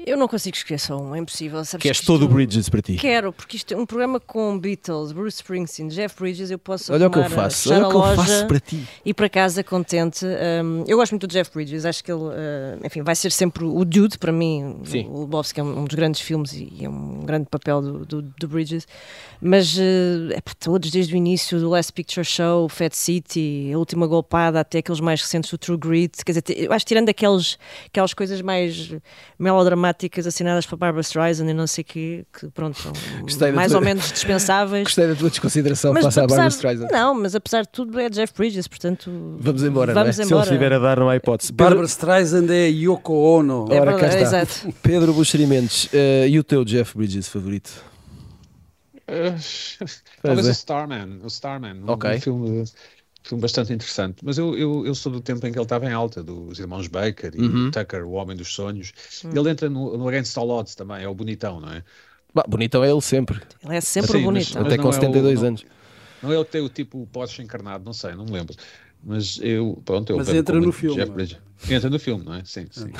Eu 0.08 0.16
não 0.16 0.26
consigo 0.26 0.55
escolher 0.55 0.80
só 0.80 0.97
um, 0.97 1.14
é 1.14 1.20
impossível. 1.20 1.66
Sabes 1.66 1.82
Queres 1.82 1.99
todo 1.99 2.24
o 2.24 2.30
Bridges 2.30 2.70
para 2.70 2.82
ti? 2.82 2.95
Quero, 2.95 3.34
porque 3.34 3.58
isto 3.58 3.74
é 3.74 3.78
um 3.78 3.86
programa 3.86 4.22
com 4.22 4.58
Beatles, 4.58 5.12
Bruce 5.12 5.36
Springsteen, 5.36 5.89
Jeff 5.89 6.16
Bridges, 6.18 6.49
eu 6.49 6.58
posso 6.58 6.93
Olha 6.93 7.08
o 7.08 7.12
que 7.12 7.20
eu 7.20 7.30
faço, 7.30 7.74
olha 7.74 7.88
o 7.88 7.89
que 7.89 7.95
eu 7.97 8.16
faço 8.16 8.47
para 8.47 8.60
ti. 8.62 8.88
E 9.03 9.14
para 9.14 9.28
casa 9.28 9.62
contente. 9.66 10.26
Um, 10.26 10.86
eu 10.88 10.95
gosto 10.95 11.12
muito 11.12 11.28
do 11.28 11.32
Jeff 11.34 11.51
Bridges, 11.53 11.84
acho 11.84 12.01
que 12.01 12.10
ele, 12.10 12.22
uh, 12.22 12.86
enfim, 12.86 13.01
vai 13.01 13.18
ser 13.18 13.34
sempre 13.34 13.66
o 13.66 13.84
Dude 13.84 14.18
para 14.18 14.32
mim. 14.32 14.80
Sim. 14.86 15.10
O 15.10 15.22
Lebowski 15.22 15.60
é 15.60 15.64
um, 15.64 15.84
dos 15.84 15.93
grandes 15.93 16.22
filmes 16.22 16.53
e 16.53 16.86
é 16.86 16.89
um 16.89 17.26
grande 17.26 17.47
papel 17.49 17.82
do, 17.82 18.05
do, 18.05 18.22
do 18.22 18.47
Bridges. 18.47 18.88
Mas 19.41 19.78
uh, 19.78 20.32
é 20.32 20.39
para 20.39 20.53
todos, 20.53 20.89
desde 20.89 21.14
o 21.14 21.18
início 21.18 21.60
do 21.60 21.70
Last 21.70 21.91
Picture 21.91 22.26
Show, 22.26 22.70
Fat 22.70 22.93
City, 22.93 23.72
a 23.74 23.78
última 23.78 24.08
golpada, 24.08 24.62
até 24.62 24.78
aqueles 24.78 25.01
mais 25.01 25.22
recentes 25.22 25.51
do 25.51 25.58
True 25.58 25.78
Grit. 25.78 26.24
Quer 26.24 26.32
dizer, 26.32 26.43
eu 26.64 26.72
acho 26.72 26.86
que 26.86 26.89
tirando 26.89 27.10
aqueles, 27.10 27.60
aquelas 27.88 28.14
coisas 28.14 28.41
mais 28.41 28.95
melodramáticas 29.38 29.96
assinadas 30.27 30.65
para 30.65 30.77
Barbara 30.77 31.01
Streisand 31.01 31.49
e 31.49 31.53
não 31.53 31.67
sei 31.67 31.81
o 31.81 31.85
quê, 31.85 32.25
que 32.31 32.47
pronto, 32.49 32.77
são 32.77 32.93
mais 33.53 33.71
tua... 33.71 33.79
ou 33.79 33.85
menos 33.85 34.11
dispensáveis. 34.11 34.83
Gostei 34.85 35.07
da 35.07 35.15
tua 35.15 35.29
desconsideração 35.29 35.93
mas, 35.93 36.05
passar 36.05 36.23
a 36.23 36.27
Barbara 36.27 36.49
Streisand. 36.49 36.87
Não, 36.91 37.13
mas 37.13 37.35
apesar 37.35 37.63
de 37.63 37.69
tudo 37.69 37.99
é 37.99 38.09
Jeff 38.09 38.33
Bridges, 38.35 38.67
portanto. 38.67 39.37
Vamos 39.39 39.63
embora, 39.63 39.93
vamos 39.93 40.19
é? 40.19 40.23
embora. 40.23 40.43
se 40.43 40.49
ele 40.49 40.57
estiver 40.57 40.73
a 40.73 40.79
dar, 40.79 40.99
não 40.99 41.09
há 41.09 41.15
hipótese. 41.15 41.51
Pedro... 41.51 41.65
Barbara 41.65 41.87
Streisand 41.87 42.51
é 42.51 42.67
Yoko 42.67 43.13
Ono. 43.13 43.67
É 43.71 43.79
Ora, 43.79 43.97
cá 43.97 44.07
está. 44.07 44.19
Exato. 44.19 44.73
Pedro 44.83 45.13
Buxerimentos, 45.13 45.85
uh, 45.85 46.27
e 46.27 46.37
o 46.37 46.43
teu 46.43 46.63
Jeff 46.63 46.97
Bridges 46.97 47.27
favorito? 47.27 47.71
Uh, 49.09 49.39
talvez 50.21 50.47
é. 50.47 50.49
o 50.49 50.51
Starman, 50.51 51.19
o 51.23 51.27
Starman, 51.27 51.81
okay. 51.87 52.17
um 52.17 52.19
filme 52.19 52.65
filme 53.28 53.41
bastante 53.41 53.73
interessante. 53.73 54.17
Mas 54.23 54.38
eu, 54.38 54.57
eu, 54.57 54.86
eu, 54.86 54.95
sou 54.95 55.11
do 55.11 55.21
tempo 55.21 55.45
em 55.45 55.51
que 55.51 55.57
ele 55.57 55.63
estava 55.63 55.86
em 55.86 55.93
alta, 55.93 56.23
dos 56.23 56.59
irmãos 56.59 56.88
Baker 56.88 57.32
e 57.36 57.41
uhum. 57.41 57.71
Tucker, 57.71 58.05
o 58.05 58.11
Homem 58.11 58.36
dos 58.36 58.53
Sonhos. 58.53 58.93
Uhum. 59.23 59.32
Ele 59.36 59.49
entra 59.49 59.69
no, 59.69 59.97
no 59.97 60.07
Against 60.07 60.38
All 60.38 60.49
Odds 60.49 60.75
também, 60.75 61.03
é 61.03 61.07
o 61.07 61.13
bonitão, 61.13 61.59
não 61.59 61.71
é? 61.71 61.84
Bah, 62.34 62.45
bonitão 62.47 62.84
é 62.84 62.91
ele 62.91 63.01
sempre. 63.01 63.41
Ele 63.63 63.75
é 63.75 63.82
sempre 63.82 64.11
assim, 64.11 64.21
o 64.21 64.23
bonitão. 64.23 64.61
Até 64.61 64.78
com 64.78 64.91
72 64.91 65.39
é 65.39 65.43
o, 65.43 65.47
anos. 65.47 65.63
Não, 65.63 66.30
não 66.30 66.32
é 66.32 66.36
ele 66.36 66.45
que 66.45 66.51
tem 66.51 66.61
o 66.61 66.69
tipo 66.69 67.07
Porsche 67.11 67.41
encarnado, 67.41 67.84
não 67.84 67.93
sei, 67.93 68.15
não 68.15 68.25
me 68.25 68.32
lembro. 68.32 68.55
Mas 69.03 69.39
eu, 69.41 69.82
pronto, 69.86 70.11
eu 70.11 70.17
Mas 70.17 70.30
entra 70.30 70.59
no 70.59 70.71
filme. 70.71 71.01
Entra 71.69 71.89
no 71.89 71.99
filme, 71.99 72.25
não 72.25 72.34
é? 72.34 72.43
Sim, 72.43 72.67
sim. 72.71 72.91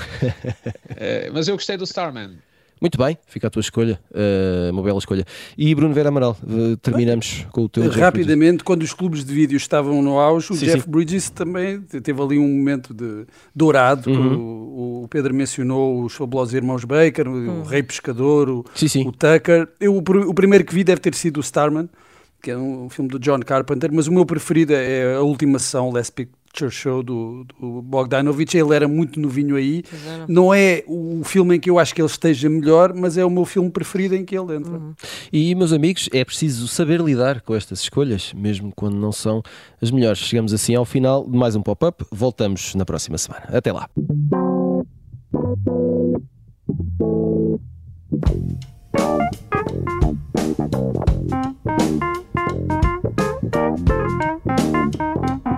é, 0.95 1.30
mas 1.34 1.47
eu 1.47 1.55
gostei 1.55 1.78
do 1.78 1.84
Starman. 1.84 2.38
Muito 2.80 2.97
bem, 2.97 3.17
fica 3.25 3.47
a 3.47 3.49
tua 3.49 3.59
escolha, 3.59 3.99
uh, 4.11 4.71
uma 4.71 4.84
bela 4.84 4.99
escolha. 4.99 5.25
E 5.57 5.73
Bruno 5.73 5.93
Vera 5.93 6.09
Amaral, 6.09 6.38
uh, 6.43 6.78
terminamos 6.78 7.39
bem, 7.39 7.47
com 7.51 7.61
o 7.63 7.69
teu. 7.69 7.89
Rapidamente, 7.89 8.63
quando 8.63 8.84
os 8.84 8.93
clubes 8.93 9.25
de 9.25 9.34
vídeo 9.34 9.57
estavam 9.57 10.01
no 10.01 10.19
auge, 10.19 10.51
o 10.51 10.55
sim, 10.55 10.65
Jeff 10.65 10.84
sim. 10.84 10.89
Bridges 10.89 11.30
também 11.30 11.82
teve 11.82 12.21
ali 12.21 12.38
um 12.38 12.47
momento 12.47 12.93
de 12.93 13.25
dourado. 13.55 14.09
Uhum. 14.09 14.38
O, 14.38 15.03
o, 15.03 15.07
Pedro 15.07 15.34
mencionou 15.34 16.03
os 16.03 16.13
fabulosos 16.13 16.53
irmãos 16.53 16.84
Baker, 16.84 17.28
uhum. 17.28 17.61
o 17.61 17.63
Rei 17.63 17.82
Pescador, 17.82 18.49
o, 18.49 18.65
sim, 18.75 19.07
o 19.07 19.11
Tucker. 19.11 19.67
Eu, 19.80 19.95
o, 19.95 19.99
o 19.99 20.34
primeiro 20.34 20.63
que 20.63 20.73
vi 20.73 20.84
deve 20.84 21.01
ter 21.01 21.15
sido 21.15 21.38
o 21.38 21.41
Starman 21.41 21.89
que 22.39 22.51
é 22.51 22.57
um 22.57 22.88
filme 22.88 23.09
do 23.09 23.19
John 23.19 23.39
Carpenter, 23.39 23.89
mas 23.91 24.07
o 24.07 24.11
meu 24.11 24.25
preferido 24.25 24.71
é 24.73 25.15
a 25.15 25.21
última 25.21 25.57
sessão, 25.57 25.91
Last 25.91 26.13
Show 26.70 27.03
do, 27.03 27.45
do 27.60 27.82
Bogdanovich, 27.82 28.58
ele 28.58 28.76
era 28.76 28.88
muito 28.88 29.20
novinho 29.20 29.55
aí. 29.55 29.84
Era. 30.05 30.26
Não 30.28 30.53
é 30.53 30.84
o 30.88 31.22
filme 31.24 31.55
em 31.55 31.60
que 31.60 31.70
eu 31.70 31.78
acho 31.78 31.93
que 31.93 32.01
ele 32.01 32.10
esteja 32.10 32.49
melhor, 32.49 32.93
mas 32.93 33.18
é 33.18 33.24
o 33.24 33.30
meu 33.30 33.45
filme 33.45 33.70
preferido 33.70 34.16
em 34.16 34.26
que 34.26 34.38
ele 34.38 34.55
entra. 34.55 34.74
Uhum. 34.74 34.93
E, 35.32 35.53
meus 35.55 35.72
amigos, 35.72 36.10
é 36.12 36.26
preciso 36.26 36.68
saber 36.68 36.99
lidar 36.99 37.41
com 37.41 37.55
estas 37.55 37.82
escolhas, 37.82 38.34
mesmo 38.34 38.72
quando 38.76 38.95
não 38.95 39.12
são 39.12 39.41
as 39.82 39.91
melhores. 39.91 40.20
Chegamos 40.20 40.53
assim 40.53 40.76
ao 40.76 40.86
final 40.86 41.26
de 41.26 41.38
mais 41.38 41.55
um 41.55 41.62
pop-up. 41.62 42.03
Voltamos 42.12 42.76
na 42.76 42.86
próxima 42.86 43.18
semana. 43.18 43.45
Até 43.51 43.72
lá. 43.72 43.88
Thank 45.39 45.68
you. 55.45 55.57